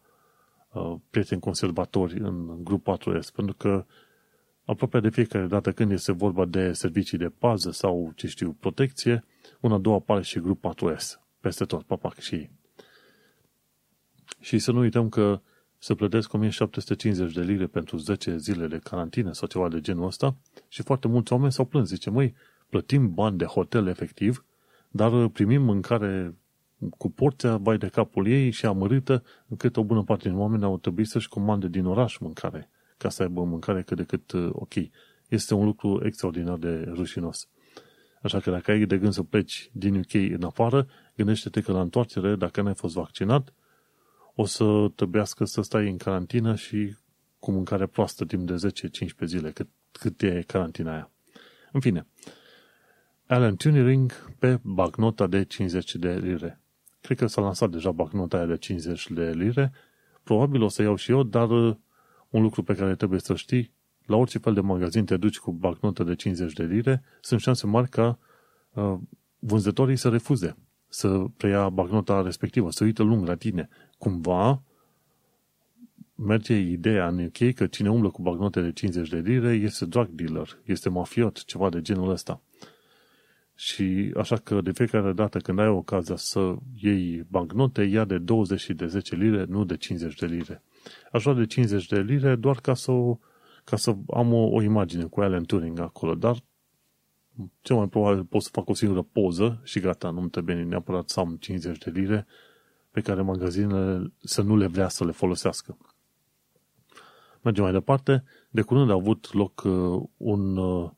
uh, 0.72 0.94
prieteni 1.10 1.40
conservatori 1.40 2.18
în 2.18 2.64
grup 2.64 2.86
4S, 2.96 3.34
pentru 3.34 3.54
că 3.54 3.86
aproape 4.64 5.00
de 5.00 5.10
fiecare 5.10 5.46
dată 5.46 5.72
când 5.72 5.92
este 5.92 6.12
vorba 6.12 6.44
de 6.44 6.72
servicii 6.72 7.18
de 7.18 7.28
pază 7.28 7.70
sau, 7.70 8.12
ce 8.16 8.26
știu, 8.26 8.56
protecție, 8.60 9.24
una, 9.60 9.78
două 9.78 9.96
apare 9.96 10.22
și 10.22 10.40
grup 10.40 10.64
4S, 10.74 11.20
peste 11.40 11.64
tot, 11.64 11.82
papac 11.82 12.18
și 12.18 12.34
ei. 12.34 12.50
Și 14.40 14.58
să 14.58 14.72
nu 14.72 14.78
uităm 14.78 15.08
că 15.08 15.40
se 15.84 15.94
plătesc 15.94 16.32
1750 16.32 17.32
de 17.32 17.40
lire 17.40 17.66
pentru 17.66 17.96
10 17.96 18.36
zile 18.36 18.66
de 18.66 18.78
carantină 18.78 19.32
sau 19.32 19.48
ceva 19.48 19.68
de 19.68 19.80
genul 19.80 20.06
ăsta 20.06 20.36
și 20.68 20.82
foarte 20.82 21.08
mulți 21.08 21.32
oameni 21.32 21.52
s-au 21.52 21.64
plâns. 21.64 21.88
Zice, 21.88 22.10
măi, 22.10 22.34
plătim 22.68 23.14
bani 23.14 23.38
de 23.38 23.44
hotel 23.44 23.86
efectiv, 23.86 24.44
dar 24.88 25.28
primim 25.28 25.62
mâncare 25.62 26.34
cu 26.98 27.10
porția 27.10 27.56
vai 27.56 27.78
de 27.78 27.88
capul 27.88 28.26
ei 28.26 28.50
și 28.50 28.66
amărâtă, 28.66 29.22
încât 29.48 29.76
o 29.76 29.84
bună 29.84 30.02
parte 30.02 30.28
din 30.28 30.38
oameni 30.38 30.64
au 30.64 30.78
trebuit 30.78 31.06
să-și 31.06 31.28
comande 31.28 31.68
din 31.68 31.84
oraș 31.84 32.18
mâncare, 32.18 32.70
ca 32.96 33.08
să 33.08 33.22
aibă 33.22 33.44
mâncare 33.44 33.82
cât 33.82 33.96
de 33.96 34.04
cât 34.04 34.32
uh, 34.32 34.48
ok. 34.52 34.74
Este 35.28 35.54
un 35.54 35.64
lucru 35.64 36.00
extraordinar 36.04 36.56
de 36.56 36.90
rușinos. 36.92 37.48
Așa 38.22 38.40
că 38.40 38.50
dacă 38.50 38.70
ai 38.70 38.84
de 38.84 38.98
gând 38.98 39.12
să 39.12 39.22
pleci 39.22 39.70
din 39.72 39.96
UK 39.96 40.14
în 40.14 40.44
afară, 40.44 40.86
gândește-te 41.16 41.60
că 41.60 41.72
la 41.72 41.80
întoarcere, 41.80 42.36
dacă 42.36 42.62
n-ai 42.62 42.74
fost 42.74 42.94
vaccinat, 42.94 43.52
o 44.34 44.44
să 44.44 44.90
trebuiască 44.94 45.44
să 45.44 45.62
stai 45.62 45.88
în 45.88 45.96
carantină 45.96 46.54
și 46.54 46.96
cu 47.38 47.50
mâncare 47.50 47.86
proastă 47.86 48.24
timp 48.24 48.46
de 48.46 48.54
10-15 49.22 49.24
zile, 49.24 49.50
cât, 49.50 49.68
cât 49.92 50.22
e 50.22 50.42
carantina 50.46 50.92
aia. 50.92 51.10
În 51.72 51.80
fine, 51.80 52.06
Alan 53.26 53.56
Turing 53.56 54.34
pe 54.38 54.58
bagnota 54.62 55.26
de 55.26 55.44
50 55.44 55.94
de 55.94 56.12
lire. 56.14 56.60
Cred 57.00 57.18
că 57.18 57.26
s-a 57.26 57.40
lansat 57.40 57.70
deja 57.70 57.90
bagnota 57.90 58.36
aia 58.36 58.46
de 58.46 58.56
50 58.56 59.10
de 59.10 59.30
lire. 59.30 59.72
Probabil 60.22 60.62
o 60.62 60.68
să 60.68 60.82
iau 60.82 60.96
și 60.96 61.10
eu, 61.10 61.22
dar 61.22 61.50
uh, 61.50 61.76
un 62.30 62.42
lucru 62.42 62.62
pe 62.62 62.74
care 62.74 62.94
trebuie 62.94 63.20
să 63.20 63.34
știi, 63.34 63.72
la 64.06 64.16
orice 64.16 64.38
fel 64.38 64.54
de 64.54 64.60
magazin 64.60 65.04
te 65.04 65.16
duci 65.16 65.38
cu 65.38 65.52
bagnota 65.52 66.04
de 66.04 66.14
50 66.14 66.52
de 66.52 66.64
lire, 66.64 67.02
sunt 67.20 67.40
șanse 67.40 67.66
mari 67.66 67.88
ca 67.88 68.18
uh, 68.72 68.94
vânzătorii 69.38 69.96
să 69.96 70.08
refuze 70.08 70.56
să 70.94 71.24
preia 71.36 71.68
bagnota 71.68 72.22
respectivă, 72.22 72.70
să 72.70 72.84
uită 72.84 73.02
lung 73.02 73.26
la 73.26 73.34
tine. 73.34 73.68
Cumva 74.02 74.62
merge 76.14 76.54
ideea 76.54 77.08
în 77.08 77.24
UK 77.24 77.54
că 77.54 77.66
cine 77.66 77.90
umblă 77.90 78.10
cu 78.10 78.22
bagnote 78.22 78.60
de 78.60 78.72
50 78.72 79.08
de 79.08 79.18
lire 79.18 79.52
este 79.52 79.86
drug 79.86 80.08
dealer, 80.08 80.58
este 80.64 80.88
mafiot, 80.88 81.44
ceva 81.44 81.68
de 81.70 81.80
genul 81.80 82.10
ăsta. 82.10 82.42
Și 83.54 84.12
așa 84.16 84.36
că 84.36 84.60
de 84.60 84.72
fiecare 84.72 85.12
dată 85.12 85.38
când 85.38 85.58
ai 85.58 85.68
ocazia 85.68 86.16
să 86.16 86.54
iei 86.74 87.26
bancnote, 87.28 87.82
ia 87.82 88.04
de 88.04 88.18
20 88.18 88.60
și 88.60 88.72
de 88.74 88.86
10 88.86 89.14
lire, 89.16 89.44
nu 89.44 89.64
de 89.64 89.76
50 89.76 90.14
de 90.14 90.26
lire. 90.26 90.62
Aș 91.12 91.24
lua 91.24 91.34
de 91.34 91.46
50 91.46 91.86
de 91.86 92.00
lire 92.00 92.36
doar 92.36 92.56
ca 92.56 92.74
să, 92.74 92.92
ca 93.64 93.76
să 93.76 93.96
am 94.14 94.32
o, 94.32 94.46
o 94.46 94.62
imagine 94.62 95.04
cu 95.04 95.20
Alan 95.20 95.44
Turing 95.44 95.78
acolo, 95.78 96.14
dar 96.14 96.36
cel 97.60 97.76
mai 97.76 97.88
probabil 97.88 98.24
pot 98.24 98.42
să 98.42 98.48
fac 98.52 98.68
o 98.68 98.74
singură 98.74 99.02
poză 99.02 99.60
și 99.64 99.80
gata, 99.80 100.10
nu-mi 100.10 100.30
trebuie 100.30 100.62
neapărat 100.62 101.08
să 101.08 101.20
am 101.20 101.36
50 101.40 101.78
de 101.78 101.90
lire 101.90 102.26
pe 102.92 103.00
care 103.00 103.22
magazinele 103.22 104.12
să 104.22 104.42
nu 104.42 104.56
le 104.56 104.66
vrea 104.66 104.88
să 104.88 105.04
le 105.04 105.12
folosească. 105.12 105.76
Mergem 107.40 107.62
mai 107.62 107.72
departe. 107.72 108.24
De 108.50 108.62
curând 108.62 108.90
a 108.90 108.94
avut 108.94 109.32
loc 109.32 109.62
uh, 109.64 110.02
un, 110.16 110.56
uh, 110.56 110.90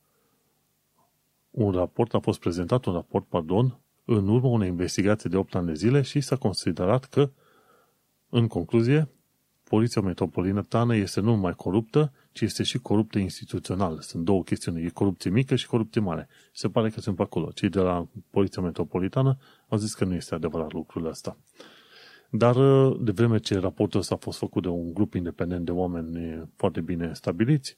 un 1.50 1.72
raport, 1.72 2.14
a 2.14 2.18
fost 2.18 2.40
prezentat 2.40 2.84
un 2.84 2.92
raport, 2.92 3.26
pardon, 3.26 3.78
în 4.04 4.28
urma 4.28 4.48
unei 4.48 4.68
investigații 4.68 5.30
de 5.30 5.36
8 5.36 5.54
ani 5.54 5.66
de 5.66 5.74
zile 5.74 6.02
și 6.02 6.20
s-a 6.20 6.36
considerat 6.36 7.04
că, 7.04 7.30
în 8.28 8.46
concluzie, 8.46 9.08
Poliția 9.64 10.02
Metropolitană 10.02 10.96
este 10.96 11.20
nu 11.20 11.30
numai 11.34 11.54
coruptă, 11.54 12.12
ci 12.32 12.40
este 12.40 12.62
și 12.62 12.78
coruptă 12.78 13.18
instituțional. 13.18 14.00
Sunt 14.00 14.24
două 14.24 14.42
chestiuni. 14.42 14.84
E 14.84 14.88
corupție 14.88 15.30
mică 15.30 15.56
și 15.56 15.66
corupție 15.66 16.00
mare. 16.00 16.28
Se 16.52 16.68
pare 16.68 16.90
că 16.90 17.00
sunt 17.00 17.16
pe 17.16 17.22
acolo. 17.22 17.50
Cei 17.50 17.68
de 17.68 17.80
la 17.80 18.06
Poliția 18.30 18.62
Metropolitană 18.62 19.36
au 19.68 19.78
zis 19.78 19.94
că 19.94 20.04
nu 20.04 20.14
este 20.14 20.34
adevărat 20.34 20.72
lucrul 20.72 21.06
ăsta. 21.06 21.36
Dar 22.36 22.56
de 23.00 23.10
vreme 23.10 23.38
ce 23.38 23.58
raportul 23.58 24.00
ăsta 24.00 24.14
a 24.14 24.18
fost 24.18 24.38
făcut 24.38 24.62
de 24.62 24.68
un 24.68 24.94
grup 24.94 25.14
independent 25.14 25.64
de 25.64 25.70
oameni 25.70 26.42
foarte 26.56 26.80
bine 26.80 27.12
stabiliți, 27.12 27.76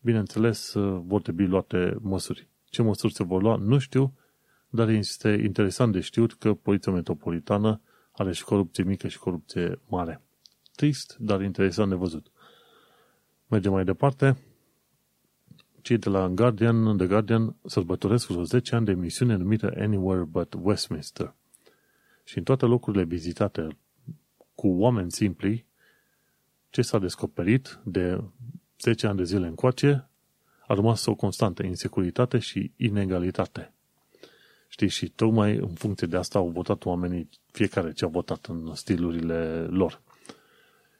bineînțeles 0.00 0.72
vor 1.06 1.22
trebui 1.22 1.46
luate 1.46 1.96
măsuri. 2.00 2.48
Ce 2.64 2.82
măsuri 2.82 3.14
se 3.14 3.24
vor 3.24 3.42
lua, 3.42 3.56
nu 3.56 3.78
știu, 3.78 4.12
dar 4.68 4.88
este 4.88 5.28
interesant 5.28 5.92
de 5.92 6.00
știut 6.00 6.34
că 6.34 6.54
Poliția 6.54 6.92
Metropolitană 6.92 7.80
are 8.12 8.32
și 8.32 8.44
corupție 8.44 8.84
mică 8.84 9.08
și 9.08 9.18
corupție 9.18 9.80
mare. 9.88 10.22
Trist, 10.74 11.16
dar 11.18 11.42
interesant 11.42 11.88
de 11.88 11.94
văzut. 11.94 12.26
Mergem 13.46 13.72
mai 13.72 13.84
departe. 13.84 14.36
Cei 15.80 15.98
de 15.98 16.08
la 16.08 16.28
Guardian, 16.28 16.96
The 16.96 17.06
Guardian 17.06 17.56
sărbătoresc 17.64 18.26
vreo 18.26 18.42
10 18.42 18.74
ani 18.74 18.84
de 18.84 18.90
emisiune 18.90 19.36
numită 19.36 19.72
Anywhere 19.76 20.24
But 20.24 20.54
Westminster. 20.62 21.34
Și 22.24 22.38
în 22.38 22.44
toate 22.44 22.64
locurile 22.64 23.04
vizitate 23.04 23.68
cu 24.58 24.68
oameni 24.68 25.12
simpli, 25.12 25.66
ce 26.70 26.82
s-a 26.82 26.98
descoperit 26.98 27.80
de 27.84 28.24
10 28.80 29.06
ani 29.06 29.16
de 29.16 29.24
zile 29.24 29.46
încoace 29.46 30.08
a 30.66 30.74
rămas 30.74 31.06
o 31.06 31.14
constantă 31.14 31.62
insecuritate 31.62 32.38
și 32.38 32.72
inegalitate. 32.76 33.74
Știi, 34.68 34.88
și 34.88 35.08
tocmai 35.08 35.56
în 35.56 35.68
funcție 35.68 36.06
de 36.06 36.16
asta 36.16 36.38
au 36.38 36.48
votat 36.48 36.84
oamenii, 36.84 37.28
fiecare 37.52 37.92
ce 37.92 38.04
a 38.04 38.08
votat 38.08 38.46
în 38.46 38.74
stilurile 38.74 39.66
lor. 39.70 40.02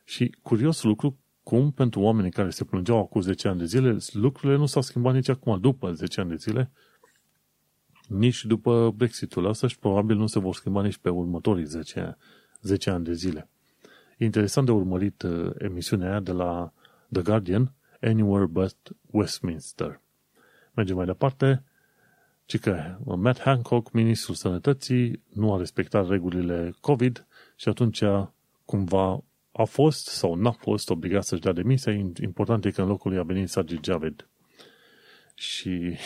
Și 0.04 0.36
curios 0.42 0.82
lucru, 0.82 1.18
cum 1.42 1.70
pentru 1.70 2.00
oamenii 2.00 2.30
care 2.30 2.50
se 2.50 2.64
plângeau 2.64 2.98
acum 2.98 3.20
10 3.20 3.48
ani 3.48 3.58
de 3.58 3.64
zile, 3.64 3.96
lucrurile 4.12 4.58
nu 4.58 4.66
s-au 4.66 4.82
schimbat 4.82 5.14
nici 5.14 5.28
acum, 5.28 5.60
după 5.60 5.92
10 5.92 6.20
ani 6.20 6.30
de 6.30 6.36
zile, 6.36 6.70
nici 8.08 8.44
după 8.44 8.92
Brexitul 8.96 9.44
ăsta 9.44 9.66
și 9.66 9.78
probabil 9.78 10.16
nu 10.16 10.26
se 10.26 10.38
vor 10.38 10.54
schimba 10.54 10.82
nici 10.82 10.96
pe 10.96 11.08
următorii 11.08 11.64
10, 11.64 12.16
10 12.62 12.90
ani 12.90 13.04
de 13.04 13.12
zile. 13.12 13.48
Interesant 14.18 14.66
de 14.66 14.72
urmărit 14.72 15.22
uh, 15.22 15.50
emisiunea 15.58 16.10
aia 16.10 16.20
de 16.20 16.32
la 16.32 16.72
The 17.12 17.22
Guardian, 17.22 17.72
Anywhere 18.00 18.46
But 18.46 18.76
Westminster. 19.10 20.00
Mergem 20.74 20.96
mai 20.96 21.06
departe. 21.06 21.62
Ci 22.44 22.58
că 22.58 22.96
Matt 23.04 23.40
Hancock, 23.40 23.92
ministrul 23.92 24.34
sănătății, 24.34 25.22
nu 25.32 25.54
a 25.54 25.58
respectat 25.58 26.08
regulile 26.08 26.74
COVID 26.80 27.26
și 27.56 27.68
atunci 27.68 28.02
cumva 28.64 29.22
a 29.52 29.64
fost 29.64 30.06
sau 30.06 30.34
n-a 30.34 30.50
fost 30.50 30.90
obligat 30.90 31.24
să-și 31.24 31.40
dea 31.40 31.52
demisia. 31.52 31.92
Important 32.22 32.64
e 32.64 32.70
că 32.70 32.82
în 32.82 32.88
locul 32.88 33.10
lui 33.10 33.20
a 33.20 33.22
venit 33.22 33.48
Sajid 33.48 33.84
Javid. 33.84 34.28
Și 35.34 35.96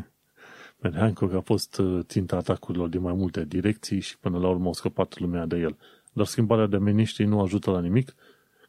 Matt 0.82 0.96
Hancock 0.96 1.34
a 1.34 1.40
fost 1.40 1.78
uh, 1.78 2.00
ținta 2.04 2.36
atacurilor 2.36 2.88
din 2.88 3.00
mai 3.00 3.12
multe 3.12 3.44
direcții 3.44 4.00
și 4.00 4.18
până 4.18 4.38
la 4.38 4.48
urmă 4.48 4.68
a 4.68 4.72
scăpat 4.72 5.18
lumea 5.18 5.46
de 5.46 5.56
el. 5.56 5.76
Dar 6.18 6.26
schimbarea 6.26 6.66
de 6.66 6.78
miniștri 6.78 7.24
nu 7.24 7.40
ajută 7.40 7.70
la 7.70 7.80
nimic 7.80 8.14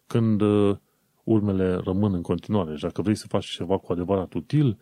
când 0.07 0.41
uh, 0.41 0.77
urmele 1.23 1.75
rămân 1.75 2.13
în 2.13 2.21
continuare. 2.21 2.75
Și 2.75 2.81
dacă 2.81 3.01
vrei 3.01 3.15
să 3.15 3.27
faci 3.27 3.45
ceva 3.45 3.77
cu 3.77 3.91
adevărat 3.91 4.33
util, 4.33 4.77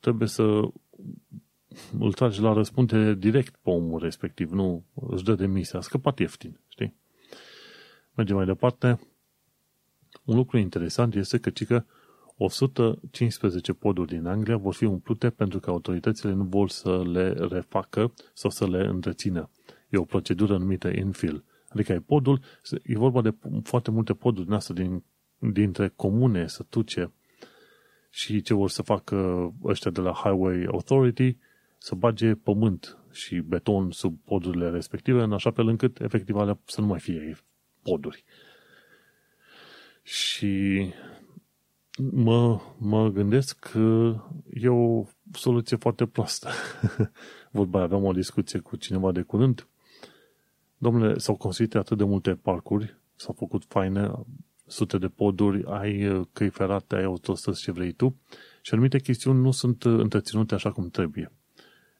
trebuie 0.00 0.28
să 0.28 0.60
îl 1.98 2.12
tragi 2.12 2.40
la 2.40 2.52
răspundere 2.52 3.14
direct 3.14 3.56
pe 3.62 3.70
omul 3.70 4.00
respectiv, 4.00 4.52
nu 4.52 4.84
își 4.94 5.24
dă 5.24 5.34
demisia. 5.34 5.78
A 5.78 5.82
scăpat 5.82 6.18
ieftin, 6.18 6.60
știi? 6.68 6.94
Mergem 8.14 8.36
mai 8.36 8.46
departe. 8.46 9.00
Un 10.24 10.36
lucru 10.36 10.58
interesant 10.58 11.14
este 11.14 11.38
că, 11.38 11.50
cică 11.50 11.86
115 12.36 13.72
poduri 13.72 14.08
din 14.08 14.26
Anglia 14.26 14.56
vor 14.56 14.74
fi 14.74 14.84
umplute 14.84 15.30
pentru 15.30 15.60
că 15.60 15.70
autoritățile 15.70 16.32
nu 16.32 16.44
vor 16.44 16.68
să 16.68 17.02
le 17.02 17.30
refacă 17.32 18.12
sau 18.32 18.50
să 18.50 18.66
le 18.66 18.86
întrețină. 18.86 19.50
E 19.88 19.96
o 19.96 20.04
procedură 20.04 20.58
numită 20.58 20.88
infill. 20.88 21.44
Adică 21.68 21.92
ai 21.92 22.00
podul, 22.00 22.40
e 22.82 22.96
vorba 22.96 23.22
de 23.22 23.34
foarte 23.62 23.90
multe 23.90 24.14
poduri 24.14 24.46
din 24.46 24.54
asta 24.54 24.74
din, 24.74 25.04
dintre 25.38 25.92
comune, 25.96 26.46
sătuce 26.46 27.12
și 28.10 28.40
ce 28.40 28.54
vor 28.54 28.70
să 28.70 28.82
facă 28.82 29.16
ăștia 29.64 29.90
de 29.90 30.00
la 30.00 30.12
Highway 30.12 30.64
Authority, 30.64 31.36
să 31.78 31.94
bage 31.94 32.34
pământ 32.34 32.98
și 33.12 33.38
beton 33.38 33.90
sub 33.90 34.18
podurile 34.24 34.70
respective, 34.70 35.22
în 35.22 35.32
așa 35.32 35.50
fel 35.50 35.68
încât 35.68 36.00
efectiv 36.00 36.36
alea 36.36 36.58
să 36.64 36.80
nu 36.80 36.86
mai 36.86 37.00
fie 37.00 37.36
poduri. 37.82 38.24
Și 40.02 40.84
mă, 41.98 42.60
mă 42.78 43.08
gândesc 43.08 43.58
că 43.58 44.16
e 44.52 44.68
o 44.68 45.04
soluție 45.32 45.76
foarte 45.76 46.06
proastă. 46.06 46.48
Vorba 47.50 47.80
aveam 47.80 48.04
o 48.04 48.12
discuție 48.12 48.58
cu 48.58 48.76
cineva 48.76 49.12
de 49.12 49.22
curând. 49.22 49.66
Domnule, 50.78 51.18
s-au 51.18 51.36
construit 51.36 51.74
atât 51.74 51.98
de 51.98 52.04
multe 52.04 52.34
parcuri, 52.34 52.96
s-au 53.14 53.34
făcut 53.38 53.64
faine, 53.68 54.10
sute 54.66 54.98
de 54.98 55.08
poduri, 55.08 55.64
ai 55.66 56.26
căi 56.32 56.48
ferate, 56.48 56.96
ai 56.96 57.04
autostrăzi 57.04 57.62
ce 57.62 57.72
vrei 57.72 57.92
tu 57.92 58.16
și 58.62 58.74
anumite 58.74 58.98
chestiuni 58.98 59.40
nu 59.40 59.50
sunt 59.50 59.84
întreținute 59.84 60.54
așa 60.54 60.72
cum 60.72 60.88
trebuie. 60.88 61.32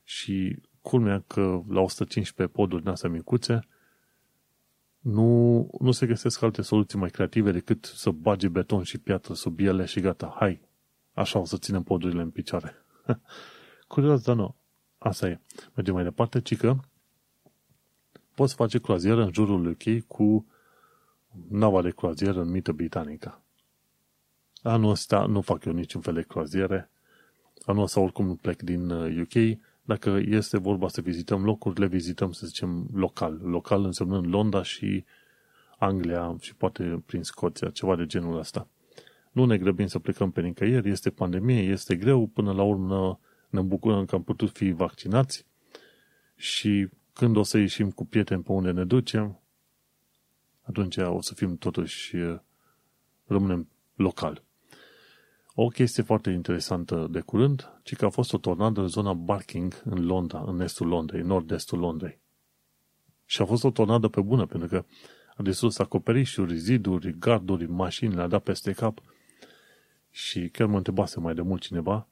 Și 0.04 0.58
culmea 0.80 1.24
că 1.26 1.62
la 1.68 1.80
115 1.80 2.56
poduri 2.56 2.82
din 2.82 2.90
astea 2.90 3.10
micuțe, 3.10 3.60
nu, 4.98 5.70
nu 5.80 5.90
se 5.90 6.06
găsesc 6.06 6.42
alte 6.42 6.62
soluții 6.62 6.98
mai 6.98 7.10
creative 7.10 7.50
decât 7.50 7.84
să 7.84 8.10
bage 8.10 8.48
beton 8.48 8.82
și 8.82 8.98
piatră 8.98 9.34
sub 9.34 9.60
ele 9.60 9.84
și 9.84 10.00
gata, 10.00 10.34
hai, 10.38 10.60
așa 11.12 11.38
o 11.38 11.44
să 11.44 11.56
ținem 11.56 11.82
podurile 11.82 12.22
în 12.22 12.30
picioare. 12.30 12.74
Curios, 13.88 14.22
dar 14.22 14.36
nu. 14.36 14.56
Asta 14.98 15.28
e. 15.28 15.40
Mergem 15.74 15.94
mai 15.94 16.02
departe, 16.02 16.40
ci 16.40 16.56
că 16.56 16.76
poți 18.38 18.54
face 18.54 18.78
croazieră 18.78 19.22
în 19.22 19.32
jurul 19.32 19.66
UK 19.66 20.06
cu 20.06 20.46
nava 21.48 21.82
de 21.82 21.90
croazieră 21.90 22.40
în 22.40 22.50
mită 22.50 22.72
britanică. 22.72 23.42
Anul 24.62 24.90
ăsta 24.90 25.26
nu 25.26 25.40
fac 25.40 25.64
eu 25.64 25.72
niciun 25.72 26.00
fel 26.00 26.14
de 26.14 26.22
croaziere. 26.22 26.90
Anul 27.64 27.82
ăsta 27.82 28.00
oricum 28.00 28.26
nu 28.26 28.34
plec 28.34 28.62
din 28.62 28.90
UK 28.90 29.34
uh, 29.34 29.56
dacă 29.82 30.20
este 30.24 30.58
vorba 30.58 30.88
să 30.88 31.00
vizităm 31.00 31.44
locuri, 31.44 31.80
le 31.80 31.86
vizităm, 31.86 32.32
să 32.32 32.46
zicem, 32.46 32.88
local. 32.92 33.40
Local 33.42 33.84
însemnând 33.84 34.26
Londra 34.26 34.62
și 34.62 35.04
Anglia 35.78 36.36
și 36.40 36.54
poate 36.54 37.02
prin 37.06 37.22
Scoția, 37.22 37.70
ceva 37.70 37.96
de 37.96 38.06
genul 38.06 38.38
ăsta. 38.38 38.68
Nu 39.32 39.44
ne 39.44 39.58
grăbim 39.58 39.86
să 39.86 39.98
plecăm 39.98 40.30
pe 40.30 40.40
nicăieri, 40.40 40.90
este 40.90 41.10
pandemie, 41.10 41.62
este 41.62 41.96
greu, 41.96 42.26
până 42.26 42.52
la 42.52 42.62
urmă 42.62 43.20
ne 43.48 43.60
bucurăm 43.60 44.04
că 44.04 44.14
am 44.14 44.22
putut 44.22 44.50
fi 44.50 44.70
vaccinați 44.70 45.46
și 46.36 46.88
când 47.18 47.36
o 47.36 47.42
să 47.42 47.58
ieșim 47.58 47.90
cu 47.90 48.04
prieteni 48.04 48.42
pe 48.42 48.52
unde 48.52 48.70
ne 48.70 48.84
ducem, 48.84 49.40
atunci 50.62 50.96
o 50.96 51.20
să 51.20 51.34
fim 51.34 51.56
totuși, 51.56 52.16
rămânem 53.26 53.68
local. 53.94 54.42
O 55.54 55.68
chestie 55.68 56.02
foarte 56.02 56.30
interesantă 56.30 57.06
de 57.10 57.20
curând, 57.20 57.80
ci 57.82 57.96
că 57.96 58.04
a 58.04 58.08
fost 58.08 58.32
o 58.32 58.38
tornadă 58.38 58.80
în 58.80 58.88
zona 58.88 59.12
Barking, 59.12 59.82
în 59.84 60.06
Londra, 60.06 60.44
în 60.46 60.60
estul 60.60 60.86
Londrei, 60.86 61.22
nord-estul 61.22 61.78
Londrei. 61.78 62.18
Și 63.24 63.42
a 63.42 63.44
fost 63.44 63.64
o 63.64 63.70
tornadă 63.70 64.08
pe 64.08 64.20
bună, 64.20 64.46
pentru 64.46 64.68
că 64.68 64.84
a 65.36 65.42
distrus 65.42 65.78
acoperișuri, 65.78 66.56
ziduri, 66.56 67.18
garduri, 67.18 67.66
mașini, 67.66 68.14
le-a 68.14 68.26
dat 68.26 68.42
peste 68.42 68.72
cap. 68.72 69.02
Și 70.10 70.48
chiar 70.48 70.66
mă 70.66 70.76
întrebase 70.76 71.20
mai 71.20 71.34
de 71.34 71.42
mult 71.42 71.60
cineva 71.60 72.08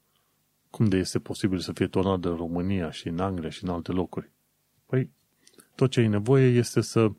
cum 0.71 0.87
de 0.89 0.97
este 0.97 1.19
posibil 1.19 1.59
să 1.59 1.73
fie 1.73 1.87
tornadă 1.87 2.29
în 2.29 2.37
România 2.37 2.91
și 2.91 3.09
în 3.09 3.19
Anglia 3.19 3.51
și 3.51 3.65
în 3.65 3.71
alte 3.71 3.93
locuri. 3.93 4.35
Păi, 4.87 5.11
tot 5.75 5.91
ce 5.91 6.01
ai 6.01 6.09
nevoie 6.09 6.47
este 6.47 6.81
să 6.81 7.11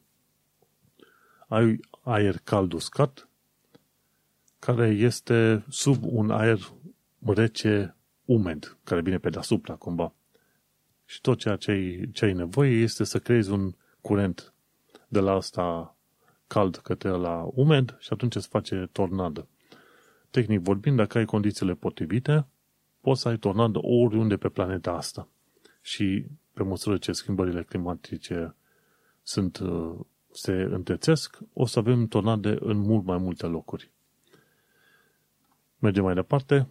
ai 1.47 1.79
aer 2.01 2.37
cald 2.43 2.73
uscat, 2.73 3.29
care 4.59 4.87
este 4.87 5.65
sub 5.69 6.03
un 6.03 6.31
aer 6.31 6.59
rece 7.25 7.95
umed, 8.25 8.77
care 8.83 9.01
vine 9.01 9.17
pe 9.17 9.29
deasupra 9.29 9.75
cumva. 9.75 10.13
Și 11.05 11.21
tot 11.21 11.37
ceea 11.37 11.55
ce 11.55 11.71
ai, 11.71 12.09
ce 12.13 12.25
ai 12.25 12.33
nevoie 12.33 12.71
este 12.71 13.03
să 13.03 13.19
creezi 13.19 13.51
un 13.51 13.73
curent 14.01 14.53
de 15.07 15.19
la 15.19 15.31
asta 15.31 15.95
cald 16.47 16.75
către 16.75 17.09
la 17.09 17.49
umed 17.53 17.95
și 17.99 18.09
atunci 18.13 18.33
se 18.33 18.47
face 18.49 18.89
tornadă. 18.91 19.47
Tehnic 20.29 20.59
vorbind, 20.59 20.97
dacă 20.97 21.17
ai 21.17 21.25
condițiile 21.25 21.73
potrivite, 21.73 22.47
poți 23.01 23.21
să 23.21 23.27
ai 23.27 23.37
tornadă 23.37 23.79
oriunde 23.81 24.37
pe 24.37 24.49
planeta 24.49 24.91
asta. 24.91 25.29
Și 25.81 26.25
pe 26.57 26.63
măsură 26.63 26.97
ce 26.97 27.11
schimbările 27.11 27.63
climatice 27.63 28.55
sunt, 29.23 29.61
se 30.31 30.51
întrețesc, 30.51 31.37
o 31.53 31.65
să 31.65 31.79
avem 31.79 32.07
tornade 32.07 32.57
în 32.59 32.77
mult 32.77 33.05
mai 33.05 33.17
multe 33.17 33.45
locuri. 33.45 33.91
Mergem 35.79 36.03
mai 36.03 36.13
departe. 36.13 36.67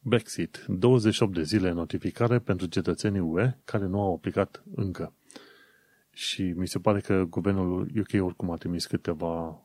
Brexit. 0.00 0.64
28 0.68 1.34
de 1.34 1.42
zile 1.42 1.70
notificare 1.70 2.38
pentru 2.38 2.66
cetățenii 2.66 3.20
UE 3.20 3.56
care 3.64 3.86
nu 3.86 4.00
au 4.00 4.14
aplicat 4.14 4.62
încă. 4.74 5.12
Și 6.10 6.42
mi 6.42 6.68
se 6.68 6.78
pare 6.78 7.00
că 7.00 7.24
guvernul 7.24 7.90
UK 7.98 8.24
oricum 8.24 8.50
a 8.50 8.56
trimis 8.56 8.86
câteva, 8.86 9.62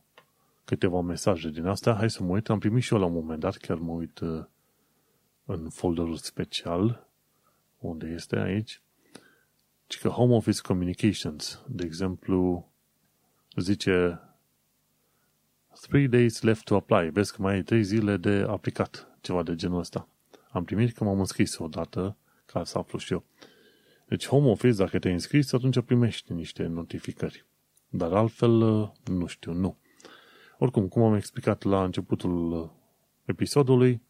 câteva 0.65 1.01
mesaje 1.01 1.49
din 1.49 1.65
asta. 1.65 1.93
Hai 1.93 2.09
să 2.09 2.23
mă 2.23 2.31
uit. 2.31 2.49
Am 2.49 2.59
primit 2.59 2.83
și 2.83 2.93
eu 2.93 2.99
la 2.99 3.05
un 3.05 3.13
moment 3.13 3.39
dat, 3.39 3.57
chiar 3.57 3.77
mă 3.77 3.91
uit 3.91 4.19
uh, 4.19 4.43
în 5.45 5.69
folderul 5.69 6.15
special. 6.15 7.10
Unde 7.81 8.07
este 8.07 8.35
aici? 8.35 8.81
Ci 9.87 9.99
că 9.99 10.07
Home 10.07 10.33
Office 10.33 10.61
Communications, 10.61 11.63
de 11.67 11.85
exemplu, 11.85 12.71
zice 13.55 14.21
3 15.81 16.07
days 16.07 16.41
left 16.41 16.63
to 16.63 16.75
apply. 16.75 17.09
Vezi 17.09 17.35
că 17.35 17.41
mai 17.41 17.53
ai 17.53 17.63
3 17.63 17.83
zile 17.83 18.17
de 18.17 18.45
aplicat, 18.47 19.17
ceva 19.21 19.43
de 19.43 19.55
genul 19.55 19.79
ăsta. 19.79 20.07
Am 20.51 20.63
primit 20.63 20.93
că 20.93 21.03
m-am 21.03 21.19
înscris 21.19 21.57
odată, 21.57 22.17
ca 22.45 22.63
să 22.63 22.77
aflu 22.77 22.97
și 22.97 23.13
eu. 23.13 23.23
Deci 24.07 24.27
home 24.27 24.49
office, 24.49 24.75
dacă 24.75 24.99
te-ai 24.99 25.13
înscris, 25.13 25.53
atunci 25.53 25.81
primești 25.81 26.33
niște 26.33 26.63
notificări. 26.63 27.45
Dar 27.89 28.13
altfel, 28.13 28.51
nu 29.05 29.25
știu, 29.25 29.53
nu. 29.53 29.77
Oricum, 30.57 30.87
cum 30.87 31.03
am 31.03 31.15
explicat 31.15 31.63
la 31.63 31.83
începutul 31.83 32.71
episodului, 33.25 34.01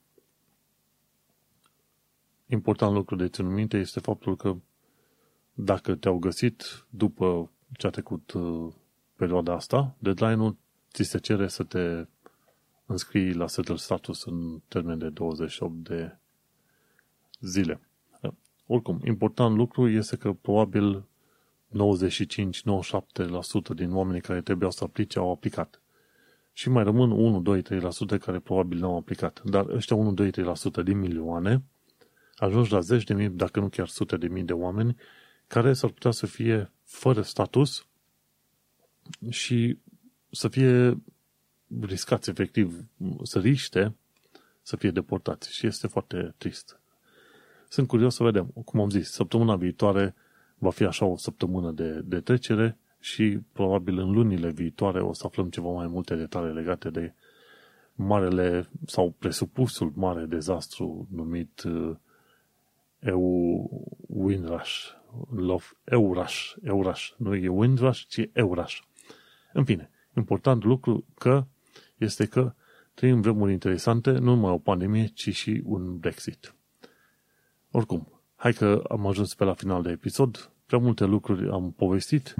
important 2.51 2.93
lucru 2.93 3.15
de 3.15 3.27
ținut 3.27 3.51
minte 3.51 3.77
este 3.77 3.99
faptul 3.99 4.35
că 4.35 4.55
dacă 5.53 5.95
te-au 5.95 6.17
găsit 6.17 6.85
după 6.89 7.51
ce 7.77 7.87
a 7.87 7.89
trecut 7.89 8.31
uh, 8.31 8.73
perioada 9.15 9.53
asta, 9.53 9.95
deadline-ul 9.99 10.57
ți 10.91 11.03
se 11.03 11.17
cere 11.17 11.47
să 11.47 11.63
te 11.63 12.05
înscrii 12.85 13.33
la 13.33 13.47
settle 13.47 13.75
status 13.75 14.23
în 14.23 14.61
termen 14.67 14.97
de 14.97 15.09
28 15.09 15.73
de 15.73 16.17
zile. 17.39 17.79
Oricum, 18.65 19.01
important 19.05 19.55
lucru 19.55 19.89
este 19.89 20.15
că 20.15 20.33
probabil 20.33 21.05
95-97% 21.69 21.73
din 23.75 23.93
oamenii 23.93 24.21
care 24.21 24.41
trebuiau 24.41 24.71
să 24.71 24.83
aplice 24.83 25.19
au 25.19 25.31
aplicat. 25.31 25.81
Și 26.53 26.69
mai 26.69 26.83
rămân 26.83 27.11
1, 27.11 27.41
2, 27.41 27.61
3% 27.61 27.63
care 28.19 28.39
probabil 28.39 28.79
nu 28.79 28.87
au 28.87 28.97
aplicat. 28.97 29.41
Dar 29.43 29.69
ăștia 29.69 29.95
1, 29.95 30.13
2, 30.13 30.31
3% 30.31 30.33
din 30.83 30.99
milioane 30.99 31.63
ajungi 32.45 32.71
la 32.71 32.79
zeci 32.79 33.03
de 33.03 33.13
mii, 33.13 33.29
dacă 33.29 33.59
nu 33.59 33.69
chiar 33.69 33.87
sute 33.87 34.17
de 34.17 34.27
mii 34.27 34.43
de 34.43 34.53
oameni 34.53 34.95
care 35.47 35.73
s-ar 35.73 35.89
putea 35.89 36.11
să 36.11 36.25
fie 36.25 36.71
fără 36.83 37.21
status 37.21 37.85
și 39.29 39.77
să 40.31 40.47
fie 40.47 41.01
riscați 41.81 42.29
efectiv, 42.29 42.85
să 43.23 43.39
riște 43.39 43.95
să 44.61 44.75
fie 44.75 44.91
deportați. 44.91 45.53
Și 45.53 45.67
este 45.67 45.87
foarte 45.87 46.33
trist. 46.37 46.79
Sunt 47.69 47.87
curios 47.87 48.15
să 48.15 48.23
vedem. 48.23 48.45
Cum 48.45 48.79
am 48.79 48.89
zis, 48.89 49.11
săptămâna 49.11 49.55
viitoare 49.55 50.15
va 50.57 50.69
fi 50.69 50.83
așa 50.83 51.05
o 51.05 51.17
săptămână 51.17 51.71
de, 51.71 52.01
de 52.05 52.19
trecere 52.19 52.77
și 52.99 53.39
probabil 53.51 53.97
în 53.97 54.11
lunile 54.11 54.51
viitoare 54.51 55.01
o 55.01 55.13
să 55.13 55.23
aflăm 55.25 55.49
ceva 55.49 55.69
mai 55.69 55.87
multe 55.87 56.15
detalii 56.15 56.53
legate 56.53 56.89
de 56.89 57.13
marele 57.95 58.69
sau 58.85 59.15
presupusul 59.19 59.91
mare 59.95 60.25
dezastru 60.25 61.07
numit 61.11 61.63
uh, 61.63 61.95
EU 63.01 63.69
Windrush. 64.07 64.99
Love, 65.29 65.63
Eurash. 65.83 66.53
Eurash. 66.63 67.09
Nu 67.17 67.35
e 67.35 67.47
Windrush, 67.47 68.05
ci 68.07 68.29
Eurash. 68.33 68.79
În 69.53 69.63
fine, 69.63 69.89
important 70.15 70.63
lucru 70.63 71.05
că 71.15 71.45
este 71.97 72.25
că 72.25 72.53
trăim 72.93 73.21
vremuri 73.21 73.51
interesante, 73.51 74.11
nu 74.11 74.19
numai 74.19 74.51
o 74.51 74.57
pandemie, 74.57 75.05
ci 75.05 75.35
și 75.35 75.61
un 75.65 75.97
Brexit. 75.97 76.55
Oricum, 77.71 78.21
hai 78.35 78.53
că 78.53 78.83
am 78.89 79.07
ajuns 79.07 79.33
pe 79.33 79.43
la 79.43 79.53
final 79.53 79.81
de 79.81 79.91
episod, 79.91 80.51
prea 80.65 80.79
multe 80.79 81.05
lucruri 81.05 81.49
am 81.49 81.71
povestit. 81.71 82.35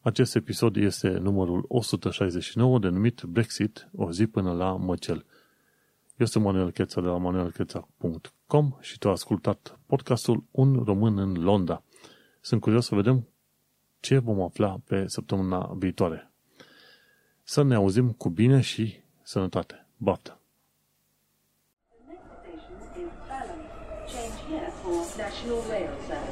Acest 0.00 0.34
episod 0.34 0.76
este 0.76 1.08
numărul 1.08 1.64
169, 1.68 2.78
denumit 2.78 3.22
Brexit, 3.22 3.88
o 3.92 4.12
zi 4.12 4.26
până 4.26 4.52
la 4.52 4.76
măcel. 4.76 5.26
Eu 6.16 6.26
sunt 6.26 6.44
Manuel 6.44 6.70
Cheța 6.70 7.00
de 7.00 7.06
la 7.06 7.16
manuelcheța.com 7.16 8.76
și 8.80 8.98
tu 8.98 9.06
ai 9.06 9.12
ascultat 9.12 9.78
podcastul 9.86 10.44
Un 10.50 10.82
român 10.84 11.18
în 11.18 11.42
Londra. 11.42 11.82
Sunt 12.40 12.60
curios 12.60 12.86
să 12.86 12.94
vedem 12.94 13.28
ce 14.00 14.18
vom 14.18 14.40
afla 14.40 14.80
pe 14.84 15.06
săptămâna 15.06 15.74
viitoare. 15.78 16.32
Să 17.42 17.62
ne 17.62 17.74
auzim 17.74 18.12
cu 18.12 18.28
bine 18.28 18.60
și 18.60 19.00
sănătate. 19.22 19.86
Baftă! 19.96 20.36
Change 24.12 24.38
here 24.48 24.72
for 24.82 24.98
National 25.16 25.60
Rail 25.68 25.90
Service. 26.06 26.31